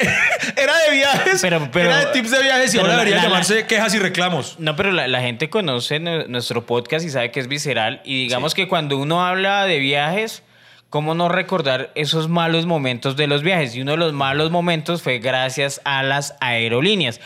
era 0.56 0.76
de 0.78 0.90
viajes. 0.96 1.40
Pero- 1.42 1.68
pero- 1.72 1.90
era 1.90 2.06
de 2.06 2.12
tips 2.12 2.30
de 2.30 2.42
viajes 2.42 2.74
y 2.74 2.78
ahora 2.78 2.90
la- 2.92 2.98
debería 2.98 3.16
la- 3.16 3.22
llamarse 3.24 3.66
quejas 3.66 3.94
y 3.94 3.98
reclamos. 3.98 4.56
No, 4.58 4.76
pero 4.76 4.90
la, 4.92 5.08
la 5.08 5.20
gente 5.20 5.50
conoce 5.50 6.00
nu- 6.00 6.26
nuestro 6.28 6.66
podcast 6.66 7.04
y 7.04 7.10
sabe 7.10 7.30
que 7.30 7.40
es 7.40 7.48
visceral. 7.48 8.00
Y 8.04 8.22
digamos 8.22 8.54
que 8.54 8.68
cuando 8.68 8.96
uno 8.98 9.24
habla 9.26 9.64
de 9.64 9.78
viajes, 9.78 10.42
¿cómo 10.88 11.14
no 11.14 11.28
recordar 11.28 11.90
esos 11.94 12.28
malos 12.28 12.66
momentos 12.66 13.16
de 13.16 13.26
los 13.26 13.42
viajes? 13.42 13.74
Y 13.74 13.82
uno 13.82 13.92
de 13.92 13.98
los 13.98 14.12
malos 14.12 14.50
momentos 14.50 15.02
fue 15.02 15.18
gracias 15.18 15.80
a 15.84 16.02
las 16.02 16.34
aerolíneas. 16.40 17.20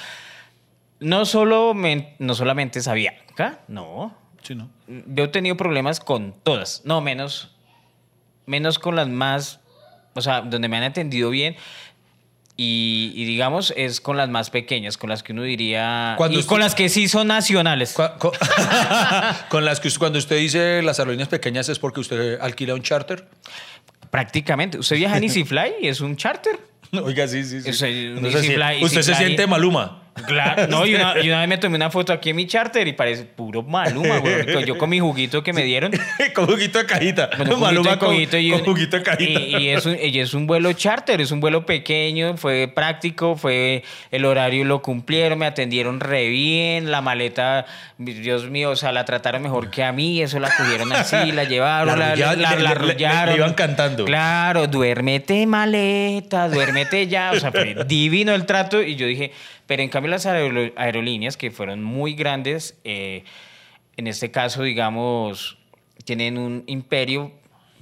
No, 1.01 1.25
solo 1.27 1.75
no 2.19 2.35
solamente 2.35 2.79
es 2.79 2.89
Avianca, 2.89 3.61
no. 3.69 4.17
Sí, 4.45 4.55
¿no? 4.55 4.69
Yo 5.07 5.25
he 5.25 5.29
tenido 5.29 5.57
problemas 5.57 5.99
con 6.01 6.35
todas, 6.43 6.83
no 6.85 7.01
menos, 7.01 7.51
menos 8.47 8.79
con 8.79 8.95
las 8.95 9.09
más, 9.09 9.61
o 10.15 10.21
sea, 10.21 10.43
donde 10.43 10.69
me 10.69 10.77
han 10.77 10.83
atendido 10.85 11.31
bien. 11.31 11.57
Y, 12.57 13.11
y 13.17 13.25
digamos, 13.25 13.75
es 13.77 14.01
con 14.01 14.17
las 14.17 14.29
más 14.29 14.49
pequeñas, 14.51 14.97
con 14.97 15.11
las 15.11 15.25
que 15.25 15.33
uno 15.33 15.43
diría. 15.43 16.15
Cuando 16.17 16.37
y 16.37 16.41
usted- 16.41 16.49
con 16.49 16.61
las 16.61 16.77
que 16.77 16.89
sí 16.89 17.09
son 17.09 17.27
nacionales. 17.27 17.97
Con 19.49 19.65
las 19.65 19.81
que 19.81 19.91
cuando 19.99 20.19
usted 20.21 20.37
dice 20.39 20.81
las 20.83 20.99
aerolíneas 21.01 21.29
pequeñas 21.29 21.69
es 21.69 21.81
porque 21.81 21.99
usted 22.01 22.39
alquila 22.41 22.75
un 22.75 22.83
charter. 22.83 23.27
Prácticamente. 24.11 24.79
Usted 24.79 24.97
viaja 24.97 25.17
en 25.17 25.25
EasyFly 25.25 25.75
y 25.83 25.89
es 25.89 26.01
un 26.01 26.15
charter. 26.17 26.61
Oiga, 26.93 27.27
sí, 27.27 27.43
sí, 27.43 27.61
sí. 27.61 27.71
Eso, 27.71 27.87
un 27.87 28.23
No 28.23 28.31
sé 28.31 28.41
si- 28.43 28.47
Easy 28.47 28.55
Fly, 28.55 28.85
usted 28.85 28.99
Easy 28.99 29.11
se 29.11 29.15
Fly. 29.17 29.27
siente 29.27 29.47
Maluma. 29.49 30.04
Claro, 30.27 30.69
no, 30.69 30.87
y 30.87 30.95
una, 30.95 31.15
y 31.21 31.29
una 31.29 31.41
vez 31.41 31.49
me 31.49 31.59
tomé 31.59 31.75
una 31.77 31.91
foto 31.91 32.13
aquí 32.13 32.31
en 32.31 32.37
mi 32.37 32.47
charter 32.47 32.87
y 32.87 32.93
parece 32.93 33.25
puro 33.25 33.63
maluma, 33.63 34.19
güey. 34.19 34.65
Yo 34.65 34.79
con 34.79 34.89
mi 34.89 35.01
juguito 35.01 35.43
que 35.43 35.53
me 35.53 35.65
dieron. 35.65 35.91
con 36.35 36.47
juguito 36.47 36.79
de 36.79 36.87
cajita. 36.87 37.31
Con 37.31 37.53
un 37.53 37.61
Maluma 37.61 37.97
juguito 37.97 38.07
con, 38.07 38.15
y, 38.41 38.47
y 38.47 38.51
con 38.53 38.61
un- 38.61 38.65
juguito 38.67 38.97
de 38.97 39.03
cajita. 39.03 39.41
y- 39.41 39.57
y 39.65 39.69
es 39.71 39.85
un, 39.87 39.97
y 40.01 40.19
es 40.21 40.33
un 40.35 40.47
vuelo 40.47 40.73
charter, 40.73 41.21
es 41.21 41.31
un 41.33 41.41
vuelo 41.41 41.67
pequeño, 41.67 42.37
fue 42.37 42.69
práctico, 42.73 43.35
fue 43.37 43.83
el 44.13 44.25
horario 44.25 44.65
lo 44.65 44.83
cumplieron, 44.83 45.39
me 45.39 45.47
atendieron 45.47 45.99
re 45.99 46.29
bien, 46.29 46.91
la 46.93 47.01
maleta, 47.01 47.67
Dios 47.99 48.49
mío, 48.49 48.71
o 48.71 48.77
sea, 48.77 48.93
la 48.93 49.05
trataron 49.05 49.43
mejor 49.43 49.69
que 49.71 49.83
a 49.83 49.91
mí, 49.93 50.23
eso 50.23 50.39
la 50.39 50.49
cogieron 50.57 50.93
así, 50.93 51.33
la 51.33 51.43
llevaron, 51.49 51.99
La 51.99 52.15
la, 52.15 52.17
la- 52.17 52.37
la 52.37 52.75
le- 52.75 52.95
le 52.95 53.37
iban 53.37 53.55
cantando. 53.55 54.05
Claro, 54.05 54.69
duérmete 54.69 55.45
maleta, 55.47 56.49
duérmete 56.49 57.09
ya, 57.09 57.33
o 57.33 57.41
sea, 57.41 57.51
fue 57.51 57.75
divino 57.87 58.33
el 58.33 58.47
trato 58.47 58.81
y 58.83 58.95
yo 58.97 59.07
dije, 59.07 59.33
pero 59.67 59.83
en 59.83 59.89
cambio 59.89 60.11
las 60.11 60.27
aerolíneas 60.27 61.37
que 61.37 61.51
fueron 61.51 61.83
muy 61.83 62.15
grandes, 62.15 62.79
eh, 62.85 63.25
en 63.97 64.07
este 64.07 64.31
caso, 64.31 64.63
digamos, 64.63 65.59
tienen 66.05 66.39
un 66.39 66.65
imperio 66.67 67.33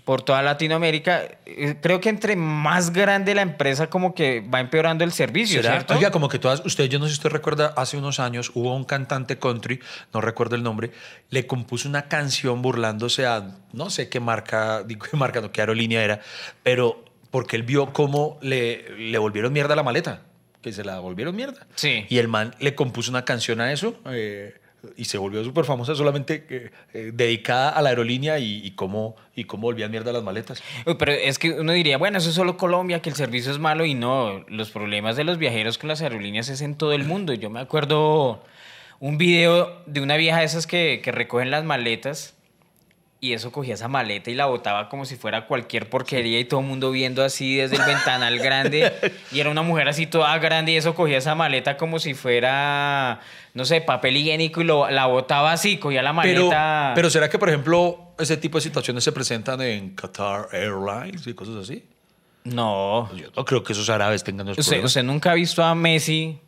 por 0.04 0.22
toda 0.22 0.42
Latinoamérica. 0.42 1.22
Eh, 1.46 1.76
Creo 1.80 2.00
que 2.00 2.08
entre 2.08 2.36
más 2.36 2.92
grande 2.92 3.34
la 3.34 3.42
empresa, 3.42 3.88
como 3.88 4.14
que 4.14 4.40
va 4.40 4.60
empeorando 4.60 5.04
el 5.04 5.12
servicio, 5.12 5.62
¿Será? 5.62 5.74
¿cierto? 5.74 5.94
Oiga, 5.94 6.10
como 6.10 6.28
que 6.28 6.38
todas, 6.38 6.64
usted, 6.64 6.86
yo 6.86 6.98
no 6.98 7.06
sé 7.06 7.12
si 7.12 7.18
usted 7.18 7.30
recuerda, 7.30 7.72
hace 7.76 7.96
unos 7.96 8.18
años 8.20 8.50
hubo 8.54 8.74
un 8.74 8.84
cantante 8.84 9.38
country, 9.38 9.80
no 10.12 10.20
recuerdo 10.20 10.56
el 10.56 10.62
nombre, 10.62 10.90
le 11.30 11.46
compuso 11.46 11.88
una 11.88 12.08
canción 12.08 12.62
burlándose 12.62 13.26
a, 13.26 13.56
no 13.72 13.90
sé 13.90 14.08
qué 14.08 14.20
marca, 14.20 14.82
digo 14.86 15.06
qué 15.08 15.16
marca, 15.16 15.40
no, 15.40 15.52
qué 15.52 15.60
aerolínea 15.60 16.02
era, 16.02 16.20
pero 16.62 17.04
porque 17.30 17.56
él 17.56 17.62
vio 17.62 17.92
cómo 17.92 18.38
le, 18.42 18.90
le 18.98 19.18
volvieron 19.18 19.52
mierda 19.52 19.74
la 19.76 19.82
maleta, 19.82 20.22
que 20.62 20.72
se 20.72 20.84
la 20.84 21.00
volvieron 21.00 21.36
mierda. 21.36 21.66
Sí. 21.74 22.06
Y 22.08 22.18
el 22.18 22.28
man 22.28 22.54
le 22.60 22.74
compuso 22.74 23.10
una 23.10 23.24
canción 23.24 23.60
a 23.60 23.72
eso. 23.72 23.98
eh, 24.06 24.54
y 24.96 25.04
se 25.04 25.18
volvió 25.18 25.44
súper 25.44 25.64
famosa 25.64 25.94
solamente 25.94 26.44
eh, 26.48 26.70
eh, 26.92 27.10
dedicada 27.14 27.70
a 27.70 27.82
la 27.82 27.90
aerolínea 27.90 28.38
y, 28.38 28.66
y 28.66 28.72
cómo, 28.72 29.14
y 29.36 29.44
cómo 29.44 29.62
volvían 29.62 29.90
mierda 29.90 30.12
las 30.12 30.22
maletas. 30.22 30.62
Pero 30.98 31.12
es 31.12 31.38
que 31.38 31.52
uno 31.52 31.72
diría, 31.72 31.98
bueno, 31.98 32.18
eso 32.18 32.30
es 32.30 32.34
solo 32.34 32.56
Colombia, 32.56 33.00
que 33.00 33.08
el 33.10 33.16
servicio 33.16 33.52
es 33.52 33.58
malo 33.58 33.84
y 33.84 33.94
no, 33.94 34.44
los 34.48 34.70
problemas 34.70 35.16
de 35.16 35.24
los 35.24 35.38
viajeros 35.38 35.78
con 35.78 35.88
las 35.88 36.02
aerolíneas 36.02 36.48
es 36.48 36.62
en 36.62 36.74
todo 36.74 36.92
el 36.92 37.04
mundo. 37.04 37.32
Yo 37.34 37.50
me 37.50 37.60
acuerdo 37.60 38.42
un 38.98 39.18
video 39.18 39.82
de 39.86 40.00
una 40.00 40.16
vieja 40.16 40.40
de 40.40 40.44
esas 40.44 40.66
que, 40.66 41.00
que 41.02 41.12
recogen 41.12 41.50
las 41.50 41.64
maletas 41.64 42.34
y 43.24 43.34
eso 43.34 43.52
cogía 43.52 43.74
esa 43.74 43.86
maleta 43.86 44.32
y 44.32 44.34
la 44.34 44.46
botaba 44.46 44.88
como 44.88 45.04
si 45.04 45.14
fuera 45.14 45.46
cualquier 45.46 45.88
porquería 45.88 46.40
y 46.40 46.44
todo 46.44 46.58
el 46.58 46.66
mundo 46.66 46.90
viendo 46.90 47.22
así 47.22 47.54
desde 47.54 47.76
el 47.76 47.82
ventanal 47.82 48.36
grande 48.40 48.92
y 49.30 49.38
era 49.38 49.48
una 49.48 49.62
mujer 49.62 49.88
así 49.88 50.08
toda 50.08 50.36
grande 50.38 50.72
y 50.72 50.76
eso 50.76 50.92
cogía 50.96 51.18
esa 51.18 51.36
maleta 51.36 51.76
como 51.76 52.00
si 52.00 52.14
fuera, 52.14 53.20
no 53.54 53.64
sé, 53.64 53.80
papel 53.80 54.16
higiénico 54.16 54.60
y 54.60 54.64
lo, 54.64 54.90
la 54.90 55.06
botaba 55.06 55.52
así, 55.52 55.76
cogía 55.78 56.02
la 56.02 56.20
Pero, 56.20 56.40
maleta. 56.50 56.92
pero 56.96 57.10
¿será 57.10 57.30
que, 57.30 57.38
por 57.38 57.48
ejemplo, 57.48 58.12
ese 58.18 58.36
tipo 58.38 58.58
de 58.58 58.62
situaciones 58.62 59.04
se 59.04 59.12
presentan 59.12 59.60
en 59.62 59.94
Qatar 59.94 60.48
Airlines 60.50 61.24
y 61.24 61.32
cosas 61.34 61.54
así? 61.56 61.84
no. 62.42 63.08
Yo 63.14 63.28
no 63.36 63.44
creo 63.44 63.62
que 63.62 63.72
esos 63.72 63.88
árabes 63.88 64.24
tengan 64.24 64.48
Usted, 64.48 64.64
problemas. 64.64 64.90
usted 64.90 65.02
nunca 65.04 65.30
ha 65.30 65.34
visto 65.34 65.62
a 65.62 65.76
Messi 65.76 66.40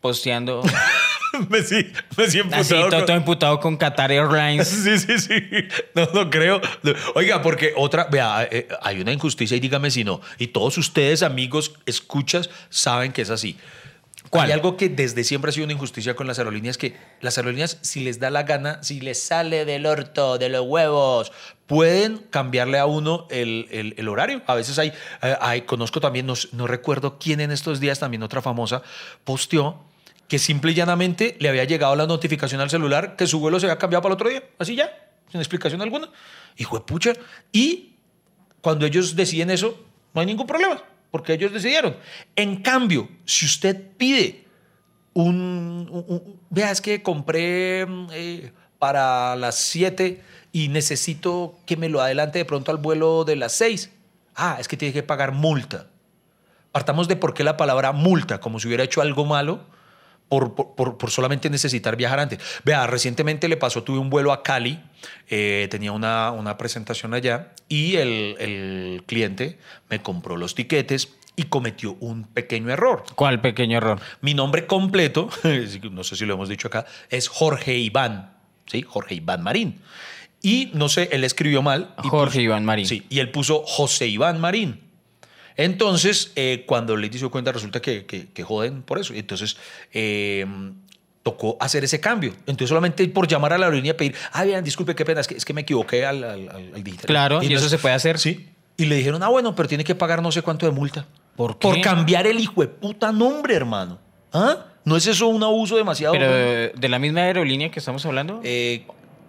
posteando 0.00 0.60
Messi, 1.48 1.86
Messi 2.16 2.40
así, 2.40 2.74
emputado 2.74 2.88
todo, 2.90 3.06
con- 3.06 3.16
imputado 3.16 3.60
con 3.60 3.76
Qatar 3.76 4.10
Airlines. 4.12 4.68
Sí, 4.80 4.98
sí, 4.98 5.18
sí. 5.18 5.34
No, 5.94 6.08
no 6.14 6.30
creo. 6.30 6.60
Oiga, 7.14 7.42
porque 7.42 7.72
otra, 7.76 8.04
vea, 8.10 8.48
eh, 8.50 8.68
hay 8.82 9.00
una 9.00 9.12
injusticia 9.12 9.56
y 9.56 9.60
dígame 9.60 9.90
si 9.90 10.04
no. 10.04 10.20
Y 10.38 10.48
todos 10.48 10.78
ustedes, 10.78 11.22
amigos, 11.22 11.72
escuchas, 11.86 12.50
saben 12.68 13.12
que 13.12 13.22
es 13.22 13.30
así. 13.30 13.56
¿Cuál? 14.30 14.46
Hay 14.46 14.52
algo 14.52 14.76
que 14.76 14.88
desde 14.88 15.24
siempre 15.24 15.48
ha 15.48 15.52
sido 15.52 15.64
una 15.64 15.72
injusticia 15.72 16.14
con 16.14 16.26
las 16.28 16.38
aerolíneas, 16.38 16.78
que 16.78 16.96
las 17.20 17.36
aerolíneas, 17.38 17.78
si 17.80 18.00
les 18.00 18.20
da 18.20 18.30
la 18.30 18.44
gana, 18.44 18.80
si 18.82 19.00
les 19.00 19.20
sale 19.20 19.64
del 19.64 19.86
orto, 19.86 20.38
de 20.38 20.48
los 20.48 20.62
huevos, 20.66 21.32
pueden 21.66 22.18
cambiarle 22.30 22.78
a 22.78 22.86
uno 22.86 23.26
el, 23.30 23.66
el- 23.72 23.94
el 23.96 24.08
horario. 24.08 24.42
A 24.46 24.54
veces 24.54 24.78
hay, 24.78 24.92
eh, 25.22 25.36
hay 25.40 25.62
conozco 25.62 26.00
también, 26.00 26.26
no, 26.26 26.34
no 26.52 26.66
recuerdo 26.68 27.18
quién 27.18 27.40
en 27.40 27.50
estos 27.50 27.80
días, 27.80 27.98
también 27.98 28.22
otra 28.22 28.40
famosa, 28.40 28.82
posteó 29.24 29.84
que 30.30 30.38
simple 30.38 30.70
y 30.70 30.74
llanamente 30.74 31.36
le 31.40 31.48
había 31.48 31.64
llegado 31.64 31.96
la 31.96 32.06
notificación 32.06 32.60
al 32.60 32.70
celular 32.70 33.16
que 33.16 33.26
su 33.26 33.40
vuelo 33.40 33.58
se 33.58 33.66
había 33.66 33.78
cambiado 33.78 34.00
para 34.02 34.12
el 34.12 34.14
otro 34.14 34.28
día. 34.30 34.44
Así 34.60 34.76
ya, 34.76 34.88
sin 35.28 35.40
explicación 35.40 35.82
alguna. 35.82 36.08
Hijo 36.56 36.78
de 36.78 36.84
pucha. 36.84 37.12
Y 37.50 37.96
cuando 38.60 38.86
ellos 38.86 39.16
deciden 39.16 39.50
eso, 39.50 39.84
no 40.14 40.20
hay 40.20 40.26
ningún 40.28 40.46
problema, 40.46 40.80
porque 41.10 41.32
ellos 41.32 41.52
decidieron. 41.52 41.96
En 42.36 42.62
cambio, 42.62 43.08
si 43.24 43.44
usted 43.44 43.88
pide 43.96 44.44
un... 45.14 45.88
un- 45.90 46.40
vea, 46.48 46.70
es 46.70 46.80
que 46.80 47.02
compré 47.02 47.84
mm, 47.86 48.06
eh, 48.12 48.52
para 48.78 49.34
las 49.34 49.56
7 49.56 50.22
y 50.52 50.68
necesito 50.68 51.58
que 51.66 51.76
me 51.76 51.88
lo 51.88 52.00
adelante 52.00 52.38
de 52.38 52.44
pronto 52.44 52.70
al 52.70 52.76
vuelo 52.76 53.24
de 53.24 53.34
las 53.34 53.50
6. 53.54 53.90
Ah, 54.36 54.58
es 54.60 54.68
que 54.68 54.76
tiene 54.76 54.94
que 54.94 55.02
pagar 55.02 55.32
multa. 55.32 55.88
Partamos 56.70 57.08
de 57.08 57.16
por 57.16 57.34
qué 57.34 57.42
la 57.42 57.56
palabra 57.56 57.90
multa, 57.90 58.38
como 58.38 58.60
si 58.60 58.68
hubiera 58.68 58.84
hecho 58.84 59.00
algo 59.02 59.24
malo 59.24 59.64
por, 60.30 60.54
por- 60.54 60.96
por- 60.96 61.10
solamente 61.10 61.50
necesitar 61.50 61.96
viajar 61.96 62.20
antes. 62.20 62.38
Vea, 62.64 62.86
recientemente 62.86 63.48
le 63.48 63.58
pasó, 63.58 63.82
tuve 63.82 63.98
un 63.98 64.08
vuelo 64.08 64.32
a 64.32 64.42
Cali, 64.42 64.80
eh, 65.28 65.68
tenía 65.70 65.92
una, 65.92 66.30
una 66.30 66.56
presentación 66.56 67.12
allá 67.12 67.52
y 67.68 67.96
el, 67.96 68.36
el 68.38 69.02
cliente 69.06 69.58
me 69.90 70.00
compró 70.00 70.38
los 70.38 70.54
tiquetes 70.54 71.14
y 71.36 71.44
cometió 71.44 71.96
un 72.00 72.24
pequeño 72.24 72.70
error. 72.70 73.04
¿Cuál 73.16 73.40
pequeño 73.40 73.76
error? 73.76 74.00
Mi 74.20 74.32
nombre 74.34 74.66
completo, 74.66 75.28
no 75.90 76.04
sé 76.04 76.16
si 76.16 76.24
lo 76.26 76.34
hemos 76.34 76.48
dicho 76.48 76.68
acá, 76.68 76.86
es 77.10 77.28
Jorge 77.28 77.76
Iván, 77.76 78.32
¿sí? 78.66 78.82
Jorge 78.82 79.16
Iván 79.16 79.42
Marín. 79.42 79.80
Y 80.42 80.70
no 80.74 80.88
sé, 80.88 81.08
él 81.12 81.24
escribió 81.24 81.60
mal. 81.60 81.94
Jorge 81.98 82.38
puso- 82.38 82.40
Iván 82.42 82.64
Marín. 82.64 82.86
Sí, 82.86 83.04
y 83.10 83.18
él 83.18 83.30
puso 83.30 83.62
José 83.66 84.06
Iván 84.06 84.40
Marín. 84.40 84.80
Entonces, 85.64 86.32
eh, 86.36 86.64
cuando 86.66 86.96
le 86.96 87.08
dio 87.08 87.30
cuenta, 87.30 87.52
resulta 87.52 87.80
que, 87.80 88.06
que- 88.06 88.28
que 88.28 88.42
joden 88.42 88.82
por 88.82 88.98
eso. 88.98 89.12
Entonces, 89.14 89.56
eh, 89.92 90.46
tocó 91.22 91.56
hacer 91.60 91.84
ese 91.84 92.00
cambio. 92.00 92.32
Entonces, 92.46 92.68
solamente 92.70 93.06
por 93.08 93.28
llamar 93.28 93.52
a 93.52 93.58
la 93.58 93.66
aerolínea 93.66 93.92
y 93.92 93.94
pedir, 93.94 94.14
ah, 94.32 94.44
bien, 94.44 94.64
disculpe, 94.64 94.94
qué 94.94 95.04
pena, 95.04 95.20
es 95.20 95.28
que, 95.28 95.34
es 95.34 95.44
que 95.44 95.52
me 95.52 95.60
equivoqué 95.62 96.06
al, 96.06 96.24
al, 96.24 96.48
al- 96.48 96.72
al 96.74 96.82
digital. 96.84 97.06
Claro, 97.06 97.42
y 97.42 97.52
eso 97.52 97.64
es- 97.66 97.70
se 97.70 97.78
puede 97.78 97.94
hacer. 97.94 98.18
Sí. 98.18 98.48
Y 98.76 98.86
le 98.86 98.96
dijeron, 98.96 99.22
ah, 99.22 99.28
bueno, 99.28 99.54
pero 99.54 99.68
tiene 99.68 99.84
que 99.84 99.94
pagar 99.94 100.22
no 100.22 100.32
sé 100.32 100.40
cuánto 100.42 100.64
de 100.64 100.72
multa. 100.72 101.06
¿Por 101.36 101.58
qué? 101.58 101.68
Por 101.68 101.80
cambiar 101.82 102.26
el 102.26 102.40
hijo 102.40 102.62
de 102.62 102.68
puta 102.68 103.12
nombre, 103.12 103.54
hermano. 103.54 103.98
¿Ah? 104.32 104.64
¿No 104.84 104.96
es 104.96 105.06
eso 105.06 105.26
un 105.26 105.42
abuso 105.42 105.76
demasiado? 105.76 106.14
Pero 106.14 106.30
de, 106.32 106.72
de 106.74 106.88
la 106.88 106.98
misma 106.98 107.20
aerolínea 107.22 107.70
que 107.70 107.78
estamos 107.80 108.04
hablando 108.06 108.40
Eh, 108.42 108.86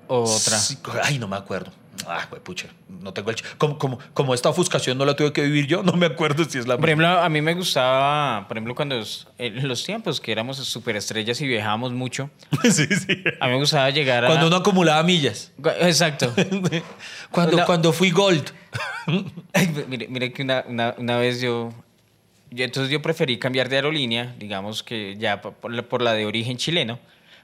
o 0.07 0.21
otra. 0.23 0.57
sí, 0.57 0.77
ay, 1.03 1.19
no 1.19 1.27
me 1.27 1.35
acuerdo. 1.35 1.71
Ah, 2.07 2.25
güey, 2.29 2.41
pucha, 2.41 2.67
no 2.89 3.13
tengo 3.13 3.29
el... 3.31 3.35
Como, 3.57 3.77
como, 3.77 3.99
como 4.13 4.33
esta 4.33 4.49
ofuscación 4.49 4.97
no 4.97 5.05
la 5.05 5.15
tuve 5.15 5.31
que 5.33 5.41
vivir 5.43 5.67
yo, 5.67 5.83
no 5.83 5.93
me 5.93 6.05
acuerdo 6.05 6.43
si 6.45 6.57
es 6.57 6.67
la 6.67 6.77
Por 6.77 6.89
ejemplo, 6.89 7.07
a 7.07 7.29
mí 7.29 7.41
me 7.41 7.53
gustaba, 7.53 8.47
por 8.47 8.57
ejemplo, 8.57 8.75
cuando 8.75 8.95
es- 8.99 9.27
en 9.37 9.67
los 9.67 9.83
tiempos 9.83 10.19
que 10.21 10.31
éramos 10.31 10.57
superestrellas 10.57 11.39
y 11.41 11.47
viajábamos 11.47 11.91
mucho, 11.93 12.29
sí, 12.63 12.85
sí. 12.87 13.23
a 13.39 13.45
mí 13.47 13.53
me 13.53 13.57
gustaba 13.59 13.89
llegar 13.89 14.25
a... 14.25 14.27
Cuando 14.27 14.47
uno 14.47 14.55
acumulaba 14.57 15.03
millas. 15.03 15.51
Exacto. 15.81 16.33
Cuando, 17.31 17.57
No. 17.57 17.65
cuando 17.65 17.93
fui 17.93 18.11
gold. 18.11 18.51
Ay, 19.53 19.73
mire, 19.87 20.07
mire 20.09 20.33
que 20.33 20.43
una, 20.43 20.63
una, 20.67 20.95
una 20.97 21.17
vez 21.17 21.39
yo. 21.41 21.71
Entonces 22.51 22.91
yo 22.91 23.01
preferí 23.01 23.37
cambiar 23.39 23.69
de 23.69 23.77
aerolínea, 23.77 24.35
digamos 24.37 24.83
que 24.83 25.15
ya 25.17 25.41
por 25.41 26.01
la 26.01 26.13
de 26.13 26.25
origen 26.25 26.57
chileno, 26.57 26.99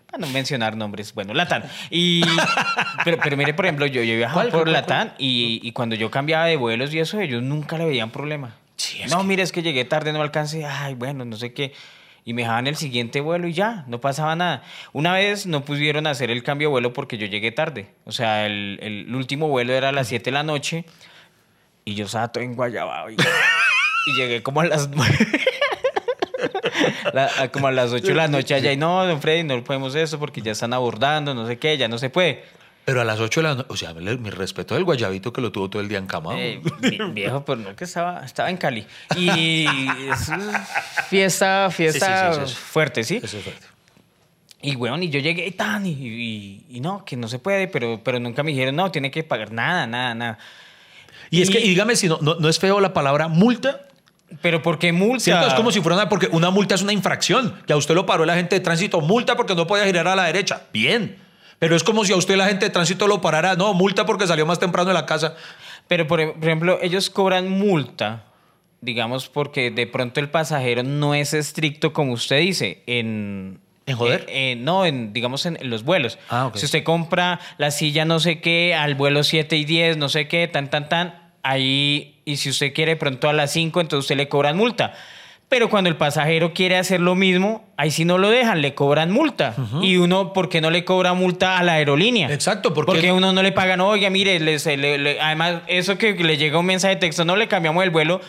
para 0.09 0.25
no 0.25 0.27
mencionar 0.33 0.75
nombres. 0.75 1.13
Bueno, 1.13 1.33
Latam. 1.33 1.63
Y, 1.89 2.21
pero, 3.03 3.17
pero 3.21 3.37
mire, 3.37 3.53
por 3.53 3.65
ejemplo, 3.65 3.85
yo, 3.85 4.01
yo 4.03 4.15
viajaba 4.15 4.41
¿Cuál, 4.43 4.51
por 4.51 4.67
Latam 4.69 5.11
y, 5.17 5.59
y 5.63 5.71
cuando 5.73 5.95
yo 5.95 6.09
cambiaba 6.09 6.45
de 6.45 6.55
vuelos 6.55 6.93
y 6.93 6.99
eso, 6.99 7.19
ellos 7.19 7.43
nunca 7.43 7.77
le 7.77 7.85
veían 7.85 8.09
problema. 8.11 8.55
Sí, 8.77 8.99
no, 9.09 9.19
que- 9.19 9.23
mire, 9.25 9.43
es 9.43 9.51
que 9.51 9.61
llegué 9.63 9.85
tarde, 9.85 10.13
no 10.13 10.21
alcancé. 10.21 10.65
Ay, 10.65 10.93
bueno, 10.95 11.25
no 11.25 11.35
sé 11.35 11.53
qué. 11.53 11.73
Y 12.25 12.33
me 12.33 12.41
dejaban 12.41 12.67
el 12.67 12.75
siguiente 12.75 13.21
vuelo 13.21 13.47
y 13.47 13.53
ya, 13.53 13.85
no 13.87 14.01
pasaba 14.01 14.35
nada. 14.35 14.61
Una 14.91 15.13
vez 15.13 15.45
no 15.45 15.63
pudieron 15.63 16.07
hacer 16.07 16.29
el 16.29 16.43
cambio 16.43 16.67
de 16.67 16.71
vuelo 16.71 16.91
porque 16.93 17.17
yo 17.17 17.25
llegué 17.25 17.51
tarde. 17.53 17.89
O 18.03 18.11
sea, 18.11 18.45
el, 18.45 18.79
el 18.81 19.15
último 19.15 19.47
vuelo 19.47 19.71
era 19.73 19.89
a 19.89 19.91
las 19.93 20.09
7 20.09 20.25
de 20.25 20.31
la 20.31 20.43
noche 20.43 20.83
y 21.85 21.95
yo 21.95 22.05
estaba 22.05 22.27
todo 22.29 22.43
en 22.43 22.53
Guayabao. 22.55 23.09
Y, 23.11 23.15
y 24.07 24.15
llegué 24.17 24.43
como 24.43 24.59
a 24.59 24.65
las 24.65 24.89
9. 24.89 25.17
La- 27.13 27.29
a- 27.39 27.47
como 27.49 27.67
a 27.67 27.71
las 27.71 27.91
8 27.91 28.07
de 28.07 28.13
la 28.15 28.27
noche 28.27 28.53
allá 28.55 28.71
y 28.71 28.77
no, 28.77 29.05
don 29.05 29.21
Freddy, 29.21 29.43
no 29.43 29.63
podemos 29.63 29.95
eso 29.95 30.19
porque 30.19 30.41
ya 30.41 30.51
están 30.51 30.73
abordando, 30.73 31.33
no 31.33 31.45
sé 31.47 31.57
qué, 31.57 31.77
ya 31.77 31.87
no 31.87 31.97
se 31.97 32.09
puede. 32.09 32.43
Pero 32.85 33.01
a 33.01 33.03
las 33.03 33.19
8 33.19 33.41
de 33.41 33.47
la 33.49 33.55
noche, 33.55 33.67
o 33.69 33.75
sea, 33.75 33.93
mi 33.93 34.29
respeto 34.29 34.75
del 34.75 34.85
guayabito 34.85 35.33
que 35.33 35.41
lo 35.41 35.51
tuvo 35.51 35.69
todo 35.69 35.81
el 35.81 35.89
día 35.89 35.97
encamado. 35.97 36.37
Eh, 36.37 36.61
vi- 36.79 36.97
viejo, 37.11 37.43
pues 37.43 37.59
no 37.59 37.75
que 37.75 37.83
estaba, 37.83 38.23
estaba 38.25 38.49
en 38.49 38.55
Cali. 38.57 38.85
Y 39.17 39.65
es 40.11 40.31
fiesta, 41.09 41.69
fiesta 41.71 42.33
Sí, 42.33 42.39
sí, 42.47 42.55
fuerte, 42.55 43.03
¿sí? 43.03 43.19
Eso 43.21 43.37
es 43.37 43.43
fuerte. 43.43 43.65
Y 44.61 44.75
bueno, 44.75 44.97
y 44.99 45.09
yo 45.09 45.19
llegué 45.19 45.45
y 45.47 45.51
tan, 45.51 45.85
y, 45.85 45.91
y- 45.91 46.65
y 46.69 46.79
no, 46.79 47.05
que 47.05 47.15
no 47.15 47.27
se 47.27 47.39
puede, 47.39 47.67
pero, 47.67 48.01
pero 48.03 48.19
nunca 48.19 48.41
me 48.41 48.51
dijeron, 48.51 48.75
no, 48.75 48.91
tiene 48.91 49.11
que 49.11 49.23
pagar 49.23 49.51
nada, 49.51 49.85
nada, 49.85 50.15
nada. 50.15 50.37
Y 51.29 51.41
es 51.41 51.49
que, 51.49 51.59
y 51.59 51.69
dígame 51.69 51.95
si 51.95 52.07
no, 52.07 52.19
no, 52.21 52.35
no 52.35 52.47
es 52.49 52.57
feo 52.57 52.79
la 52.79 52.93
palabra 52.93 53.27
multa. 53.27 53.86
Pero 54.41 54.61
¿por 54.61 54.77
qué 54.77 54.91
multa? 54.91 55.23
¿Cierto? 55.23 55.47
Es 55.47 55.53
como 55.53 55.71
si 55.71 55.81
fuera 55.81 55.95
una, 55.95 56.09
porque 56.09 56.27
una 56.31 56.49
multa 56.49 56.75
es 56.75 56.81
una 56.81 56.93
infracción. 56.93 57.55
Y 57.65 57.71
a 57.71 57.77
usted 57.77 57.95
lo 57.95 58.05
paró 58.05 58.23
el 58.23 58.29
agente 58.29 58.55
de 58.55 58.61
tránsito, 58.61 58.99
multa 59.01 59.35
porque 59.35 59.55
no 59.55 59.65
podía 59.65 59.85
girar 59.85 60.07
a 60.07 60.15
la 60.15 60.25
derecha. 60.25 60.63
Bien. 60.73 61.17
Pero 61.59 61.75
es 61.75 61.83
como 61.83 62.05
si 62.05 62.13
a 62.13 62.17
usted 62.17 62.35
el 62.35 62.41
agente 62.41 62.65
de 62.65 62.71
tránsito 62.71 63.07
lo 63.07 63.21
parara, 63.21 63.55
no, 63.55 63.73
multa 63.73 64.05
porque 64.05 64.27
salió 64.27 64.45
más 64.45 64.59
temprano 64.59 64.89
de 64.89 64.93
la 64.93 65.05
casa. 65.05 65.35
Pero, 65.87 66.05
por, 66.07 66.19
ejemplo, 66.19 66.77
ellos 66.81 67.09
cobran 67.09 67.49
multa, 67.49 68.25
digamos, 68.81 69.29
porque 69.29 69.71
de 69.71 69.87
pronto 69.87 70.19
el 70.19 70.29
pasajero 70.29 70.83
no 70.83 71.15
es 71.15 71.33
estricto 71.33 71.93
como 71.93 72.13
usted 72.13 72.39
dice, 72.39 72.83
en... 72.85 73.59
¿En 73.85 73.95
joder? 73.95 74.25
eh, 74.27 74.51
eh, 74.51 74.55
no, 74.57 74.85
en, 74.85 75.13
digamos, 75.13 75.45
en, 75.45 75.57
en 75.61 75.69
los 75.69 75.83
vuelos. 75.83 76.19
Ah, 76.29 76.47
ok. 76.47 76.57
Si 76.57 76.65
usted 76.65 76.83
compra 76.83 77.39
la 77.57 77.71
silla 77.71 78.03
no 78.03 78.19
sé 78.19 78.41
qué, 78.41 78.75
al 78.75 78.95
vuelo 78.95 79.23
7 79.23 79.55
y 79.55 79.63
10, 79.63 79.95
no 79.95 80.09
sé 80.09 80.27
qué, 80.27 80.49
tan, 80.49 80.69
tan, 80.69 80.89
tan, 80.89 81.26
ahí, 81.49 82.15
y 82.25 82.37
si 82.37 82.49
usted 82.49 82.73
quiere 82.73 82.91
de 82.93 82.97
pronto 82.97 83.29
a 83.29 83.33
las 83.33 83.51
5, 83.51 83.81
entonces 83.81 84.05
usted 84.05 84.17
le 84.17 84.27
cobran 84.27 84.57
multa. 84.57 84.93
Pero 85.49 85.69
cuando 85.69 85.89
el 85.89 85.95
pasajero 85.95 86.53
quiere 86.53 86.75
hacer 86.75 86.99
lo 86.99 87.15
mismo, 87.15 87.65
ahí 87.77 87.89
sí 87.89 88.03
no 88.03 88.17
lo 88.17 88.29
dejan, 88.29 88.61
le 88.61 88.73
cobran 88.75 89.11
multa. 89.11 89.55
Y 89.81 89.95
uno, 89.95 90.33
¿por 90.33 90.49
qué 90.49 90.59
no 90.59 90.69
le 90.71 90.83
cobra 90.83 91.13
multa 91.13 91.57
a 91.57 91.63
la 91.63 91.75
aerolínea? 91.75 92.29
Exacto, 92.33 92.73
porque- 92.73 92.91
porque 92.91 93.11
uno 93.13 93.31
no 93.31 93.41
le 93.41 93.53
paga, 93.53 93.77
no, 93.77 93.87
oiga, 93.87 94.09
mire, 94.09 94.41
les- 94.41 94.65
le- 94.65 94.97
le- 94.97 95.21
además, 95.21 95.61
eso 95.67 95.97
que 95.97 96.15
le 96.15 96.35
llega 96.35 96.59
un 96.59 96.65
mensaje 96.65 96.95
de 96.95 96.99
texto, 96.99 97.23
no 97.23 97.37
le 97.37 97.47
cambiamos 97.47 97.81
el 97.85 97.91
vuelo 97.91 98.19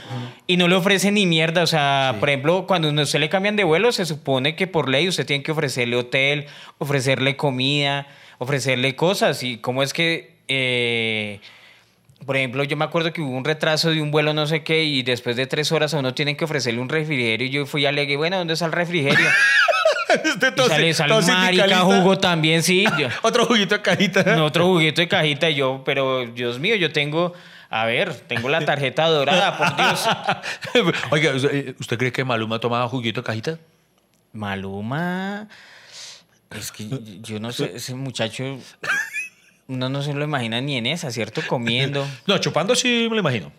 y 0.46 0.56
no 0.58 0.68
le 0.68 0.76
ofrecen 0.76 1.14
ni 1.14 1.26
mierda. 1.26 1.64
O 1.64 1.66
sea, 1.66 2.14
por 2.20 2.28
ejemplo, 2.30 2.66
cuando 2.68 2.88
a 2.88 3.02
usted 3.02 3.18
le 3.18 3.28
cambian 3.28 3.56
de 3.56 3.64
vuelo, 3.64 3.90
se 3.90 4.06
supone 4.06 4.54
que 4.54 4.68
por 4.68 4.88
ley 4.88 5.08
usted 5.08 5.26
tiene 5.26 5.42
que 5.42 5.50
ofrecerle 5.50 5.96
hotel, 5.96 6.46
ofrecerle 6.78 7.34
comida, 7.34 8.06
ofrecerle 8.38 8.94
cosas. 8.94 9.42
Y 9.42 9.56
cómo 9.58 9.82
es 9.82 9.92
que. 9.92 10.38
eh, 10.46 11.40
por 12.26 12.36
ejemplo, 12.36 12.62
yo 12.64 12.76
me 12.76 12.84
acuerdo 12.84 13.12
que 13.12 13.20
hubo 13.20 13.36
un 13.36 13.44
retraso 13.44 13.90
de 13.90 14.02
un 14.02 14.10
vuelo 14.10 14.32
no 14.34 14.46
sé 14.46 14.62
qué 14.62 14.84
y 14.84 15.02
después 15.02 15.36
de 15.36 15.46
tres 15.46 15.72
horas 15.72 15.94
a 15.94 15.98
uno 15.98 16.14
tienen 16.14 16.36
que 16.36 16.44
ofrecerle 16.44 16.80
un 16.80 16.88
refrigerio 16.88 17.46
y 17.46 17.50
yo 17.50 17.64
fui 17.66 17.82
y 17.82 17.86
alegué, 17.86 18.16
bueno, 18.16 18.36
¿dónde 18.38 18.54
está 18.54 18.66
el 18.66 18.72
refrigerio? 18.72 19.26
Este 20.08 20.48
Y 20.48 20.52
todo- 20.52 20.68
sale, 20.68 20.94
sale 20.94 21.10
todo 21.10 21.20
un 21.20 21.26
marica 21.26 21.80
jugo 21.80 22.18
también, 22.18 22.62
sí. 22.62 22.86
yo- 22.98 23.08
Otro 23.22 23.44
juguito 23.44 23.74
de 23.76 23.82
cajita. 23.82 24.22
no, 24.36 24.44
otro 24.46 24.64
juguete 24.66 25.02
de 25.02 25.08
cajita 25.08 25.50
y 25.50 25.56
yo, 25.56 25.82
pero 25.84 26.24
Dios 26.26 26.58
mío, 26.58 26.76
yo 26.76 26.90
tengo, 26.92 27.34
a 27.68 27.84
ver, 27.84 28.14
tengo 28.14 28.48
la 28.48 28.64
tarjeta 28.64 29.06
dorada, 29.06 29.58
por 29.58 29.76
Dios. 29.76 30.94
Oiga, 31.10 31.34
¿usted, 31.34 31.74
usted 31.78 31.98
cree 31.98 32.10
que 32.10 32.24
Maluma 32.24 32.58
tomaba 32.58 32.88
juguito 32.88 33.20
de 33.20 33.26
cajita? 33.26 33.58
Maluma, 34.32 35.46
es 36.58 36.72
que 36.72 36.88
yo 37.20 37.38
no 37.38 37.52
sé, 37.52 37.72
ese 37.74 37.94
muchacho, 37.94 38.58
uno 39.68 39.88
no 39.90 40.02
se 40.02 40.14
lo 40.14 40.24
imagina 40.24 40.60
ni 40.60 40.76
en 40.76 40.86
esa, 40.86 41.10
¿cierto? 41.10 41.42
Comiendo, 41.46 42.06
No, 42.26 42.38
chupando 42.38 42.74
sí 42.74 43.06
me 43.08 43.16
lo 43.16 43.20
imagino. 43.20 43.52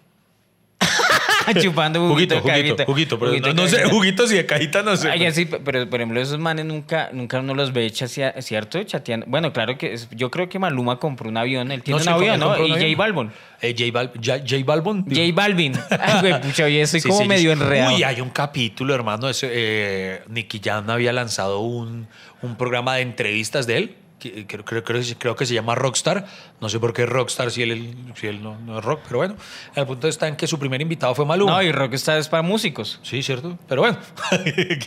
chupando 1.61 2.07
juguito, 2.07 2.35
Juguito, 2.35 2.35
de 2.35 2.41
juguito, 2.41 2.75
cajita. 2.75 2.85
juguito. 2.85 3.19
Pero 3.19 3.31
Juguito 3.31 3.53
no, 3.53 3.67
sé, 3.67 3.83
juguitos 3.89 4.31
y 4.31 4.35
de 4.35 4.45
cajita 4.45 4.83
no 4.83 4.95
sé. 4.95 5.09
Ay, 5.09 5.31
sí, 5.31 5.45
pero 5.45 5.89
por 5.89 5.99
ejemplo, 5.99 6.21
esos 6.21 6.37
manes 6.39 6.65
nunca, 6.65 7.09
nunca 7.11 7.39
uno 7.39 7.53
los 7.55 7.73
ve 7.73 7.87
chatea- 7.91 8.39
¿cierto? 8.41 8.81
Chateando. 8.83 9.25
Bueno, 9.27 9.51
claro 9.51 9.77
que 9.77 9.93
es- 9.93 10.07
yo 10.11 10.29
creo 10.29 10.47
que 10.47 10.59
Maluma 10.59 10.99
compró 10.99 11.27
un 11.29 11.37
avión, 11.37 11.71
él 11.71 11.81
tiene 11.83 11.99
No, 12.03 12.11
un 12.11 12.19
sí, 12.19 12.23
avión, 12.25 12.39
¿no? 12.39 12.51
un 12.55 12.65
Y 12.65 12.69
J. 12.71 12.85
Balvin. 12.97 13.31
Eh, 13.61 13.75
J, 13.77 13.91
Bal- 13.91 14.11
Ja- 14.21 14.39
J 14.39 14.63
Balvin. 14.65 15.05
J 15.05 15.21
Balvin. 15.33 15.73
Ay, 15.99 16.33
pucha, 16.41 16.65
oye, 16.65 16.81
estoy 16.81 17.01
Sí, 17.01 17.07
como 17.09 17.21
sí, 17.21 17.27
medio 17.27 17.51
enredado. 17.51 17.95
Uy, 17.95 18.03
hay 18.03 18.21
un 18.21 18.29
capítulo, 18.29 18.93
hermano. 18.93 19.27
Ese, 19.29 19.47
eh, 19.51 20.21
Nicky 20.27 20.61
Jam 20.63 20.89
había 20.89 21.13
lanzado 21.13 21.59
un, 21.61 22.07
un 22.43 22.55
programa 22.57 22.95
de 22.95 23.01
entrevistas 23.01 23.65
de 23.67 23.77
él. 23.77 23.95
Que- 24.19 24.45
Creo, 24.45 24.65
creo, 24.65 24.83
creo, 24.83 25.01
creo 25.17 25.35
que 25.35 25.45
se 25.45 25.53
llama 25.53 25.75
Rockstar. 25.75 26.25
No 26.61 26.69
sé 26.69 26.79
por 26.79 26.93
qué 26.93 27.05
Rockstar 27.05 27.49
si 27.51 27.63
él, 27.63 27.95
si 28.15 28.27
él 28.27 28.43
no, 28.43 28.59
no 28.59 28.79
es 28.79 28.83
rock, 28.85 29.01
pero 29.05 29.17
bueno. 29.19 29.35
El 29.75 29.85
punto 29.85 30.07
está 30.07 30.27
en 30.27 30.35
que 30.35 30.45
su 30.47 30.59
primer 30.59 30.81
invitado 30.81 31.15
fue 31.15 31.25
Maluma. 31.25 31.53
No, 31.53 31.61
y 31.63 31.71
Rockstar 31.71 32.17
es 32.19 32.27
para 32.27 32.43
músicos. 32.43 32.99
Sí, 33.01 33.23
cierto. 33.23 33.57
Pero 33.67 33.81
bueno. 33.81 33.97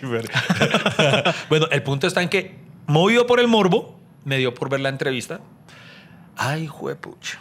Bueno, 1.48 1.66
el 1.70 1.82
punto 1.82 2.06
está 2.06 2.22
en 2.22 2.28
que, 2.28 2.54
movido 2.86 3.26
por 3.26 3.40
el 3.40 3.48
morbo, 3.48 3.98
me 4.24 4.38
dio 4.38 4.54
por 4.54 4.68
ver 4.68 4.80
la 4.80 4.88
entrevista. 4.88 5.40
Ay, 6.36 6.66
juepucha. 6.66 7.40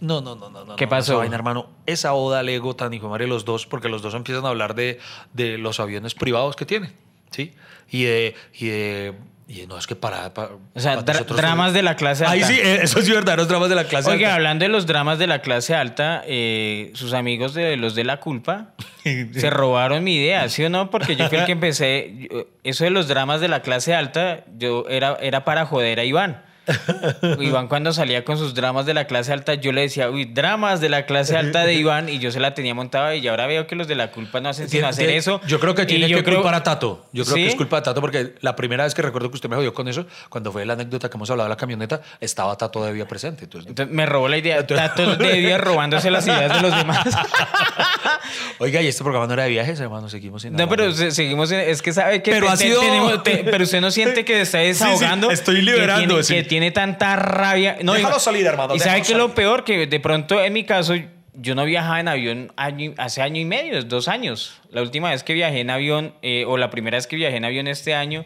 No, 0.00 0.20
no, 0.20 0.34
no, 0.34 0.50
no. 0.50 0.76
¿Qué 0.76 0.84
no, 0.84 0.90
pasó? 0.90 1.12
esa 1.12 1.18
vaina, 1.18 1.34
hermano, 1.36 1.68
esa 1.86 2.12
oda 2.14 2.40
al 2.40 2.48
ego 2.48 2.76
tan 2.76 2.92
hijo 2.92 3.08
madre 3.08 3.26
los 3.26 3.44
dos, 3.44 3.66
porque 3.66 3.88
los 3.88 4.02
dos 4.02 4.14
empiezan 4.14 4.44
a 4.44 4.48
hablar 4.48 4.74
de, 4.74 4.98
de 5.32 5.56
los 5.56 5.80
aviones 5.80 6.14
privados 6.14 6.56
que 6.56 6.66
tienen, 6.66 6.92
¿sí? 7.30 7.54
Y 7.90 8.04
de. 8.04 8.34
Y 8.54 8.66
de 8.66 9.14
y 9.46 9.66
no, 9.66 9.76
es 9.78 9.86
que 9.86 9.94
para. 9.94 10.32
para 10.32 10.48
O 10.74 10.80
sea, 10.80 10.94
para 10.94 11.04
dra- 11.04 11.12
nosotros- 11.14 11.36
dramas 11.36 11.72
de 11.74 11.82
la 11.82 11.96
clase 11.96 12.24
alta. 12.24 12.32
Ahí 12.32 12.42
sí, 12.54 12.58
eh, 12.62 12.78
eso 12.82 13.00
sí, 13.02 13.12
verdaderos 13.12 13.46
dramas 13.48 13.68
de 13.68 13.74
la 13.74 13.84
clase. 13.84 14.10
Oiga, 14.10 14.28
alta. 14.28 14.36
hablando 14.36 14.64
de 14.64 14.68
los 14.70 14.86
dramas 14.86 15.18
de 15.18 15.26
la 15.26 15.40
clase 15.42 15.74
alta, 15.74 16.22
eh, 16.26 16.90
sus 16.94 17.12
amigos 17.12 17.52
de 17.54 17.76
los 17.76 17.94
de 17.94 18.04
la 18.04 18.18
culpa 18.20 18.74
se 19.04 19.50
robaron 19.50 20.02
mi 20.02 20.16
idea, 20.16 20.48
¿sí 20.48 20.64
o 20.64 20.70
no? 20.70 20.90
Porque 20.90 21.14
yo 21.16 21.28
fui 21.28 21.38
el 21.38 21.44
que 21.44 21.52
empecé. 21.60 22.28
yo- 22.30 22.46
eso 22.64 22.84
de 22.84 22.90
los 22.90 23.06
dramas 23.08 23.40
de 23.40 23.48
la 23.48 23.60
clase 23.60 23.94
alta, 23.94 24.44
yo 24.56 24.86
era, 24.88 25.18
era 25.20 25.44
para 25.44 25.66
joder 25.66 26.00
a 26.00 26.04
Iván. 26.04 26.42
Iván 27.40 27.68
cuando 27.68 27.92
salía 27.92 28.24
con 28.24 28.38
sus 28.38 28.54
dramas 28.54 28.86
de 28.86 28.94
la 28.94 29.06
clase 29.06 29.32
alta, 29.32 29.54
yo 29.54 29.72
le 29.72 29.82
decía, 29.82 30.10
uy, 30.10 30.24
dramas 30.24 30.80
de 30.80 30.88
la 30.88 31.06
clase 31.06 31.36
alta 31.36 31.64
de 31.64 31.74
Iván, 31.74 32.08
y 32.08 32.18
yo 32.18 32.30
se 32.30 32.40
la 32.40 32.54
tenía 32.54 32.74
montada, 32.74 33.14
y 33.14 33.26
ahora 33.28 33.46
veo 33.46 33.66
que 33.66 33.74
los 33.76 33.86
de 33.88 33.94
la 33.94 34.10
culpa 34.10 34.40
no 34.40 34.48
hacen 34.48 34.68
sino 34.68 34.86
hacer 34.86 35.10
eso. 35.10 35.40
Yo 35.46 35.60
creo 35.60 35.74
que 35.74 35.82
Y 35.82 35.86
tiene 35.86 36.08
yo 36.08 36.18
que 36.18 36.24
creo- 36.24 36.36
culpar 36.38 36.54
a 36.54 36.62
Tato. 36.62 37.06
Yo 37.12 37.24
creo 37.24 37.36
¿Sí? 37.36 37.42
que 37.42 37.48
es 37.48 37.54
culpa 37.54 37.76
de 37.76 37.82
Tato 37.82 38.00
porque 38.00 38.34
la 38.40 38.56
primera 38.56 38.84
vez 38.84 38.94
que 38.94 39.02
recuerdo 39.02 39.30
que 39.30 39.34
usted 39.36 39.48
me 39.48 39.56
jodió 39.56 39.74
con 39.74 39.88
eso, 39.88 40.06
cuando 40.28 40.50
fue 40.52 40.64
la 40.64 40.72
anécdota 40.74 41.08
que 41.10 41.16
hemos 41.16 41.30
hablado 41.30 41.48
de 41.48 41.54
la 41.54 41.56
camioneta, 41.56 42.00
estaba 42.20 42.56
Tato 42.56 42.80
todavía 42.80 43.06
presente. 43.06 43.44
Entonces, 43.44 43.68
Entonces, 43.68 43.94
me 43.94 44.06
robó 44.06 44.28
la 44.28 44.38
idea. 44.38 44.66
Tato 44.66 45.16
de 45.16 45.32
vida 45.38 45.58
robándose 45.58 46.10
las 46.10 46.26
ideas 46.26 46.54
de 46.54 46.60
los 46.68 46.76
demás. 46.76 47.04
oiga, 48.58 48.80
y 48.82 48.86
este 48.88 49.02
programa 49.02 49.26
no 49.26 49.34
era 49.34 49.44
de 49.44 49.50
viajes, 49.50 49.78
hermano, 49.80 50.08
seguimos 50.08 50.42
sin 50.42 50.54
No, 50.54 50.68
pero 50.68 50.92
se- 50.92 51.10
seguimos 51.12 51.50
en- 51.52 51.60
es 51.60 51.82
que 51.82 51.92
sabe 51.92 52.22
que 52.22 52.30
Pero 52.30 52.46
te- 52.46 52.52
ha 52.52 52.56
sido- 52.56 52.80
tenemos- 52.80 53.22
te- 53.22 53.44
pero 53.44 53.64
usted 53.64 53.80
no 53.80 53.90
siente 53.90 54.24
que 54.24 54.40
está 54.40 54.58
desahogando 54.58 55.30
estoy 55.30 55.56
que 55.56 55.62
liberando, 55.62 56.20
tiene, 56.20 56.42
que 56.42 56.48
tiene 56.54 56.70
tanta 56.70 57.16
rabia. 57.16 57.78
No, 57.82 57.94
Déjalo 57.94 58.16
y- 58.16 58.20
salir, 58.20 58.46
hermano, 58.46 58.76
y 58.76 58.78
sabe 58.78 59.02
que 59.02 59.16
lo 59.16 59.34
peor 59.34 59.64
que 59.64 59.88
de 59.88 59.98
pronto 59.98 60.40
en 60.40 60.52
mi 60.52 60.62
caso 60.62 60.94
yo 61.32 61.56
no 61.56 61.64
viajaba 61.64 61.98
en 61.98 62.06
avión 62.06 62.52
año 62.56 62.94
hace 62.96 63.22
año 63.22 63.40
y 63.40 63.44
medio 63.44 63.82
dos 63.82 64.06
años. 64.06 64.60
La 64.70 64.80
última 64.80 65.10
vez 65.10 65.24
que 65.24 65.32
viajé 65.32 65.58
en 65.62 65.70
avión 65.70 66.14
eh, 66.22 66.44
o 66.46 66.56
la 66.56 66.70
primera 66.70 66.96
vez 66.96 67.08
que 67.08 67.16
viajé 67.16 67.38
en 67.38 67.44
avión 67.44 67.66
este 67.66 67.92
año 67.92 68.24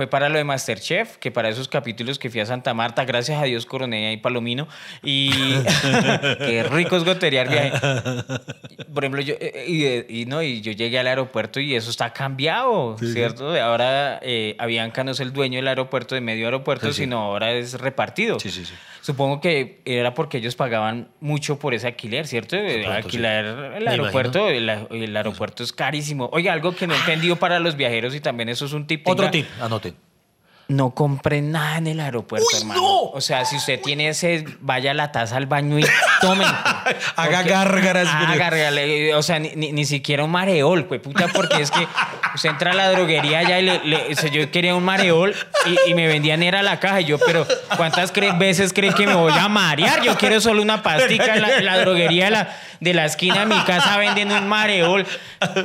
fue 0.00 0.06
para 0.06 0.30
lo 0.30 0.38
de 0.38 0.44
Masterchef, 0.44 1.18
que 1.18 1.30
para 1.30 1.50
esos 1.50 1.68
capítulos 1.68 2.18
que 2.18 2.30
fui 2.30 2.40
a 2.40 2.46
Santa 2.46 2.72
Marta, 2.72 3.04
gracias 3.04 3.38
a 3.38 3.44
Dios 3.44 3.66
coroné 3.66 4.08
ahí 4.08 4.16
Palomino. 4.16 4.66
Y 5.02 5.28
qué 6.38 6.62
rico 6.70 6.96
es 6.96 7.04
goterear 7.04 7.50
viaje. 7.50 7.72
Por 8.94 9.04
ejemplo, 9.04 9.20
yo, 9.20 9.34
eh, 9.38 10.06
y, 10.08 10.20
y 10.22 10.24
no, 10.24 10.42
y 10.42 10.62
yo 10.62 10.72
llegué 10.72 10.98
al 10.98 11.06
aeropuerto 11.06 11.60
y 11.60 11.74
eso 11.74 11.90
está 11.90 12.14
cambiado, 12.14 12.96
¿cierto? 12.98 13.54
Ahora 13.60 14.18
eh, 14.22 14.56
Avianca 14.58 15.04
no 15.04 15.10
es 15.10 15.20
el 15.20 15.34
dueño 15.34 15.56
del 15.56 15.68
aeropuerto, 15.68 16.14
de 16.14 16.22
medio 16.22 16.46
aeropuerto, 16.46 16.86
Sí, 16.86 16.92
sí. 16.94 17.02
sino 17.02 17.18
ahora 17.18 17.52
es 17.52 17.74
repartido. 17.78 18.40
Sí, 18.40 18.50
sí, 18.50 18.64
sí. 18.64 18.72
Supongo 19.02 19.40
que 19.40 19.80
era 19.84 20.14
porque 20.14 20.38
ellos 20.38 20.56
pagaban 20.56 21.08
mucho 21.20 21.58
por 21.58 21.74
ese 21.74 21.86
alquiler, 21.88 22.26
¿cierto? 22.26 22.56
pronto, 22.56 22.90
Alquilar 22.90 23.74
el 23.76 23.86
aeropuerto, 23.88 24.48
el, 24.48 24.68
el 24.68 25.16
aeropuerto 25.16 25.62
es 25.62 25.72
carísimo. 25.74 26.28
Oiga, 26.32 26.52
algo 26.54 26.74
que 26.74 26.86
no 26.86 26.94
he 26.94 26.98
entendido 26.98 27.36
para 27.36 27.60
los 27.60 27.76
viajeros 27.76 28.14
y 28.14 28.20
también 28.20 28.48
eso 28.50 28.64
es 28.66 28.72
un 28.72 28.86
tip. 28.86 29.06
Otro 29.08 29.26
tenga- 29.26 29.30
tip, 29.32 29.46
anoten. 29.62 29.89
No 30.70 30.90
compre 30.94 31.42
nada 31.42 31.78
en 31.78 31.88
el 31.88 31.98
aeropuerto, 32.00 32.46
¡Uy, 32.52 32.60
hermano. 32.60 32.80
no! 32.80 33.00
O 33.10 33.20
sea, 33.20 33.44
si 33.44 33.56
usted 33.56 33.80
tiene 33.82 34.08
ese, 34.08 34.44
vaya 34.60 34.92
a 34.92 34.94
la 34.94 35.10
taza 35.10 35.36
al 35.36 35.46
baño 35.46 35.78
y 35.80 35.84
tome. 36.20 36.44
Haga 37.16 37.42
gárgaras. 37.42 38.06
Haga 38.08 38.36
gárgale, 38.36 39.12
O 39.14 39.22
sea, 39.22 39.40
ni, 39.40 39.50
ni- 39.56 39.72
ni 39.72 39.84
siquiera 39.84 40.22
un 40.24 40.30
mareol, 40.30 40.84
pues 40.86 41.00
puta, 41.00 41.26
porque 41.34 41.60
es 41.62 41.70
que 41.72 41.86
usted 42.34 42.50
entra 42.50 42.72
a 42.72 42.74
la 42.74 42.90
droguería 42.90 43.40
allá 43.40 43.58
y 43.58 43.62
le, 43.64 44.14
yo 44.32 44.50
quería 44.50 44.74
un 44.74 44.84
mareol 44.84 45.34
y, 45.66 45.90
y 45.90 45.94
me 45.94 46.06
vendían 46.06 46.42
era 46.42 46.62
la 46.62 46.78
caja. 46.80 47.00
Y 47.00 47.04
yo, 47.06 47.18
pero 47.18 47.46
¿cuántas 47.76 48.12
cre- 48.12 48.36
veces 48.38 48.72
creen 48.72 48.92
que 48.94 49.06
me 49.06 49.14
voy 49.14 49.32
a 49.32 49.48
marear? 49.48 50.02
Yo 50.02 50.16
quiero 50.16 50.40
solo 50.40 50.62
una 50.62 50.82
pastica 50.82 51.34
en 51.34 51.42
la, 51.42 51.56
en 51.58 51.64
la 51.64 51.78
droguería 51.78 52.26
de 52.26 52.30
la, 52.30 52.56
de 52.80 52.94
la 52.94 53.04
esquina 53.04 53.40
de 53.40 53.46
mi 53.46 53.60
casa 53.64 53.96
venden 53.98 54.30
un 54.32 54.48
mareol. 54.48 55.06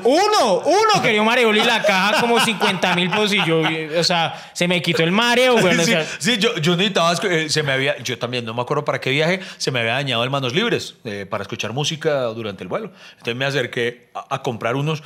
Uno, 0.04 0.60
uno 0.66 1.02
quería 1.02 1.22
un 1.22 1.28
mareol 1.28 1.56
y 1.58 1.64
la 1.64 1.82
caja 1.84 2.20
como 2.22 2.40
50 2.40 2.96
mil 2.96 3.10
pesos 3.10 3.34
y 3.34 3.44
yo, 3.46 3.62
o 4.00 4.04
sea, 4.04 4.36
se 4.54 4.68
me 4.68 4.82
quitó 4.82 5.04
el 5.04 5.12
mareo, 5.12 5.58
güey. 5.60 5.76
o 5.78 5.80
sí, 5.82 5.92
sea, 5.92 6.06
sí, 6.20 6.38
yo, 6.38 6.56
yo 6.58 6.76
necesitaba, 6.76 7.14
eh, 7.24 7.50
se 7.50 7.64
me 7.64 7.72
había, 7.72 7.98
yo 8.00 8.18
también 8.18 8.46
no 8.46 8.54
me 8.54 8.62
acuerdo 8.62 8.86
para 8.86 9.00
qué 9.00 9.10
viaje, 9.10 9.40
se 9.58 9.72
me 9.72 9.80
había 9.80 9.94
dañado 9.94 10.24
el 10.24 10.30
manos 10.30 10.54
libres 10.54 10.96
eh, 11.04 11.26
para 11.30 11.42
escuchar 11.44 11.74
música 11.74 12.22
durante 12.26 12.64
el 12.64 12.68
vuelo. 12.68 12.92
Entonces 13.14 13.36
me 13.36 13.46
acerqué 13.46 14.10
a, 14.14 14.36
a 14.36 14.42
comprar 14.42 14.76
unos 14.76 15.04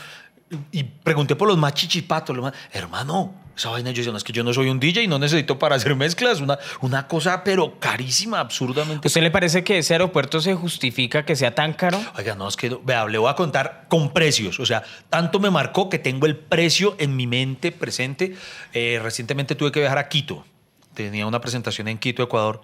y 0.72 0.84
pregunté 0.84 1.36
por 1.36 1.48
los 1.48 1.58
más 1.58 1.74
chichipatos. 1.74 2.36
Los 2.36 2.44
más, 2.44 2.54
hermano, 2.72 3.34
Esa 3.56 3.70
vaina, 3.70 3.92
yo 3.92 3.98
decía, 3.98 4.12
no, 4.12 4.18
es 4.18 4.24
que 4.24 4.32
yo 4.34 4.44
no 4.44 4.54
soy 4.54 4.70
un 4.70 4.80
DJ 4.80 5.04
y 5.04 5.08
no 5.08 5.20
necesito 5.20 5.60
para 5.60 5.76
hacer 5.76 5.94
mezclas. 5.96 6.40
Una, 6.42 6.58
una 6.82 7.08
cosa, 7.08 7.44
pero 7.44 7.78
carísima, 7.80 8.40
absurdamente. 8.40 9.08
¿Usted 9.08 9.22
le 9.22 9.32
parece 9.32 9.64
que 9.64 9.78
ese 9.80 9.94
aeropuerto 9.96 10.40
se 10.40 10.56
justifica 10.56 11.26
que 11.26 11.36
sea 11.36 11.54
tan 11.54 11.74
caro? 11.74 12.00
Oiga, 12.18 12.36
no, 12.36 12.48
es 12.48 12.56
que, 12.56 12.78
vea, 12.86 13.06
le 13.08 13.18
voy 13.18 13.30
a 13.30 13.36
contar 13.36 13.86
con 13.90 14.14
precios. 14.14 14.60
O 14.60 14.66
sea, 14.66 14.84
tanto 15.10 15.40
me 15.40 15.50
marcó 15.52 15.90
que 15.90 16.00
tengo 16.00 16.26
el 16.26 16.38
precio 16.38 16.96
en 17.00 17.16
mi 17.16 17.28
mente 17.28 17.72
presente. 17.74 18.36
Eh, 18.74 19.00
recientemente 19.04 19.56
tuve 19.56 19.72
que 19.74 19.82
viajar 19.82 19.98
a 19.98 20.08
Quito. 20.08 20.46
Tenía 20.94 21.28
una 21.28 21.42
presentación 21.42 21.88
en 21.90 21.98
Quito, 21.98 22.24
Ecuador. 22.24 22.62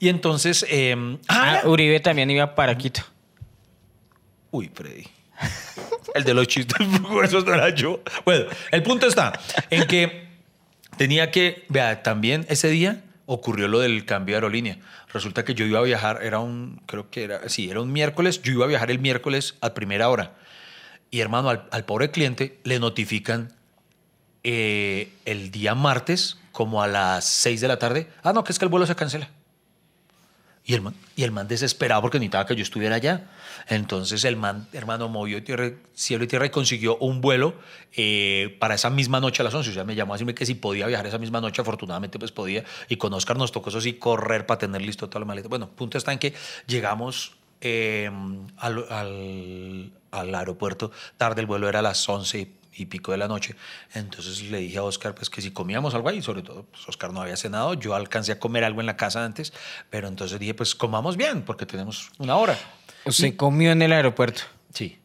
Y 0.00 0.08
entonces... 0.08 0.66
eh, 0.68 1.18
Ah, 1.28 1.60
ah, 1.62 1.68
Uribe 1.68 2.00
también 2.00 2.28
iba 2.30 2.54
para 2.54 2.76
Quito. 2.76 3.02
Uy, 4.50 4.70
Freddy. 4.74 5.04
El 6.14 6.24
de 6.24 6.34
los 6.34 6.46
chistes, 6.46 6.86
eso 7.24 7.40
no 7.40 7.54
era 7.54 7.70
yo. 7.70 8.00
Bueno, 8.24 8.46
el 8.70 8.82
punto 8.82 9.06
está 9.06 9.32
en 9.70 9.86
que 9.86 10.28
tenía 10.96 11.30
que, 11.30 11.64
vea, 11.68 12.02
también 12.02 12.44
ese 12.48 12.68
día 12.68 13.02
ocurrió 13.26 13.68
lo 13.68 13.80
del 13.80 14.04
cambio 14.04 14.34
de 14.34 14.36
aerolínea. 14.38 14.78
Resulta 15.12 15.44
que 15.44 15.54
yo 15.54 15.64
iba 15.64 15.78
a 15.78 15.82
viajar, 15.82 16.20
era 16.22 16.40
un, 16.40 16.82
creo 16.86 17.10
que 17.10 17.24
era, 17.24 17.48
sí, 17.48 17.70
era 17.70 17.80
un 17.80 17.92
miércoles, 17.92 18.42
yo 18.42 18.52
iba 18.52 18.64
a 18.64 18.68
viajar 18.68 18.90
el 18.90 18.98
miércoles 18.98 19.56
a 19.60 19.74
primera 19.74 20.08
hora. 20.08 20.34
Y 21.10 21.20
hermano, 21.20 21.50
al, 21.50 21.68
al 21.70 21.84
pobre 21.84 22.10
cliente 22.10 22.58
le 22.64 22.78
notifican 22.78 23.52
eh, 24.44 25.12
el 25.24 25.50
día 25.50 25.74
martes, 25.74 26.38
como 26.50 26.82
a 26.82 26.88
las 26.88 27.24
6 27.24 27.60
de 27.60 27.68
la 27.68 27.78
tarde, 27.78 28.08
ah, 28.22 28.32
no, 28.32 28.44
que 28.44 28.52
es 28.52 28.58
que 28.58 28.64
el 28.64 28.70
vuelo 28.70 28.86
se 28.86 28.94
cancela. 28.94 29.30
Y 30.64 30.74
el, 30.74 30.80
man, 30.80 30.94
y 31.16 31.24
el 31.24 31.32
man 31.32 31.48
desesperado 31.48 32.02
porque 32.02 32.20
necesitaba 32.20 32.46
que 32.46 32.54
yo 32.54 32.62
estuviera 32.62 32.94
allá. 32.94 33.28
Entonces 33.68 34.24
el 34.24 34.36
man, 34.36 34.68
hermano, 34.72 35.08
movió 35.08 35.40
cielo 35.94 36.24
y 36.24 36.26
tierra 36.28 36.46
y 36.46 36.50
consiguió 36.50 36.96
un 36.98 37.20
vuelo 37.20 37.54
eh, 37.96 38.56
para 38.60 38.76
esa 38.76 38.88
misma 38.88 39.18
noche 39.18 39.42
a 39.42 39.44
las 39.44 39.54
11. 39.54 39.70
O 39.70 39.72
sea, 39.72 39.84
me 39.84 39.96
llamó 39.96 40.12
a 40.12 40.16
decirme 40.16 40.36
que 40.36 40.46
si 40.46 40.54
podía 40.54 40.86
viajar 40.86 41.06
esa 41.06 41.18
misma 41.18 41.40
noche. 41.40 41.60
Afortunadamente, 41.60 42.16
pues 42.20 42.30
podía. 42.30 42.62
Y 42.88 42.96
con 42.96 43.12
Oscar 43.12 43.36
nos 43.36 43.50
tocó 43.50 43.70
eso 43.70 43.80
correr 43.98 44.46
para 44.46 44.58
tener 44.58 44.82
listo 44.82 45.08
toda 45.08 45.20
la 45.20 45.26
maleta. 45.26 45.48
Bueno, 45.48 45.68
punto 45.68 45.98
está 45.98 46.12
en 46.12 46.20
que 46.20 46.32
llegamos 46.68 47.34
eh, 47.60 48.08
al, 48.58 48.86
al, 48.88 49.92
al 50.12 50.34
aeropuerto 50.34 50.92
tarde. 51.16 51.40
El 51.40 51.48
vuelo 51.48 51.68
era 51.68 51.80
a 51.80 51.82
las 51.82 52.08
11 52.08 52.61
y 52.74 52.82
y 52.82 52.86
pico 52.86 53.12
de 53.12 53.18
la 53.18 53.28
noche. 53.28 53.54
Entonces 53.94 54.42
le 54.50 54.58
dije 54.58 54.78
a 54.78 54.82
Oscar 54.82 55.14
pues 55.14 55.28
que 55.30 55.40
si 55.42 55.50
comíamos 55.50 55.94
algo 55.94 56.08
ahí, 56.08 56.22
sobre 56.22 56.42
todo 56.42 56.64
pues 56.64 56.88
Oscar 56.88 57.12
no 57.12 57.20
había 57.22 57.36
cenado, 57.36 57.74
yo 57.74 57.94
alcancé 57.94 58.32
a 58.32 58.38
comer 58.38 58.64
algo 58.64 58.80
en 58.80 58.86
la 58.86 58.96
casa 58.96 59.24
antes, 59.24 59.52
pero 59.90 60.08
entonces 60.08 60.38
dije 60.40 60.54
pues 60.54 60.74
comamos 60.74 61.16
bien 61.16 61.42
porque 61.42 61.66
tenemos 61.66 62.10
una 62.18 62.36
hora. 62.36 62.58
Usted 63.04 63.36
comió 63.36 63.72
en 63.72 63.82
el 63.82 63.92
aeropuerto. 63.92 64.42
Sí. 64.72 64.98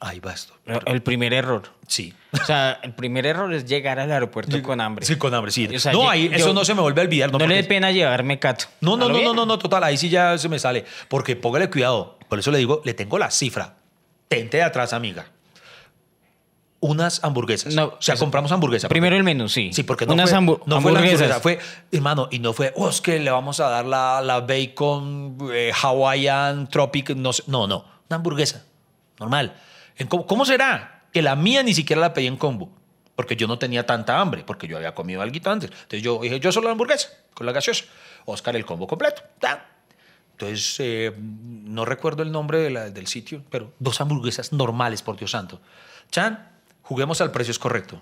Ahí 0.00 0.20
va 0.20 0.32
esto. 0.34 0.52
El 0.84 1.02
primer 1.02 1.32
error. 1.32 1.62
Sí. 1.86 2.12
O 2.32 2.44
sea, 2.44 2.78
el 2.82 2.92
primer 2.92 3.24
error 3.24 3.54
es 3.54 3.64
llegar 3.64 3.98
al 3.98 4.12
aeropuerto 4.12 4.62
con 4.62 4.80
hambre. 4.82 5.06
Sí, 5.06 5.16
con 5.16 5.32
hambre, 5.32 5.50
sí. 5.50 5.66
O 5.74 5.78
sea, 5.78 5.92
no, 5.92 6.02
yo- 6.02 6.10
ahí 6.10 6.28
eso 6.30 6.48
yo- 6.48 6.52
no 6.52 6.62
se 6.66 6.74
me 6.74 6.82
vuelve 6.82 7.00
a 7.00 7.04
olvidar. 7.04 7.32
No, 7.32 7.38
No, 7.38 7.46
le 7.46 7.54
dé 7.54 7.64
pena 7.64 7.90
llevarme 7.90 8.38
cato. 8.38 8.66
no, 8.82 8.98
no, 8.98 9.06
¿A 9.06 9.08
lo 9.08 9.14
no, 9.14 9.22
no, 9.24 9.34
no, 9.34 9.46
no, 9.46 9.58
total, 9.58 9.82
ahí 9.84 9.96
sí 9.96 10.10
ya 10.10 10.36
se 10.36 10.48
me 10.50 10.58
sale. 10.58 10.84
Porque 11.08 11.36
póngale 11.36 11.70
cuidado. 11.70 12.18
Por 12.28 12.38
eso 12.38 12.50
le 12.50 12.58
digo, 12.58 12.82
le 12.84 12.92
tengo 12.92 13.16
la 13.18 13.30
cifra. 13.30 13.76
Tente 14.28 14.58
de 14.58 14.62
atrás, 14.64 14.92
amiga. 14.92 15.26
Unas 16.86 17.24
hamburguesas. 17.24 17.74
No, 17.74 17.84
o 17.86 17.96
sea, 18.02 18.14
eso- 18.14 18.24
compramos 18.24 18.52
hamburguesas. 18.52 18.88
Primero 18.90 19.16
el 19.16 19.24
menú, 19.24 19.48
sí. 19.48 19.70
Sí, 19.72 19.82
porque 19.84 20.04
no, 20.06 20.12
Unas 20.12 20.30
fue, 20.30 20.40
no 20.40 20.56
fue 20.82 20.92
la 20.92 20.98
hamburguesa, 21.00 21.40
fue, 21.40 21.58
hermano, 21.90 22.28
y 22.30 22.38
no 22.40 22.52
fue, 22.52 22.72
oh, 22.76 22.90
es 22.90 23.00
que 23.00 23.18
le 23.18 23.30
vamos 23.30 23.58
a 23.60 23.68
dar 23.70 23.86
la, 23.86 24.20
la 24.20 24.40
bacon 24.40 25.38
eh, 25.52 25.72
Hawaiian 25.82 26.68
Tropic, 26.68 27.10
no 27.16 27.32
sé. 27.32 27.42
No, 27.46 27.66
no, 27.66 27.84
una 28.08 28.16
hamburguesa, 28.16 28.64
normal. 29.18 29.54
¿Cómo, 30.08 30.26
cómo 30.26 30.44
será? 30.44 31.04
Que 31.12 31.22
la 31.22 31.36
mía 31.36 31.62
ni 31.62 31.72
siquiera 31.72 32.00
la 32.02 32.12
pedí 32.12 32.26
en 32.26 32.36
combo, 32.36 32.70
porque 33.16 33.34
yo 33.36 33.46
no 33.46 33.58
tenía 33.58 33.86
tanta 33.86 34.20
hambre, 34.20 34.44
porque 34.46 34.66
yo 34.68 34.76
había 34.76 34.94
comido 34.94 35.22
algo 35.22 35.50
antes. 35.50 35.70
Entonces 35.70 36.02
yo 36.02 36.18
dije, 36.20 36.38
yo 36.40 36.52
solo 36.52 36.66
la 36.66 36.72
hamburguesa, 36.72 37.08
con 37.32 37.46
la 37.46 37.52
gaseosa. 37.52 37.84
Oscar, 38.26 38.56
el 38.56 38.64
combo 38.66 38.86
completo. 38.86 39.22
Entonces, 40.32 40.76
eh, 40.80 41.12
no 41.18 41.84
recuerdo 41.84 42.22
el 42.22 42.32
nombre 42.32 42.58
de 42.58 42.70
la- 42.70 42.90
del 42.90 43.06
sitio, 43.06 43.42
pero 43.50 43.72
dos 43.78 44.00
hamburguesas 44.00 44.52
normales, 44.52 45.00
por 45.02 45.16
Dios 45.16 45.30
santo. 45.30 45.60
Chan, 46.10 46.50
juguemos 46.84 47.20
al 47.20 47.32
precio 47.32 47.50
es 47.50 47.58
correcto. 47.58 48.00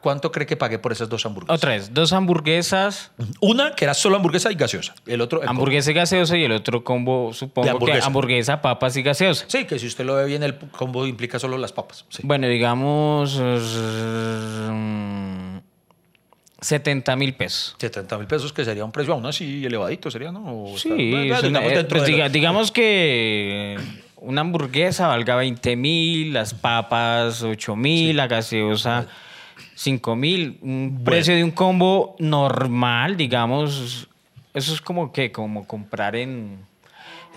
¿Cuánto 0.00 0.30
cree 0.30 0.46
que 0.46 0.56
pagué 0.56 0.78
por 0.78 0.92
esas 0.92 1.08
dos 1.08 1.26
hamburguesas? 1.26 1.56
Otra 1.58 1.72
vez, 1.72 1.92
dos 1.92 2.12
hamburguesas, 2.12 3.10
Una 3.40 3.74
que 3.74 3.84
era 3.84 3.94
solo 3.94 4.14
hamburguesa 4.14 4.52
y 4.52 4.54
gaseosa. 4.54 4.94
El 5.06 5.20
otro. 5.20 5.42
el 5.42 5.48
hamburguesa 5.48 5.90
y 5.90 5.94
gaseosa 5.94 6.36
y 6.36 6.44
el 6.44 6.52
otro 6.52 6.84
combo, 6.84 7.34
supongo 7.34 7.64
De 7.66 7.72
que 7.72 7.76
hamburguesa. 7.76 8.06
hamburguesa, 8.06 8.62
papas 8.62 8.96
y 8.96 9.02
gaseosa. 9.02 9.46
Sí, 9.48 9.64
que 9.64 9.76
si 9.80 9.88
usted 9.88 10.04
lo 10.04 10.14
ve 10.14 10.26
bien, 10.26 10.44
el 10.44 10.56
combo 10.56 11.04
implica 11.04 11.40
solo 11.40 11.58
las 11.58 11.72
papas. 11.72 12.04
Sí. 12.10 12.22
Bueno, 12.24 12.46
digamos 12.46 13.40
mm, 13.40 15.58
70 16.60 17.16
mil 17.16 17.34
pesos. 17.34 17.74
70 17.78 18.18
mil 18.18 18.26
pesos, 18.28 18.52
que 18.52 18.64
sería 18.64 18.84
un 18.84 18.92
precio 18.92 19.12
aún 19.14 19.26
así 19.26 19.64
elevadito, 19.66 20.10
sería, 20.12 20.30
¿no? 20.32 20.62
O 20.64 20.78
Sí, 20.78 20.90
está- 21.30 21.46
una- 21.48 21.64
eh, 21.66 21.82
pues 21.84 22.04
digamos 22.32 22.70
que 22.70 23.76
una 24.20 24.40
hamburguesa 24.40 25.06
valga 25.06 25.36
20 25.36 25.76
mil, 25.76 26.32
las 26.32 26.54
papas 26.54 27.42
8 27.42 27.76
mil, 27.76 28.16
la 28.16 28.26
gaseosa 28.26 29.06
5 29.74 30.16
mil. 30.16 30.58
Un 30.62 31.02
precio 31.04 31.34
de 31.34 31.44
un 31.44 31.50
combo 31.50 32.16
normal, 32.18 33.16
digamos, 33.16 34.08
eso 34.54 34.74
es 34.74 34.80
como 34.80 35.12
que, 35.12 35.30
como 35.30 35.66
comprar 35.66 36.16
en 36.16 36.58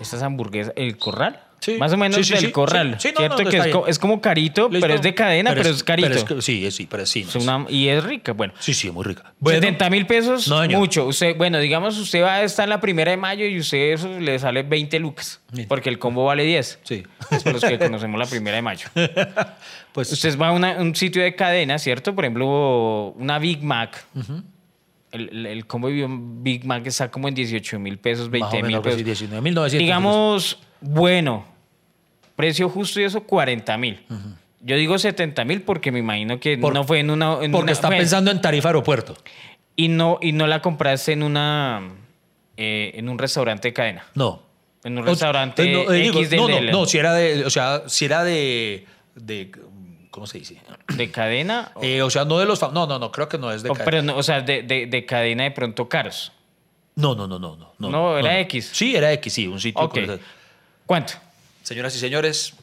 estas 0.00 0.22
hamburguesas, 0.22 0.72
el 0.76 0.96
corral. 0.98 1.40
Sí. 1.64 1.76
Más 1.78 1.92
o 1.92 1.96
menos 1.96 2.16
Sí, 2.16 2.24
sí, 2.24 2.42
del 2.42 2.50
corral. 2.50 2.96
sí. 2.98 3.08
Sí, 3.08 3.14
no, 3.14 3.20
¿Cierto? 3.20 3.42
no, 3.44 3.48
que 3.50 3.56
es, 3.56 3.66
co- 3.68 3.86
es 3.86 3.98
como 4.00 4.20
carito, 4.20 4.68
Listo. 4.68 4.80
pero 4.84 4.94
es 4.94 5.02
de 5.02 5.14
cadena, 5.14 5.54
pero, 5.54 5.70
es, 5.70 5.84
carito. 5.84 6.08
pero 6.08 6.18
es 6.18 6.24
que- 6.24 6.42
sí, 6.42 6.68
sí, 6.72 6.88
pero 6.90 7.06
sí. 7.06 7.22
no 7.22 7.28
Es 7.28 7.36
es- 7.36 7.42
una- 7.44 7.66
y 7.70 7.86
es 7.86 8.02
rica, 8.02 8.32
bueno. 8.32 8.52
Sí, 8.58 8.74
sí, 8.74 8.88
es 8.88 8.92
muy 8.92 9.04
rica. 9.04 9.32
Bueno, 9.38 9.60
70 9.60 9.88
mil 9.88 10.04
pesos, 10.06 10.48
mucho. 10.70 11.06
Usted, 11.06 11.36
bueno, 11.36 11.60
digamos, 11.60 11.96
usted 11.98 12.20
va 12.24 12.34
a 12.34 12.42
estar 12.42 12.64
en 12.64 12.70
la 12.70 12.80
primera 12.80 13.12
de 13.12 13.16
mayo 13.16 13.46
y 13.46 13.60
usted 13.60 13.92
eso 13.92 14.18
le 14.18 14.36
sale 14.40 14.64
20 14.64 14.98
lucas, 14.98 15.40
porque 15.68 15.88
el 15.88 16.00
combo 16.00 16.24
vale 16.24 16.42
10. 16.42 16.80
Sí. 16.82 17.04
Es 17.30 17.44
por 17.44 17.52
los 17.52 17.64
que 17.64 17.78
conocemos 17.78 18.18
la 18.18 18.26
primera 18.26 18.56
de 18.56 18.62
mayo. 18.62 18.88
Pues 19.92 20.10
Usted 20.10 20.38
va 20.38 20.48
a 20.48 20.52
una- 20.52 20.76
un 20.80 20.94
sitio 20.96 21.22
de 21.22 21.34
cadena, 21.36 21.78
¿cierto? 21.78 22.14
Por 22.14 22.24
ejemplo, 22.24 23.14
una 23.18 23.38
Big 23.38 23.62
Mac. 23.62 24.04
el, 25.12 25.28
el- 25.28 25.46
el 25.46 25.66
combo 25.66 25.88
de 25.88 26.06
Big 26.08 26.64
Mac 26.64 26.86
está 26.86 27.10
como 27.10 27.28
en 27.28 27.34
18 27.34 27.78
mil 27.78 27.98
pesos, 27.98 28.24
más 28.30 28.50
20 28.50 28.56
o 28.62 28.66
mil 28.66 28.80
pesos. 28.80 29.02
pues, 29.02 29.20
19.900. 29.30 29.70
Digamos, 29.78 30.58
bueno, 30.80 31.44
precio 32.36 32.68
justo 32.68 33.00
y 33.00 33.04
eso, 33.04 33.22
40 33.24 33.76
mil. 33.78 34.00
Yo 34.60 34.76
digo 34.76 34.98
70 34.98 35.44
mil 35.44 35.62
porque 35.62 35.90
me 35.90 35.98
imagino 35.98 36.38
que 36.38 36.56
Por- 36.58 36.72
no 36.74 36.84
fue 36.84 37.00
en 37.00 37.10
una... 37.10 37.38
en 37.42 37.50
Porque 37.52 37.64
una- 37.64 37.72
está 37.72 37.88
fue- 37.88 37.96
pensando 37.98 38.30
en 38.30 38.40
tarifa 38.40 38.68
aeropuerto. 38.68 39.16
y 39.76 39.88
no, 39.88 40.18
y 40.22 40.32
no 40.32 40.46
la 40.46 40.62
compraste 40.62 41.12
en 41.12 41.22
una 41.22 41.82
eh, 42.56 42.92
en 42.94 43.08
un 43.08 43.18
restaurante 43.18 43.68
de 43.68 43.72
cadena. 43.74 44.04
No. 44.14 44.42
En 44.84 44.98
un 44.98 45.04
O- 45.04 45.06
restaurante 45.06 45.68
no, 45.72 45.92
eh, 45.92 45.96
digo, 46.02 46.18
X 46.18 46.30
del- 46.30 46.40
no, 46.40 46.48
no, 46.48 46.60
no, 46.72 46.86
si 46.86 46.98
era 46.98 47.12
de, 47.14 47.44
o 47.44 47.50
sea, 47.50 47.82
si 47.88 48.04
era 48.04 48.22
de, 48.24 48.86
de 49.14 49.50
¿cómo 50.10 50.26
se 50.26 50.38
dice? 50.38 50.58
de 50.96 51.10
cadena. 51.10 51.72
o- 51.74 51.82
Eh, 51.82 52.02
o 52.02 52.10
sea, 52.10 52.24
no 52.24 52.38
de 52.38 52.46
los, 52.46 52.60
no, 52.62 52.86
no, 52.86 52.98
no, 52.98 53.10
creo 53.10 53.28
que 53.28 53.38
no 53.38 53.50
es 53.50 53.62
de 53.62 53.70
o, 53.70 53.72
cadena. 53.72 53.84
pero 53.90 54.02
no, 54.02 54.16
o 54.16 54.22
sea, 54.22 54.40
de, 54.42 54.62
de- 54.62 54.86
de 54.86 55.06
cadena 55.06 55.44
de 55.44 55.50
pronto 55.52 55.88
caros. 55.88 56.32
No, 56.94 57.14
no, 57.14 57.26
no, 57.26 57.38
no, 57.38 57.56
no. 57.56 57.72
No, 57.78 57.90
No, 57.90 58.18
era 58.18 58.38
X. 58.40 58.70
Sí, 58.72 58.94
era 58.94 59.10
X, 59.14 59.32
sí, 59.32 59.46
un 59.48 59.58
sitio. 59.58 59.88
Con- 59.88 60.20
¿Cuánto? 60.86 61.14
Señoras 61.62 61.94
y 61.96 61.98
señores, 61.98 62.54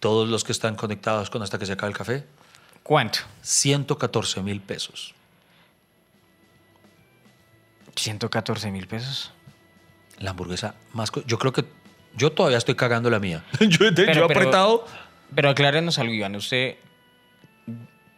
todos 0.00 0.28
los 0.28 0.44
que 0.44 0.52
están 0.52 0.76
conectados 0.76 1.30
con 1.30 1.42
hasta 1.42 1.58
que 1.58 1.66
se 1.66 1.72
acabe 1.72 1.92
el 1.92 1.98
café, 1.98 2.24
¿Cuánto? 2.82 3.20
114 3.40 4.42
mil 4.42 4.60
pesos. 4.60 5.14
114 7.96 8.70
mil 8.70 8.86
pesos. 8.86 9.32
La 10.18 10.30
hamburguesa 10.30 10.74
más, 10.92 11.10
yo 11.26 11.38
creo 11.38 11.52
que 11.52 11.64
yo 12.14 12.30
todavía 12.32 12.58
estoy 12.58 12.74
cagando 12.74 13.08
la 13.10 13.18
mía. 13.20 13.42
yo 13.60 13.86
he, 13.86 13.92
Pero- 13.92 14.06
pero- 14.12 14.24
apretado. 14.26 14.86
Pero 15.34 15.48
aclárenos 15.50 15.98
algo, 15.98 16.12
Iván. 16.12 16.36
Usted 16.36 16.76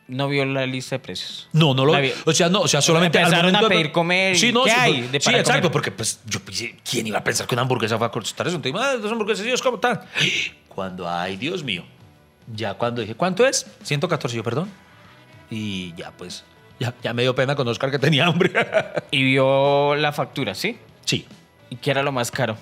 no 0.09 0.29
vio 0.29 0.45
la 0.45 0.67
lista 0.67 0.97
de 0.97 1.01
precios. 1.01 1.49
No, 1.53 1.75
no 1.75 1.85
lo. 1.85 1.93
La 1.93 2.01
vi- 2.01 2.13
O 2.25 2.33
sea, 2.33 2.49
no, 2.49 2.61
o 2.61 2.69
sea, 2.69 2.81
solamente. 2.81 3.19
Empezaron 3.19 3.47
a 3.47 3.53
momento 3.59 3.69
de- 3.69 3.75
pedir 3.75 3.93
comer 3.93 4.37
Sí, 4.37 4.53
no, 4.53 4.65
¿qué 4.65 4.71
sí, 4.71 4.77
hay 4.79 4.93
pues, 4.99 5.13
de 5.13 5.21
sí, 5.21 5.31
exacto, 5.31 5.53
comer? 5.63 5.73
porque 5.73 5.91
pues 5.91 6.21
yo 6.27 6.41
pensé, 6.41 6.77
¿quién 6.89 7.07
iba 7.07 7.19
a 7.19 7.25
pensar 7.25 7.47
que 7.47 7.55
una 7.55 7.63
hamburguesa 7.63 7.97
va 7.97 8.07
a 8.07 8.11
costar 8.11 8.47
eso? 8.47 8.57
Entonces, 8.57 8.81
ah, 8.83 8.97
dos 8.97 9.11
hamburguesas, 9.13 9.45
Dios, 9.45 9.61
¿cómo 9.63 9.77
están? 9.77 10.01
Cuando, 10.69 11.09
ay, 11.09 11.37
Dios 11.37 11.63
mío. 11.65 11.85
Ya 12.55 12.75
cuando 12.75 13.01
dije, 13.01 13.15
¿cuánto 13.15 13.45
es? 13.47 13.67
114, 13.83 14.37
yo, 14.37 14.45
perdón. 14.45 14.71
Y 15.51 15.93
ya, 15.97 16.13
pues, 16.13 16.45
ya, 16.79 16.95
ya 17.03 17.13
me 17.13 17.23
dio 17.23 17.35
pena 17.35 17.57
con 17.57 17.67
Oscar 17.69 17.91
que 17.91 17.99
tenía 17.99 18.27
hambre. 18.27 18.53
Y 19.11 19.23
vio 19.25 19.95
la 19.97 20.13
factura, 20.13 20.55
¿sí? 20.55 20.79
sí. 21.05 21.27
¿Y 21.71 21.77
qué 21.77 21.91
era 21.91 22.03
lo 22.05 22.13
más 22.13 22.31
caro? 22.31 22.57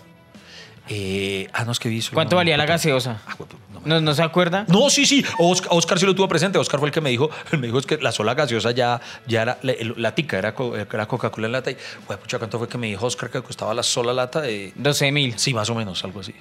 Eh, 0.88 1.48
ah, 1.54 1.64
no, 1.64 1.72
es 1.72 1.78
que 1.78 1.88
vi. 1.88 2.02
¿Cuánto 2.12 2.36
valía 2.36 2.56
la 2.58 2.66
gaseosa? 2.66 3.22
Ah, 3.26 3.34
güey, 3.38 3.48
no 3.72 3.80
me- 3.80 3.88
¿No, 3.88 4.00
¿No 4.02 4.14
se 4.14 4.22
acuerda? 4.22 4.66
No, 4.68 4.90
sí, 4.90 5.06
sí. 5.06 5.24
Oscar, 5.38 5.68
Oscar 5.72 5.98
sí 5.98 6.04
lo 6.04 6.14
tuvo 6.14 6.28
presente. 6.28 6.58
Oscar 6.58 6.78
fue 6.78 6.88
el 6.88 6.92
que 6.92 7.00
me 7.00 7.08
dijo, 7.10 7.30
me 7.52 7.66
dijo 7.66 7.78
es 7.78 7.86
que 7.86 7.96
la 7.98 8.12
sola 8.12 8.34
gaseosa 8.34 8.70
ya, 8.72 9.00
ya 9.26 9.42
era, 9.42 9.58
la, 9.62 10.14
tica 10.14 10.36
era, 10.38 10.54
co- 10.54 10.76
era 10.76 11.06
Coca-Cola 11.06 11.46
en 11.46 11.52
lata. 11.52 11.70
Y, 11.70 11.76
güey, 12.06 12.18
pucha, 12.18 12.38
¿cuánto 12.38 12.58
fue 12.58 12.68
que 12.68 12.76
me 12.76 12.86
dijo 12.88 13.06
Oscar 13.06 13.30
que 13.30 13.40
costaba 13.42 13.72
la 13.72 13.82
sola 13.82 14.12
lata 14.12 14.40
de... 14.42 14.72
12 14.76 15.10
mil. 15.12 15.38
Sí, 15.38 15.54
más 15.54 15.70
o 15.70 15.74
menos, 15.74 16.04
algo 16.04 16.20
así. 16.20 16.34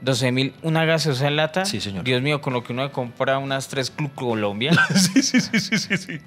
12 0.00 0.30
mil, 0.30 0.54
una 0.62 0.84
gaseosa 0.84 1.26
en 1.26 1.34
lata. 1.34 1.64
Sí, 1.64 1.80
señor. 1.80 2.04
Dios 2.04 2.22
mío, 2.22 2.40
con 2.40 2.52
lo 2.52 2.62
que 2.62 2.72
uno 2.72 2.92
compra 2.92 3.38
unas 3.38 3.66
tres 3.66 3.90
Club 3.90 4.14
Colombia. 4.14 4.72
sí, 4.94 5.22
sí, 5.22 5.40
sí, 5.40 5.58
sí, 5.58 5.76
sí, 5.78 5.96
sí. 5.96 6.18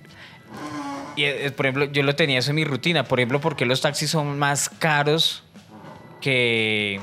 Y, 1.16 1.24
eh, 1.24 1.52
por 1.52 1.66
ejemplo, 1.68 1.86
yo 1.86 2.04
lo 2.04 2.16
tenía 2.16 2.40
eso 2.40 2.50
en 2.50 2.58
mi 2.58 2.66
rutina. 2.66 3.06
Por 3.06 3.20
ejemplo, 3.22 3.40
porque 3.40 3.66
los 3.66 3.80
taxis 3.80 4.10
son 4.10 4.38
más 4.38 4.68
caros 4.68 5.44
que... 6.20 7.00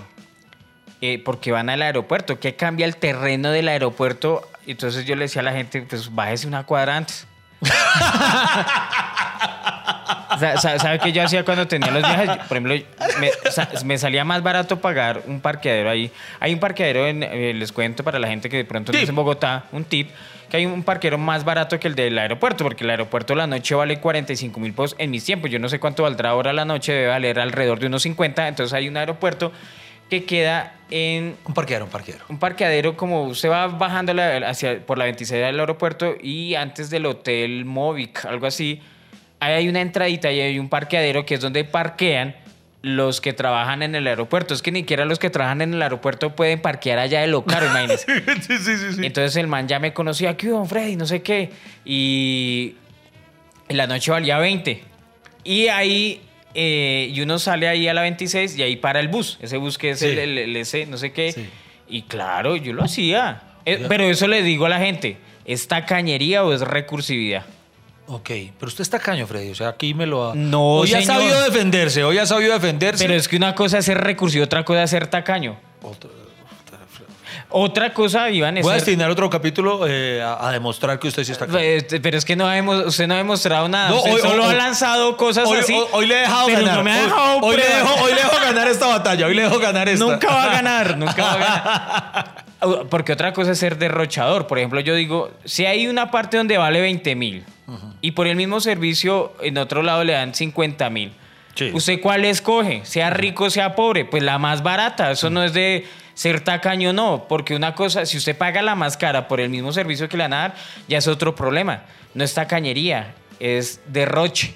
eh, 1.00 1.22
porque 1.24 1.52
van 1.52 1.68
al 1.70 1.82
aeropuerto. 1.82 2.38
¿Qué 2.40 2.54
cambia 2.56 2.86
el 2.86 2.96
terreno 2.96 3.50
del 3.50 3.68
aeropuerto? 3.68 4.48
Entonces 4.66 5.04
yo 5.06 5.14
le 5.16 5.22
decía 5.22 5.40
a 5.40 5.44
la 5.44 5.52
gente, 5.52 5.82
pues 5.82 6.14
bájese 6.14 6.46
una 6.46 6.64
cuadra 6.64 6.96
antes. 6.96 7.26
Sa- 10.38 10.56
sa- 10.58 10.78
¿Sabe 10.78 10.98
qué 11.00 11.10
yo 11.12 11.22
hacía 11.24 11.44
cuando 11.44 11.66
tenía 11.66 11.90
los 11.90 12.02
viajes? 12.02 12.28
Yo, 12.28 12.36
Por 12.48 12.56
ejemplo, 12.58 12.74
me, 13.18 13.30
sa- 13.50 13.68
me 13.84 13.98
salía 13.98 14.24
más 14.24 14.42
barato 14.42 14.80
pagar 14.80 15.22
un 15.26 15.40
parqueadero 15.40 15.90
ahí. 15.90 16.12
Hay 16.38 16.52
un 16.52 16.60
parqueadero, 16.60 17.06
en, 17.06 17.22
eh, 17.22 17.52
les 17.54 17.72
cuento 17.72 18.04
para 18.04 18.18
la 18.18 18.28
gente 18.28 18.48
que 18.48 18.58
de 18.58 18.64
pronto 18.64 18.92
no 18.92 18.98
es 18.98 19.08
en 19.08 19.14
Bogotá, 19.14 19.64
un 19.72 19.84
tip, 19.84 20.10
que 20.50 20.58
hay 20.58 20.66
un 20.66 20.82
parqueadero 20.84 21.18
más 21.18 21.44
barato 21.44 21.80
que 21.80 21.88
el 21.88 21.94
del 21.94 22.16
aeropuerto, 22.18 22.62
porque 22.64 22.84
el 22.84 22.90
aeropuerto 22.90 23.34
la 23.34 23.46
noche 23.46 23.74
vale 23.74 23.98
45 23.98 24.60
mil 24.60 24.72
pesos 24.72 24.94
en 24.98 25.10
mis 25.10 25.24
tiempos. 25.24 25.50
Yo 25.50 25.58
no 25.58 25.68
sé 25.68 25.80
cuánto 25.80 26.04
valdrá 26.04 26.30
ahora 26.30 26.52
la 26.52 26.64
noche, 26.64 26.92
debe 26.92 27.08
valer 27.08 27.40
alrededor 27.40 27.80
de 27.80 27.86
unos 27.86 28.02
50. 28.02 28.46
Entonces 28.48 28.72
hay 28.74 28.86
un 28.88 28.96
aeropuerto 28.96 29.50
que 30.10 30.24
queda 30.24 30.74
en 30.90 31.36
Un 31.44 31.54
parqueadero, 31.54 31.84
un 31.84 31.90
parqueadero. 31.90 32.24
un 32.28 32.38
parqueadero 32.38 32.96
como 32.96 33.24
usted 33.24 33.50
va 33.50 33.66
bajando 33.66 34.14
la- 34.14 34.36
hacia, 34.48 34.80
por 34.86 34.96
la 34.98 35.04
26 35.04 35.40
del 35.40 35.60
aeropuerto 35.60 36.14
y 36.22 36.54
antes 36.54 36.88
del 36.90 37.04
hotel 37.06 37.64
Movic, 37.66 38.24
algo 38.24 38.46
así, 38.46 38.80
ahí 39.40 39.52
hay 39.54 39.68
una 39.68 39.80
entradita 39.82 40.32
y 40.32 40.40
hay 40.40 40.58
un 40.58 40.68
parqueadero 40.70 41.26
que 41.26 41.34
es 41.34 41.40
donde 41.40 41.64
parquean 41.64 42.34
los 42.80 43.20
que 43.20 43.32
trabajan 43.32 43.82
en 43.82 43.96
el 43.96 44.06
aeropuerto. 44.06 44.54
Es 44.54 44.62
que 44.62 44.70
ni 44.72 44.80
siquiera 44.80 45.04
los 45.04 45.18
que 45.18 45.30
trabajan 45.30 45.60
en 45.62 45.74
el 45.74 45.82
aeropuerto 45.82 46.34
pueden 46.36 46.60
parquear 46.62 47.00
allá 47.00 47.20
de 47.20 47.26
lo 47.26 47.44
caro, 47.44 47.66
imagínense. 47.70 48.06
sí, 48.40 48.58
sí, 48.58 48.76
sí, 48.76 48.92
sí. 48.94 49.00
Entonces 49.06 49.36
el 49.36 49.46
man 49.48 49.66
ya 49.68 49.78
me 49.80 49.92
conocía, 49.92 50.36
¿qué 50.36 50.52
hubo, 50.52 50.64
Freddy? 50.64 50.96
No 50.96 51.04
sé 51.04 51.20
qué. 51.20 51.50
Y 51.84 52.76
en 53.68 53.76
la 53.76 53.86
noche 53.88 54.10
valía 54.10 54.38
20. 54.38 54.82
Y 55.44 55.66
ahí, 55.66 56.22
eh, 56.60 57.08
y 57.14 57.20
uno 57.20 57.38
sale 57.38 57.68
ahí 57.68 57.86
a 57.86 57.94
la 57.94 58.02
26 58.02 58.56
y 58.58 58.62
ahí 58.64 58.74
para 58.76 58.98
el 58.98 59.06
bus. 59.06 59.38
Ese 59.40 59.56
bus 59.58 59.78
que 59.78 59.90
es 59.90 60.00
Sí. 60.00 60.06
el, 60.06 60.18
el- 60.18 60.38
el 60.38 60.56
ese, 60.56 60.86
no 60.86 60.96
sé 60.98 61.12
qué. 61.12 61.30
Sí. 61.32 61.46
Y 61.88 62.02
claro, 62.02 62.56
yo 62.56 62.72
lo 62.72 62.82
hacía. 62.82 63.42
Eh, 63.64 63.84
pero 63.88 64.04
eso 64.04 64.26
le 64.26 64.42
digo 64.42 64.66
a 64.66 64.68
la 64.68 64.78
gente, 64.80 65.18
¿es 65.44 65.68
tacañería 65.68 66.42
o 66.44 66.52
es 66.52 66.60
recursividad? 66.62 67.44
Ok, 68.08 68.30
pero 68.58 68.68
usted 68.68 68.82
está 68.82 68.98
caño, 68.98 69.26
Freddy. 69.26 69.50
O 69.50 69.54
sea, 69.54 69.68
aquí 69.68 69.92
me 69.94 70.06
lo 70.06 70.30
ha. 70.30 70.34
No, 70.34 70.78
Hoy 70.78 70.92
ha 70.94 71.02
sabido 71.02 71.40
defenderse, 71.42 72.02
hoy 72.02 72.18
ha 72.18 72.26
sabido 72.26 72.54
defenderse. 72.54 73.04
Pero 73.04 73.14
es 73.14 73.28
que 73.28 73.36
una 73.36 73.54
cosa 73.54 73.78
es 73.78 73.84
ser 73.84 73.98
recursivo, 73.98 74.44
otra 74.44 74.64
cosa 74.64 74.82
es 74.82 74.90
ser 74.90 75.06
tacaño. 75.06 75.56
Otra- 75.82 76.10
Otra 77.50 77.94
cosa, 77.94 78.28
Iván, 78.30 78.58
es 78.58 78.62
Voy 78.62 78.72
a 78.72 78.74
destinar 78.74 79.10
otro 79.10 79.30
capítulo 79.30 79.86
eh, 79.86 80.20
a, 80.22 80.48
a 80.48 80.52
demostrar 80.52 80.98
que 80.98 81.08
usted 81.08 81.24
sí 81.24 81.32
está 81.32 81.46
caño. 81.46 81.58
Este, 81.58 81.98
Pero 81.98 82.18
es 82.18 82.24
que 82.26 82.36
no 82.36 82.52
hemos, 82.52 82.84
usted 82.86 83.06
no 83.06 83.14
ha 83.14 83.16
demostrado 83.18 83.68
nada. 83.70 83.88
No, 83.88 83.96
usted 83.96 84.12
hoy- 84.12 84.20
solo 84.20 84.44
hoy- 84.44 84.50
ha 84.54 84.56
lanzado 84.56 85.16
cosas 85.16 85.48
Hoy, 85.48 85.58
así. 85.60 85.80
hoy- 85.92 86.06
le 86.06 86.14
he 86.16 86.20
dejado 86.20 86.46
pero 86.46 86.58
ganar. 86.60 86.76
no 86.76 86.84
me 86.84 86.92
ha 86.92 86.96
Hoy- 86.98 87.02
dejado 87.04 87.38
hoy, 87.40 87.56
le 87.56 87.64
dejo, 87.64 87.94
hoy 88.04 88.10
le 88.12 88.20
dejo 88.22 88.36
ganar 88.42 88.68
esta 88.68 88.86
batalla. 88.86 89.26
Hoy 89.26 89.34
le 89.34 89.42
dejo 89.42 89.58
ganar 89.58 89.88
esta. 89.88 90.04
Nunca 90.04 90.26
va 90.28 90.42
a 90.44 90.48
ganar, 90.52 90.96
nunca 90.98 91.22
va 91.24 91.32
a 91.32 91.38
ganar. 92.60 92.88
Porque 92.90 93.12
otra 93.14 93.32
cosa 93.32 93.52
es 93.52 93.58
ser 93.58 93.78
derrochador. 93.78 94.46
Por 94.46 94.58
ejemplo, 94.58 94.80
yo 94.80 94.94
digo, 94.94 95.30
si 95.46 95.64
hay 95.64 95.86
una 95.86 96.10
parte 96.10 96.36
donde 96.36 96.58
vale 96.58 96.80
20 96.82 97.14
mil 97.14 97.44
y 98.02 98.10
por 98.10 98.26
el 98.26 98.36
mismo 98.36 98.60
servicio 98.60 99.32
en 99.40 99.56
otro 99.58 99.82
lado 99.82 100.04
le 100.04 100.12
dan 100.12 100.34
50 100.34 100.90
mil. 100.90 101.12
Sí. 101.58 101.72
¿Usted 101.74 102.00
cuál 102.00 102.24
escoge? 102.24 102.84
Sea 102.84 103.10
rico, 103.10 103.50
sea 103.50 103.74
pobre. 103.74 104.04
Pues 104.04 104.22
la 104.22 104.38
más 104.38 104.62
barata. 104.62 105.10
Eso 105.10 105.28
no 105.28 105.42
es 105.42 105.52
de 105.52 105.88
ser 106.14 106.40
tacaño, 106.40 106.92
no. 106.92 107.26
Porque 107.28 107.56
una 107.56 107.74
cosa, 107.74 108.06
si 108.06 108.16
usted 108.16 108.38
paga 108.38 108.62
la 108.62 108.76
más 108.76 108.96
cara 108.96 109.26
por 109.26 109.40
el 109.40 109.50
mismo 109.50 109.72
servicio 109.72 110.08
que 110.08 110.16
le 110.16 110.22
van 110.22 110.34
a 110.34 110.38
dar, 110.38 110.54
ya 110.86 110.98
es 110.98 111.08
otro 111.08 111.34
problema. 111.34 111.82
No 112.14 112.22
es 112.22 112.32
tacañería, 112.32 113.12
es 113.40 113.80
derroche. 113.88 114.54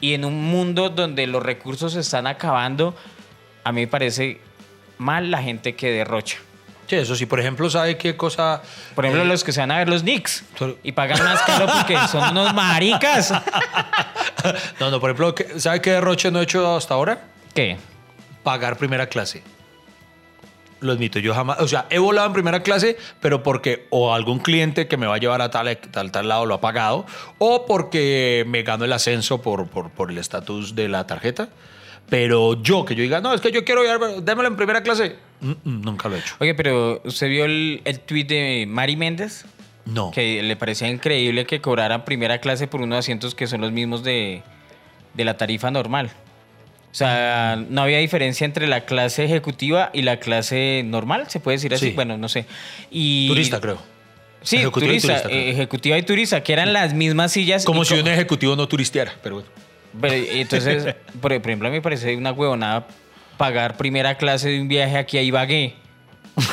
Y 0.00 0.14
en 0.14 0.24
un 0.24 0.42
mundo 0.42 0.88
donde 0.88 1.28
los 1.28 1.40
recursos 1.40 1.92
se 1.92 2.00
están 2.00 2.26
acabando, 2.26 2.96
a 3.62 3.70
mí 3.70 3.82
me 3.82 3.86
parece 3.86 4.40
mal 4.96 5.30
la 5.30 5.40
gente 5.40 5.76
que 5.76 5.92
derrocha. 5.92 6.38
Sí, 6.88 6.96
eso 6.96 7.14
sí. 7.14 7.26
Por 7.26 7.38
ejemplo, 7.38 7.68
¿sabe 7.68 7.96
qué 7.98 8.16
cosa? 8.16 8.62
Por 8.94 9.04
ejemplo, 9.04 9.22
Eh, 9.24 9.28
los 9.28 9.44
que 9.44 9.52
se 9.52 9.60
van 9.60 9.70
a 9.70 9.78
ver 9.78 9.88
los 9.88 10.02
Knicks 10.02 10.44
y 10.82 10.92
pagan 10.92 11.22
más 11.22 11.42
caro 11.42 11.66
porque 11.72 11.96
son 12.10 12.30
unos 12.30 12.54
maricas. 12.54 13.32
No, 14.80 14.90
no, 14.90 15.00
por 15.00 15.10
ejemplo, 15.10 15.34
¿qué- 15.34 15.58
¿sabe 15.60 15.80
qué 15.80 15.90
derroche 15.92 16.30
no 16.30 16.40
he 16.40 16.44
hecho 16.44 16.76
hasta 16.76 16.94
ahora? 16.94 17.22
¿Qué? 17.54 17.76
Pagar 18.44 18.76
primera 18.78 19.08
clase. 19.08 19.42
Lo 20.80 20.92
admito, 20.92 21.18
yo 21.18 21.34
jamás, 21.34 21.58
o 21.60 21.66
sea, 21.66 21.86
he 21.90 21.98
volado 21.98 22.28
en 22.28 22.32
primera 22.34 22.62
clase, 22.62 22.96
pero 23.20 23.42
porque 23.42 23.88
o 23.90 24.14
algún 24.14 24.38
cliente 24.38 24.86
que 24.86 24.96
me 24.96 25.08
va 25.08 25.16
a 25.16 25.18
llevar 25.18 25.42
a 25.42 25.50
tal, 25.50 25.76
tal, 25.76 26.12
tal 26.12 26.28
lado 26.28 26.46
lo 26.46 26.54
ha 26.54 26.60
pagado, 26.60 27.04
o 27.38 27.66
porque 27.66 28.44
me 28.46 28.62
gano 28.62 28.84
el 28.84 28.92
ascenso 28.92 29.42
por, 29.42 29.66
por, 29.66 29.90
por 29.90 30.12
el 30.12 30.18
estatus 30.18 30.76
de 30.76 30.88
la 30.88 31.04
tarjeta. 31.04 31.48
Pero 32.08 32.62
yo, 32.62 32.84
que 32.84 32.94
yo 32.94 33.02
diga, 33.02 33.20
no, 33.20 33.34
es 33.34 33.40
que 33.40 33.50
yo 33.50 33.64
quiero 33.64 33.82
viajar, 33.82 34.22
démelo 34.22 34.46
en 34.48 34.56
primera 34.56 34.82
clase, 34.84 35.16
Mm, 35.40 35.50
mm, 35.50 35.82
nunca 35.82 36.08
lo 36.08 36.16
he 36.16 36.18
hecho. 36.18 36.34
Oye, 36.40 36.54
pero 36.54 37.00
¿usted 37.04 37.28
vio 37.28 37.44
el, 37.44 37.80
el 37.84 38.00
tweet 38.00 38.24
de 38.24 38.66
Mari 38.68 38.96
Méndez? 38.96 39.44
No. 39.84 40.10
Que 40.10 40.42
le 40.42 40.56
parecía 40.56 40.88
increíble 40.88 41.46
que 41.46 41.60
cobraran 41.60 42.04
primera 42.04 42.38
clase 42.40 42.66
por 42.66 42.80
unos 42.82 42.98
asientos 42.98 43.34
que 43.34 43.46
son 43.46 43.60
los 43.60 43.72
mismos 43.72 44.02
de, 44.04 44.42
de 45.14 45.24
la 45.24 45.36
tarifa 45.36 45.70
normal. 45.70 46.10
O 46.90 46.94
sea, 46.94 47.62
no 47.68 47.82
había 47.82 47.98
diferencia 47.98 48.44
entre 48.44 48.66
la 48.66 48.84
clase 48.84 49.24
ejecutiva 49.24 49.90
y 49.92 50.02
la 50.02 50.18
clase 50.18 50.82
normal, 50.84 51.26
se 51.28 51.38
puede 51.38 51.56
decir 51.58 51.72
así. 51.74 51.88
Sí. 51.90 51.92
Bueno, 51.94 52.16
no 52.16 52.28
sé. 52.28 52.46
Y, 52.90 53.28
Turista, 53.28 53.60
creo. 53.60 53.78
Sí, 54.42 54.56
Ejecutiva 54.56 54.86
y 54.92 55.00
turista, 55.00 55.08
turista, 55.08 55.28
creo. 55.28 55.40
eh, 55.40 55.50
ejecutiva 55.50 55.98
y 55.98 56.02
turista, 56.02 56.42
que 56.42 56.52
eran 56.52 56.72
las 56.72 56.94
mismas 56.94 57.32
sillas. 57.32 57.64
Como 57.64 57.82
y 57.82 57.84
si 57.86 57.94
un 57.94 58.08
ejecutivo 58.08 58.56
no 58.56 58.66
turisteara, 58.68 59.12
pero 59.22 59.36
bueno. 59.36 59.50
Pero, 60.00 60.14
entonces, 60.14 60.84
por, 61.20 61.32
por 61.40 61.50
ejemplo, 61.50 61.68
a 61.68 61.70
mí 61.70 61.76
me 61.78 61.82
parece 61.82 62.16
una 62.16 62.32
huevonada 62.32 62.86
pagar 63.38 63.78
primera 63.78 64.18
clase 64.18 64.50
de 64.50 64.60
un 64.60 64.68
viaje 64.68 64.98
aquí 64.98 65.16
a 65.16 65.22
Ibagué. 65.22 65.74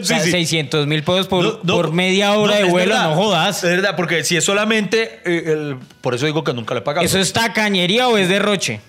O 0.00 0.04
sea, 0.04 0.18
600 0.18 0.88
mil 0.88 1.04
pesos 1.04 1.28
por, 1.28 1.44
No, 1.44 1.60
no, 1.62 1.74
por 1.74 1.92
media 1.92 2.32
hora 2.32 2.54
no, 2.58 2.64
de 2.66 2.70
vuelo, 2.70 2.94
verdad. 2.94 3.10
no 3.10 3.14
jodas. 3.14 3.62
Es 3.62 3.70
verdad, 3.70 3.94
porque 3.94 4.24
si 4.24 4.36
es 4.36 4.42
solamente. 4.44 5.20
eh, 5.24 5.44
el- 5.46 5.76
por 6.00 6.16
eso 6.16 6.26
digo 6.26 6.42
que 6.42 6.52
nunca 6.52 6.74
le 6.74 6.80
he 6.80 6.82
pagado. 6.82 7.06
¿Eso 7.06 7.16
es 7.20 7.32
tacañería 7.32 8.08
o 8.08 8.16
es 8.18 8.28
derroche? 8.28 8.80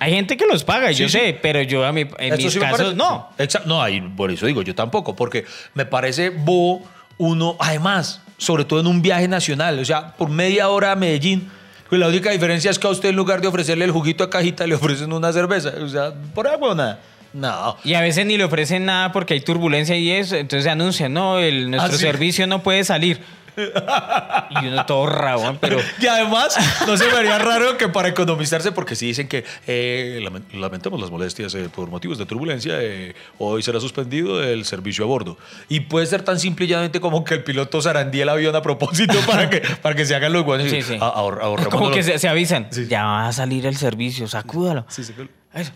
Hay 0.00 0.12
gente 0.12 0.36
que 0.36 0.44
los 0.46 0.64
paga, 0.64 0.90
yo 0.90 1.08
Sí, 1.08 1.12
sí. 1.12 1.24
sé, 1.26 1.38
pero 1.40 1.62
yo 1.62 1.84
a 1.86 1.92
mi- 1.92 2.06
en 2.18 2.36
mis 2.36 2.52
sí 2.52 2.58
casos 2.58 2.96
no. 2.96 3.30
Exa- 3.38 3.62
no, 3.64 3.80
ahí, 3.80 4.00
por 4.00 4.32
eso 4.32 4.44
digo, 4.46 4.62
yo 4.62 4.74
tampoco, 4.74 5.14
porque 5.14 5.44
me 5.74 5.86
parece 5.86 6.30
bobo 6.30 6.82
uno, 7.16 7.56
además, 7.60 8.20
sobre 8.36 8.64
todo 8.64 8.80
en 8.80 8.88
un 8.88 9.02
viaje 9.02 9.28
nacional, 9.28 9.78
o 9.78 9.84
sea, 9.84 10.16
por 10.16 10.30
media 10.30 10.68
hora 10.68 10.90
a 10.90 10.96
Medellín. 10.96 11.48
Pues 11.94 12.00
la 12.00 12.08
única 12.08 12.32
diferencia 12.32 12.72
es 12.72 12.78
que 12.80 12.88
a 12.88 12.90
usted 12.90 13.10
en 13.10 13.14
lugar 13.14 13.40
de 13.40 13.46
ofrecerle 13.46 13.84
el 13.84 13.92
juguito 13.92 14.24
a 14.24 14.28
cajita 14.28 14.66
le 14.66 14.74
ofrecen 14.74 15.12
una 15.12 15.32
cerveza. 15.32 15.72
O 15.80 15.88
sea, 15.88 16.12
por 16.34 16.48
agua 16.48 16.70
o 16.70 16.74
nada. 16.74 16.98
No. 17.32 17.76
Y 17.84 17.94
a 17.94 18.00
veces 18.00 18.26
ni 18.26 18.36
le 18.36 18.42
ofrecen 18.42 18.84
nada 18.84 19.12
porque 19.12 19.34
hay 19.34 19.40
turbulencia 19.40 19.96
y 19.96 20.10
eso, 20.10 20.34
entonces 20.34 20.66
anuncian, 20.68 21.12
no, 21.12 21.38
el, 21.38 21.70
nuestro 21.70 21.94
Ah, 21.94 21.96
sí. 21.96 22.02
servicio 22.04 22.48
no 22.48 22.64
puede 22.64 22.82
salir. 22.82 23.20
Y 23.56 24.66
uno 24.66 24.84
todo 24.86 25.06
rabón, 25.06 25.58
pero... 25.60 25.78
Y 26.00 26.06
además, 26.06 26.56
no 26.86 26.96
se 26.96 27.06
me 27.06 27.12
haría 27.12 27.38
raro 27.38 27.76
que 27.78 27.88
para 27.88 28.08
economizarse, 28.08 28.72
porque 28.72 28.96
sí 28.96 29.06
dicen 29.06 29.28
que 29.28 29.44
eh, 29.66 30.20
lamen- 30.22 30.44
lamentamos 30.52 31.00
las 31.00 31.10
molestias 31.10 31.54
eh, 31.54 31.68
por 31.74 31.88
motivos 31.88 32.18
de 32.18 32.26
turbulencia, 32.26 32.74
eh, 32.80 33.14
hoy 33.38 33.62
será 33.62 33.80
suspendido 33.80 34.42
el 34.42 34.64
servicio 34.64 35.04
a 35.04 35.08
bordo. 35.08 35.38
Y 35.68 35.80
puede 35.80 36.06
ser 36.06 36.22
tan 36.22 36.38
simple 36.38 36.64
y 36.66 36.68
llanamente 36.68 37.00
como 37.00 37.24
que 37.24 37.34
el 37.34 37.44
piloto 37.44 37.80
zarandee 37.80 38.22
el 38.22 38.28
avión 38.28 38.54
a 38.56 38.62
propósito 38.62 39.14
para 39.26 39.48
que, 39.50 39.60
para 39.82 39.94
que 39.94 40.04
se 40.04 40.14
hagan 40.14 40.32
los 40.32 40.44
guanes. 40.44 40.70
Sí, 40.70 40.82
sí. 40.82 40.98
Como 41.70 41.90
que 41.90 42.02
se, 42.02 42.18
se 42.18 42.28
avisan, 42.28 42.68
Sí. 42.70 42.86
ya 42.88 43.04
va 43.04 43.28
a 43.28 43.32
salir 43.32 43.66
el 43.66 43.76
servicio, 43.76 44.26
sacúdalo. 44.28 44.84
Sí, 44.88 45.02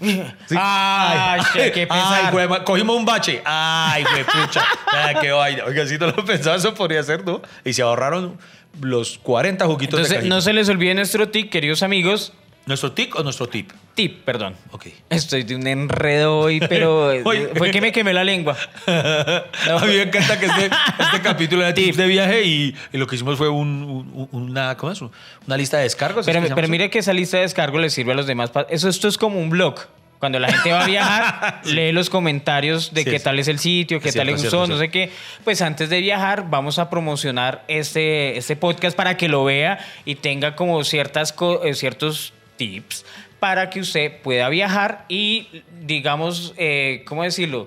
sí, 0.01 0.23
Ay, 0.57 1.41
qué, 1.53 1.73
qué 1.73 1.87
Ay, 1.91 2.27
pesar. 2.27 2.33
güey, 2.33 2.65
cogimos 2.65 2.97
un 2.97 3.05
bache. 3.05 3.41
Ay, 3.45 4.05
güey, 4.05 4.25
pucha. 4.25 4.65
Ay, 4.93 5.17
qué 5.21 5.31
vaina. 5.33 5.65
Oiga, 5.65 5.87
si 5.87 5.99
no 5.99 6.07
lo 6.09 6.25
pensaba, 6.25 6.57
eso 6.57 6.75
podría 6.75 7.03
ser, 7.03 7.25
¿no? 7.25 7.41
Y 7.65 7.73
se 7.73 7.83
ahorraron 7.83 8.39
los 8.81 9.19
40 9.19 9.65
juguitos 9.67 9.99
de 9.99 10.03
Entonces, 10.03 10.17
cajita. 10.19 10.35
no 10.35 10.41
se 10.41 10.53
les 10.53 10.69
olvide 10.69 10.95
nuestro 10.95 11.29
tip, 11.29 11.51
queridos 11.51 11.83
amigos. 11.83 12.33
¿Nuestro 12.69 12.93
tic 12.93 13.17
o 13.17 13.23
nuestro 13.23 13.49
tip? 13.49 13.73
Tip, 13.95 14.25
perdón. 14.25 14.55
Ok. 14.71 14.87
Estoy 15.11 15.43
de 15.43 15.57
un 15.57 15.67
enredo 15.67 16.39
hoy, 16.39 16.61
pero 16.61 17.07
Oye. 17.25 17.49
fue 17.57 17.71
que 17.71 17.81
me 17.81 17.91
quemé 17.91 18.13
la 18.13 18.23
lengua. 18.25 18.57
a 18.87 19.85
mí 19.87 19.95
me 19.97 20.03
encanta 20.03 20.39
que 20.39 20.47
este, 20.47 20.71
este 21.01 21.21
capítulo 21.23 21.63
era 21.63 21.73
tips 21.75 21.97
de 21.97 22.07
viaje 22.07 22.45
y, 22.45 22.77
y 22.93 22.99
lo 22.99 23.07
que 23.07 23.17
hicimos 23.17 23.39
fue 23.39 23.49
un- 23.49 24.09
un- 24.15 24.29
una, 24.33 24.77
¿cómo 24.77 24.93
es? 24.93 25.01
Una 25.01 25.57
lista 25.57 25.79
de 25.79 25.85
descargos. 25.85 26.29
¿es 26.29 26.33
Pero, 26.37 26.55
que 26.55 26.69
mire 26.69 26.91
que 26.91 26.99
esa 27.01 27.13
lista 27.13 27.39
de 27.39 27.45
descargo 27.45 27.79
le 27.79 27.91
sirve 27.91 28.13
a 28.13 28.15
los 28.15 28.27
demás. 28.27 28.51
Eso 28.69 28.89
esto 28.89 29.09
es 29.09 29.17
como 29.19 29.41
un 29.41 29.51
blog. 29.51 29.81
Cuando 30.19 30.41
la 30.41 30.51
gente 30.53 30.73
va 30.73 30.83
a 30.83 30.87
viajar, 30.87 31.61
lee 31.65 31.93
los 31.93 32.11
comentarios 32.11 32.93
de 32.93 33.05
Sí, 33.05 33.11
qué 33.11 33.21
tal 33.21 33.39
es 33.39 33.47
el 33.49 33.61
sitio, 33.61 34.01
qué 34.01 34.09
es 34.09 34.15
tal 34.17 34.27
le 34.27 34.37
cierto, 34.37 34.59
gustó, 34.59 34.65
es 34.65 34.67
cierto, 34.69 34.75
no 34.75 34.79
sé 34.81 34.91
qué. 34.91 35.13
Pues 35.45 35.63
antes 35.63 35.89
de 35.91 36.01
viajar, 36.01 36.51
vamos 36.51 36.81
a 36.81 36.91
promocionar 36.91 37.65
este, 37.69 38.37
este 38.37 38.57
podcast 38.57 38.97
para 38.97 39.17
que 39.17 39.29
lo 39.29 39.45
vea 39.45 39.79
y 40.05 40.17
tenga 40.17 40.57
como 40.57 40.83
ciertas 40.83 41.33
eh, 41.65 41.75
ciertos 41.75 42.33
tips 42.59 43.07
para 43.41 43.71
que 43.71 43.81
usted 43.81 44.21
pueda 44.21 44.51
viajar 44.51 45.07
y, 45.09 45.63
digamos, 45.81 46.53
eh, 46.59 47.05
¿cómo 47.07 47.23
decirlo? 47.23 47.67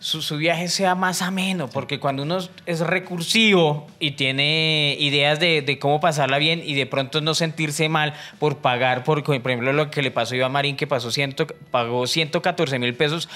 su, 0.00 0.38
viaje 0.38 0.68
sea 0.68 0.94
más 0.94 1.20
ameno, 1.20 1.68
porque 1.68 2.00
cuando 2.00 2.22
uno 2.22 2.38
es 2.64 2.80
recursivo 2.80 3.86
y 4.00 4.12
tiene 4.12 4.96
ideas 4.98 5.38
de, 5.38 5.60
de 5.60 5.78
cómo 5.78 6.00
pasarla 6.00 6.38
bien 6.38 6.62
y 6.64 6.72
de 6.74 6.86
pronto 6.86 7.20
no 7.20 7.34
sentirse 7.34 7.88
mal 7.90 8.14
por 8.38 8.58
pagar, 8.58 9.04
por, 9.04 9.22
por 9.22 9.34
ejemplo, 9.34 9.74
lo 9.74 9.90
que 9.90 10.00
le 10.00 10.10
pasó 10.10 10.34
a 10.34 10.38
Iván 10.38 10.52
Marín, 10.52 10.76
que 10.76 10.86
pasó 10.86 11.10
ciento, 11.10 11.46
pagó 11.70 12.06
114 12.06 12.78
mil 12.78 12.94
pesos 12.94 13.28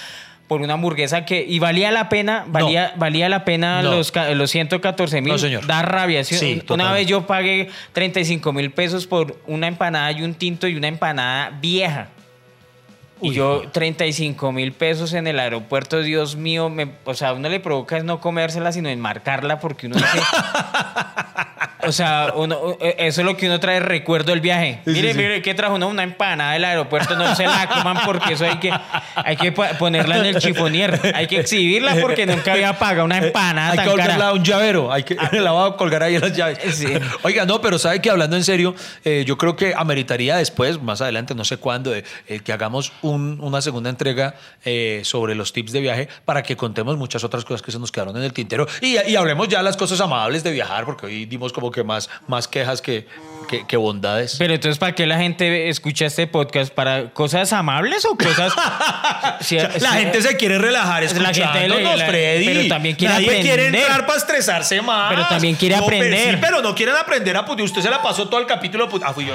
por 0.49 0.61
una 0.61 0.75
hamburguesa 0.75 1.25
que 1.25 1.43
y 1.49 1.59
valía 1.59 1.91
la 1.91 2.09
pena 2.09 2.45
valía 2.47 2.93
valía 2.97 3.29
la 3.29 3.45
pena 3.45 3.83
No. 3.83 3.93
los, 3.93 4.13
los 4.35 4.51
114 4.51 5.21
mil 5.23 5.33
No, 5.33 5.39
señor. 5.39 5.67
da 5.67 5.81
rabia 5.83 6.23
¿sí? 6.25 6.35
Sí, 6.37 6.53
una 6.53 6.63
totalmente. 6.65 6.99
vez 7.01 7.07
yo 7.09 7.27
pagué 7.27 7.71
35 7.93 8.53
mil 8.53 8.71
pesos 8.71 9.07
por 9.07 9.39
una 9.47 9.69
empanada 9.69 10.13
y 10.13 10.23
un 10.23 10.35
tinto 10.35 10.69
y 10.69 10.77
una 10.77 10.89
empanada 10.89 11.51
vieja 11.61 12.09
y 13.23 13.33
yo 13.33 13.63
35 13.73 14.53
mil 14.53 14.73
pesos 14.73 15.15
en 15.15 15.27
el 15.27 15.39
aeropuerto, 15.41 16.03
Dios 16.03 16.37
mío, 16.37 16.69
me, 16.69 16.91
o 17.05 17.15
sea, 17.15 17.29
a 17.29 17.33
uno 17.33 17.49
le 17.49 17.59
provoca 17.59 17.97
es 17.97 18.05
no 18.05 18.21
comérsela, 18.21 18.71
sino 18.71 18.91
enmarcarla 18.91 19.61
porque 19.61 19.87
uno 19.87 19.97
dice... 19.97 20.09
o 21.87 21.93
sea, 21.93 22.33
uno- 22.35 22.77
eh, 22.81 22.97
eso 22.99 23.21
es 23.21 23.27
lo 23.27 23.37
que 23.37 23.47
uno 23.47 23.61
trae 23.61 23.75
de 23.75 23.81
recuerdo 23.81 24.31
del 24.33 24.41
viaje. 24.41 24.81
Sí, 24.85 24.91
mire, 24.93 25.13
sí. 25.13 25.19
mire, 25.19 25.43
¿qué 25.43 25.55
trajo 25.55 25.75
uno? 25.75 25.89
Una 25.89 26.03
empanada 26.03 26.53
del 26.53 26.65
aeropuerto, 26.65 27.17
no 27.17 27.35
se 27.35 27.45
la 27.47 27.69
coman 27.69 27.99
porque 28.05 28.35
eso 28.35 28.45
hay 28.45 28.59
que, 28.59 28.73
hay 29.15 29.37
que 29.37 29.53
ponerla 29.53 30.19
en 30.19 30.27
el 30.27 30.39
chifonier. 30.39 31.01
Hay 31.15 31.27
que 31.27 31.41
exhibirla 31.41 31.97
porque 32.01 32.27
nunca 32.27 32.53
había 32.53 32.79
pagado 32.79 33.05
una 33.05 33.19
empanada 33.19 33.71
hay 33.73 33.77
tan 33.77 33.85
que 33.87 33.91
colgarla 33.91 34.29
a 34.29 34.33
un 34.33 34.45
llavero, 34.45 34.93
hay 34.93 35.03
que 35.03 35.17
la 35.33 35.53
va 35.53 35.67
a 35.69 35.77
colgar 35.77 36.03
ahí 36.03 36.15
en 36.17 36.21
las 36.23 36.37
llaves. 36.37 36.59
Sí. 36.75 36.87
Oiga, 37.23 37.45
no, 37.47 37.61
pero 37.61 37.79
sabe 37.79 38.01
que 38.01 38.11
hablando 38.11 38.37
en 38.37 38.45
serio, 38.45 38.75
eh, 39.05 39.25
yo 39.27 39.37
creo 39.39 39.57
que 39.57 39.75
ameritaría 39.77 40.37
después, 40.37 40.81
más 40.83 41.01
adelante, 41.01 41.35
no 41.35 41.45
sé 41.45 41.57
cuándo, 41.57 41.95
eh, 41.95 42.05
eh, 42.29 42.41
que 42.41 42.53
hagamos 42.53 42.93
un- 43.03 43.39
una 43.41 43.61
segunda 43.63 43.91
entrega 43.91 44.35
eh, 44.65 45.03
sobre 45.05 45.35
los 45.35 45.53
tips 45.53 45.73
de 45.73 45.81
viaje 45.81 46.09
para 46.25 46.43
que 46.43 46.57
contemos 46.57 46.97
muchas 46.97 47.25
otras 47.25 47.45
cosas 47.45 47.63
que 47.63 47.71
se 47.73 47.79
nos 47.79 47.93
quedaron 47.93 48.17
en 48.17 48.23
el 48.23 48.33
tintero 48.33 48.67
y, 48.81 48.97
y 49.09 49.17
hablemos 49.17 49.49
ya 49.49 49.63
las 49.63 49.77
cosas 49.77 50.01
amables 50.01 50.43
de 50.45 50.53
viajar, 50.53 50.85
porque 50.85 51.07
hoy 51.07 51.27
dimos 51.27 51.53
como 51.53 51.71
que 51.75 51.85
más, 51.85 52.09
más 52.29 52.49
quejas 52.49 52.81
que, 52.81 53.07
que, 53.49 53.67
que 53.67 53.77
bondades. 53.77 54.37
Pero 54.39 54.55
entonces, 54.55 54.79
¿para 54.79 54.95
qué 54.95 55.07
la 55.07 55.19
gente 55.19 55.69
escucha 55.69 56.07
este 56.07 56.27
podcast? 56.27 56.73
¿Para 56.73 57.11
cosas 57.11 57.53
amables 57.53 58.05
o 58.07 58.17
cosas...? 58.17 58.55
Si- 59.41 59.57
la 59.59 59.71
si- 59.71 59.87
gente 59.87 60.23
se 60.23 60.37
quiere 60.37 60.59
relajar 60.59 61.03
La 61.03 61.33
gente 61.35 61.69
le- 61.69 61.97
la- 61.97 62.07
Freddy. 62.07 62.45
pero 62.47 62.69
también 62.69 62.95
quiere 62.97 63.15
Nadie 63.15 63.41
quiere 63.41 63.53
aprender. 63.67 63.81
entrar 63.83 64.07
para 64.07 64.19
estresarse 64.19 64.81
más. 64.81 65.11
Pero 65.11 65.27
también 65.27 65.55
quiere 65.57 65.77
No, 65.77 65.85
pero 65.87 65.97
aprender. 65.99 66.31
sí, 66.35 66.39
pero 66.41 66.63
no 66.63 66.75
quieren 66.75 66.95
aprender 66.97 67.37
a 67.37 67.45
putear. 67.45 67.65
Usted 67.67 67.83
se 67.83 67.91
la 67.91 68.01
pasó 68.01 68.29
todo 68.29 68.41
el 68.41 68.47
capítulo. 68.47 68.89
put- 68.89 69.03
Ah, 69.05 69.13
fui 69.13 69.27
yo. 69.27 69.35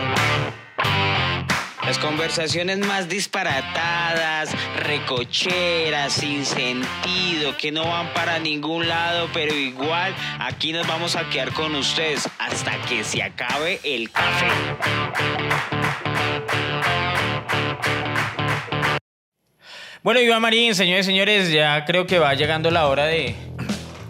Las 1.89 1.97
conversaciones 1.97 2.77
más 2.77 3.09
disparatadas, 3.09 4.51
recocheras, 4.83 6.13
sin 6.13 6.45
sentido, 6.45 7.57
que 7.57 7.71
no 7.71 7.83
van 7.83 8.13
para 8.13 8.37
ningún 8.37 8.87
lado, 8.87 9.27
pero 9.33 9.55
igual 9.55 10.13
aquí 10.37 10.71
nos 10.71 10.85
vamos 10.85 11.15
a 11.15 11.27
quedar 11.31 11.51
con 11.51 11.73
ustedes 11.73 12.29
hasta 12.37 12.79
que 12.83 13.03
se 13.03 13.23
acabe 13.23 13.79
el 13.83 14.11
café. 14.11 14.45
Bueno, 20.03 20.19
Iván 20.19 20.43
Marín, 20.43 20.75
señores 20.75 21.07
y 21.07 21.09
señores, 21.09 21.51
ya 21.51 21.85
creo 21.85 22.05
que 22.05 22.19
va 22.19 22.35
llegando 22.35 22.69
la 22.69 22.85
hora 22.85 23.05
de, 23.05 23.33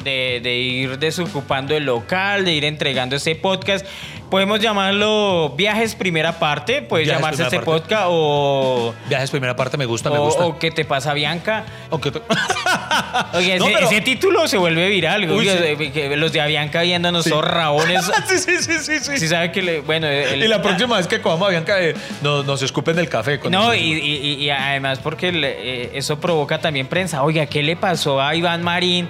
de, 0.03 0.41
de 0.43 0.55
ir 0.57 0.99
desocupando 0.99 1.73
el 1.77 1.85
local, 1.85 2.43
de 2.43 2.51
ir 2.51 2.65
entregando 2.65 3.15
este 3.15 3.35
podcast. 3.35 3.85
Podemos 4.29 4.59
llamarlo 4.59 5.53
Viajes 5.57 5.95
Primera 5.95 6.37
Parte, 6.37 6.83
puede 6.83 7.03
Viajes 7.05 7.19
llamarse 7.19 7.43
este 7.43 7.55
Parte. 7.57 7.71
podcast 7.71 8.05
o, 8.09 8.93
Viajes 9.07 9.31
primera 9.31 9.55
parte 9.55 9.75
me 9.75 9.85
gusta, 9.85 10.11
me 10.11 10.19
o, 10.19 10.25
gusta. 10.25 10.45
o 10.45 10.59
¿Qué 10.59 10.69
te 10.69 10.85
pasa, 10.85 11.13
Bianca? 11.15 11.63
O 11.89 11.99
que 11.99 12.11
te- 12.11 12.21
Oye, 13.33 13.57
No, 13.57 13.65
ese, 13.65 13.73
pero- 13.75 13.87
ese 13.87 14.01
título 14.01 14.47
se 14.47 14.57
vuelve 14.57 14.87
viral. 14.89 15.29
Uy, 15.31 15.49
sí. 15.49 16.15
los 16.15 16.31
de 16.31 16.41
Avianca 16.41 16.81
viéndonos 16.83 17.23
Sí. 17.23 17.31
todos 17.31 17.45
rabones. 17.45 18.05
sí, 18.27 18.37
sí, 18.37 18.57
sí, 18.59 18.73
sí, 18.79 18.99
sí. 18.99 19.17
Si 19.17 19.27
sabe 19.27 19.51
que 19.51 19.63
le, 19.63 19.79
bueno, 19.81 20.05
el- 20.07 20.43
y 20.43 20.47
la 20.47 20.61
próxima 20.61 20.97
vez 20.97 21.07
que 21.07 21.21
comamos 21.21 21.47
a 21.47 21.51
Bianca, 21.51 21.81
eh, 21.81 21.95
nos, 22.21 22.45
nos 22.45 22.61
escupen 22.61 22.95
del 22.97 23.09
café. 23.09 23.39
No, 23.49 23.73
y, 23.73 23.79
y- 23.79 24.17
y- 24.17 24.33
y 24.45 24.49
además 24.51 24.99
porque 24.99 25.31
le- 25.31 25.85
eh, 25.85 25.91
eso 25.95 26.19
provoca 26.19 26.59
también 26.61 26.85
prensa. 26.85 27.23
Oiga, 27.23 27.47
¿qué 27.47 27.63
le 27.63 27.75
pasó 27.75 28.21
a 28.21 28.35
Iván 28.35 28.61
Marín 28.61 29.07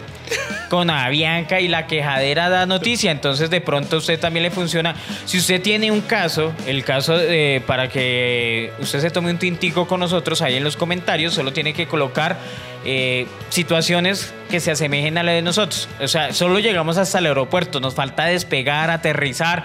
con 0.70 0.90
Avianca 0.90 1.60
y 1.60 1.68
la 1.68 1.88
quejadera 1.88 2.50
da 2.50 2.66
noticia? 2.66 3.12
Entonces 3.12 3.50
de 3.50 3.62
pronto 3.62 3.98
usted 3.98 4.20
también 4.20 4.44
le 4.44 4.52
funciona. 4.52 4.96
Si 5.26 5.38
usted 5.38 5.62
tiene 5.62 5.92
un 5.92 6.02
caso, 6.02 6.54
el 6.66 6.84
caso 6.84 7.18
de, 7.18 7.62
para 7.66 7.90
que 7.90 8.72
usted 8.80 9.00
se 9.00 9.12
tome 9.12 9.32
un 9.32 9.38
tintico 9.38 9.88
con 9.88 10.00
nosotros 10.00 10.42
ahí 10.42 10.56
en 10.56 10.64
los 10.64 10.78
comentarios, 10.78 11.34
solo 11.34 11.54
tiene 11.54 11.74
que 11.74 11.88
colocar 11.88 12.38
eh, 12.86 13.28
situaciones 13.50 14.34
que 14.50 14.60
se 14.60 14.72
asemejen 14.72 15.18
a 15.18 15.24
la 15.24 15.32
de 15.32 15.42
nosotros. 15.42 15.90
O 16.00 16.08
sea, 16.08 16.34
solo 16.34 16.60
llegamos 16.60 16.98
hasta 16.98 17.20
el 17.20 17.26
aeropuerto, 17.28 17.80
nos 17.80 17.94
falta 17.94 18.26
despegar, 18.26 18.90
aterrizar. 18.90 19.64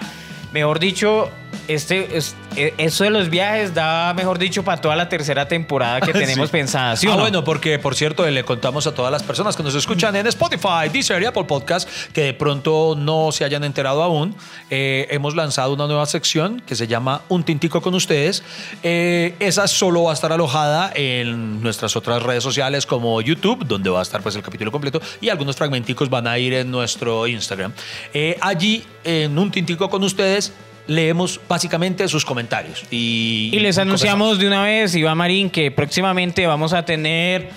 Mejor 0.51 0.79
dicho, 0.79 1.31
este, 1.67 2.17
es- 2.17 2.35
eh, 2.55 2.73
eso 2.77 3.03
de 3.03 3.09
los 3.09 3.29
viajes 3.29 3.73
da, 3.73 4.13
mejor 4.13 4.39
dicho, 4.39 4.63
para 4.63 4.79
toda 4.81 4.95
la 4.95 5.09
tercera 5.09 5.47
temporada 5.47 6.01
que 6.01 6.13
tenemos 6.13 6.49
Sí. 6.49 6.51
pensada. 6.51 6.95
¿sí 6.95 7.07
ah, 7.07 7.15
no? 7.15 7.21
bueno, 7.21 7.43
porque 7.43 7.79
por 7.79 7.95
cierto, 7.95 8.25
le 8.29 8.43
contamos 8.43 8.87
a 8.87 8.93
todas 8.93 9.11
las 9.11 9.23
personas 9.23 9.55
que 9.55 9.63
nos 9.63 9.75
escuchan 9.75 10.15
en 10.15 10.27
Spotify, 10.27 10.89
Deezer 10.91 11.21
y 11.21 11.25
Apple 11.25 11.43
Podcast 11.45 11.89
que 12.13 12.21
de 12.21 12.33
pronto 12.33 12.95
no 12.97 13.31
se 13.31 13.43
hayan 13.45 13.63
enterado 13.63 14.01
aún. 14.03 14.35
eh, 14.69 15.07
hemos 15.11 15.35
lanzado 15.35 15.73
una 15.73 15.87
nueva 15.87 16.05
sección 16.05 16.61
que 16.65 16.75
se 16.75 16.87
llama 16.87 17.21
Un 17.29 17.43
Tintico 17.43 17.81
con 17.81 17.93
ustedes. 17.95 18.43
Eh, 18.83 19.35
esa 19.39 19.67
solo 19.67 20.03
va 20.03 20.11
a 20.11 20.13
estar 20.13 20.31
alojada 20.31 20.91
en 20.95 21.61
nuestras 21.61 21.95
otras 21.95 22.21
redes 22.23 22.43
sociales 22.43 22.85
como 22.85 23.19
YouTube, 23.21 23.65
donde 23.65 23.89
va 23.89 23.99
a 23.99 24.03
estar 24.03 24.21
pues 24.21 24.35
el 24.35 24.41
capítulo 24.43 24.71
completo 24.71 25.01
y 25.21 25.29
algunos 25.29 25.55
fragmenticos 25.55 26.09
van 26.09 26.27
a 26.27 26.37
ir 26.39 26.53
en 26.53 26.71
nuestro 26.71 27.27
Instagram. 27.27 27.73
Eh, 28.13 28.37
allí, 28.41 28.83
en 29.03 29.37
Un 29.37 29.51
Tintico 29.51 29.89
con 29.89 30.03
ustedes, 30.03 30.53
leemos 30.87 31.39
básicamente 31.47 32.07
sus 32.07 32.25
comentarios. 32.25 32.83
Y, 32.91 33.49
Y 33.53 33.59
les 33.59 33.77
anunciamos 33.77 34.39
de 34.39 34.47
una 34.47 34.63
vez, 34.63 34.95
Iván 34.95 35.17
Marín, 35.17 35.49
que 35.49 35.71
próximamente 35.71 36.45
vamos 36.47 36.73
a 36.73 36.85
tener 36.85 37.49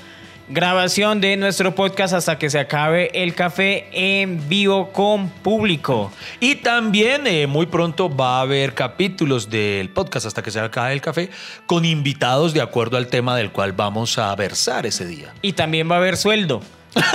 grabación 0.50 1.20
de 1.20 1.36
nuestro 1.36 1.74
podcast 1.74 2.14
hasta 2.14 2.38
que 2.38 2.48
se 2.48 2.58
acabe 2.58 3.10
el 3.12 3.34
café 3.34 3.88
en 3.92 4.48
vivo 4.48 4.92
con 4.92 5.28
público. 5.28 6.10
Y 6.40 6.56
también 6.56 7.26
eh, 7.26 7.46
muy 7.46 7.66
pronto 7.66 8.14
va 8.14 8.38
a 8.38 8.40
haber 8.42 8.74
capítulos 8.74 9.50
del 9.50 9.90
podcast 9.90 10.26
hasta 10.26 10.42
que 10.42 10.50
se 10.50 10.60
acabe 10.60 10.92
el 10.92 11.00
café 11.00 11.30
con 11.66 11.84
invitados 11.84 12.54
de 12.54 12.62
acuerdo 12.62 12.96
al 12.96 13.08
tema 13.08 13.36
del 13.36 13.50
cual 13.50 13.72
vamos 13.72 14.18
a 14.18 14.34
versar 14.34 14.86
ese 14.86 15.06
día. 15.06 15.34
Y 15.42 15.52
también 15.52 15.90
va 15.90 15.96
a 15.96 15.98
haber 15.98 16.16
sueldo. 16.16 16.62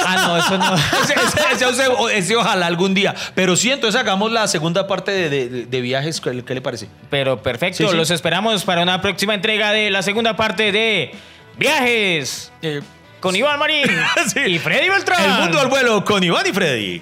Ah, 0.06 0.16
no, 0.28 0.38
eso 0.38 0.58
no. 0.58 0.76
ese, 1.04 1.14
ese- 1.14 1.66
ese- 1.70 2.18
ese 2.18 2.36
ojalá 2.36 2.66
algún 2.68 2.94
día. 2.94 3.14
Pero 3.36 3.56
sí, 3.56 3.72
entonces 3.72 4.00
hagamos 4.00 4.32
la 4.32 4.48
segunda 4.48 4.88
parte 4.88 5.12
de, 5.12 5.30
de- 5.30 5.66
de 5.66 5.82
viajes. 5.82 6.20
¿Qué, 6.22 6.44
qué 6.46 6.54
le 6.56 6.62
parece? 6.62 6.88
Pero 7.10 7.42
perfecto, 7.42 7.78
Sí, 7.84 7.88
sí. 7.90 7.96
los 7.96 8.10
esperamos 8.12 8.64
para 8.64 8.82
una 8.84 9.02
próxima 9.02 9.34
entrega 9.34 9.72
de 9.72 9.90
la 9.92 10.02
segunda 10.02 10.36
parte 10.36 10.72
de 10.72 11.12
Viajes 11.58 12.52
Eh, 12.62 12.82
con 13.20 13.36
Iván 13.36 13.60
Marín 13.60 13.86
Sí. 14.34 14.40
y 14.40 14.60
Freddy 14.60 14.90
Beltrán. 14.90 15.24
el 15.24 15.32
mundo 15.44 15.60
al 15.60 15.68
vuelo 15.68 16.04
con 16.04 16.24
Iván 16.24 16.46
y 16.48 16.52
Freddy. 16.54 17.02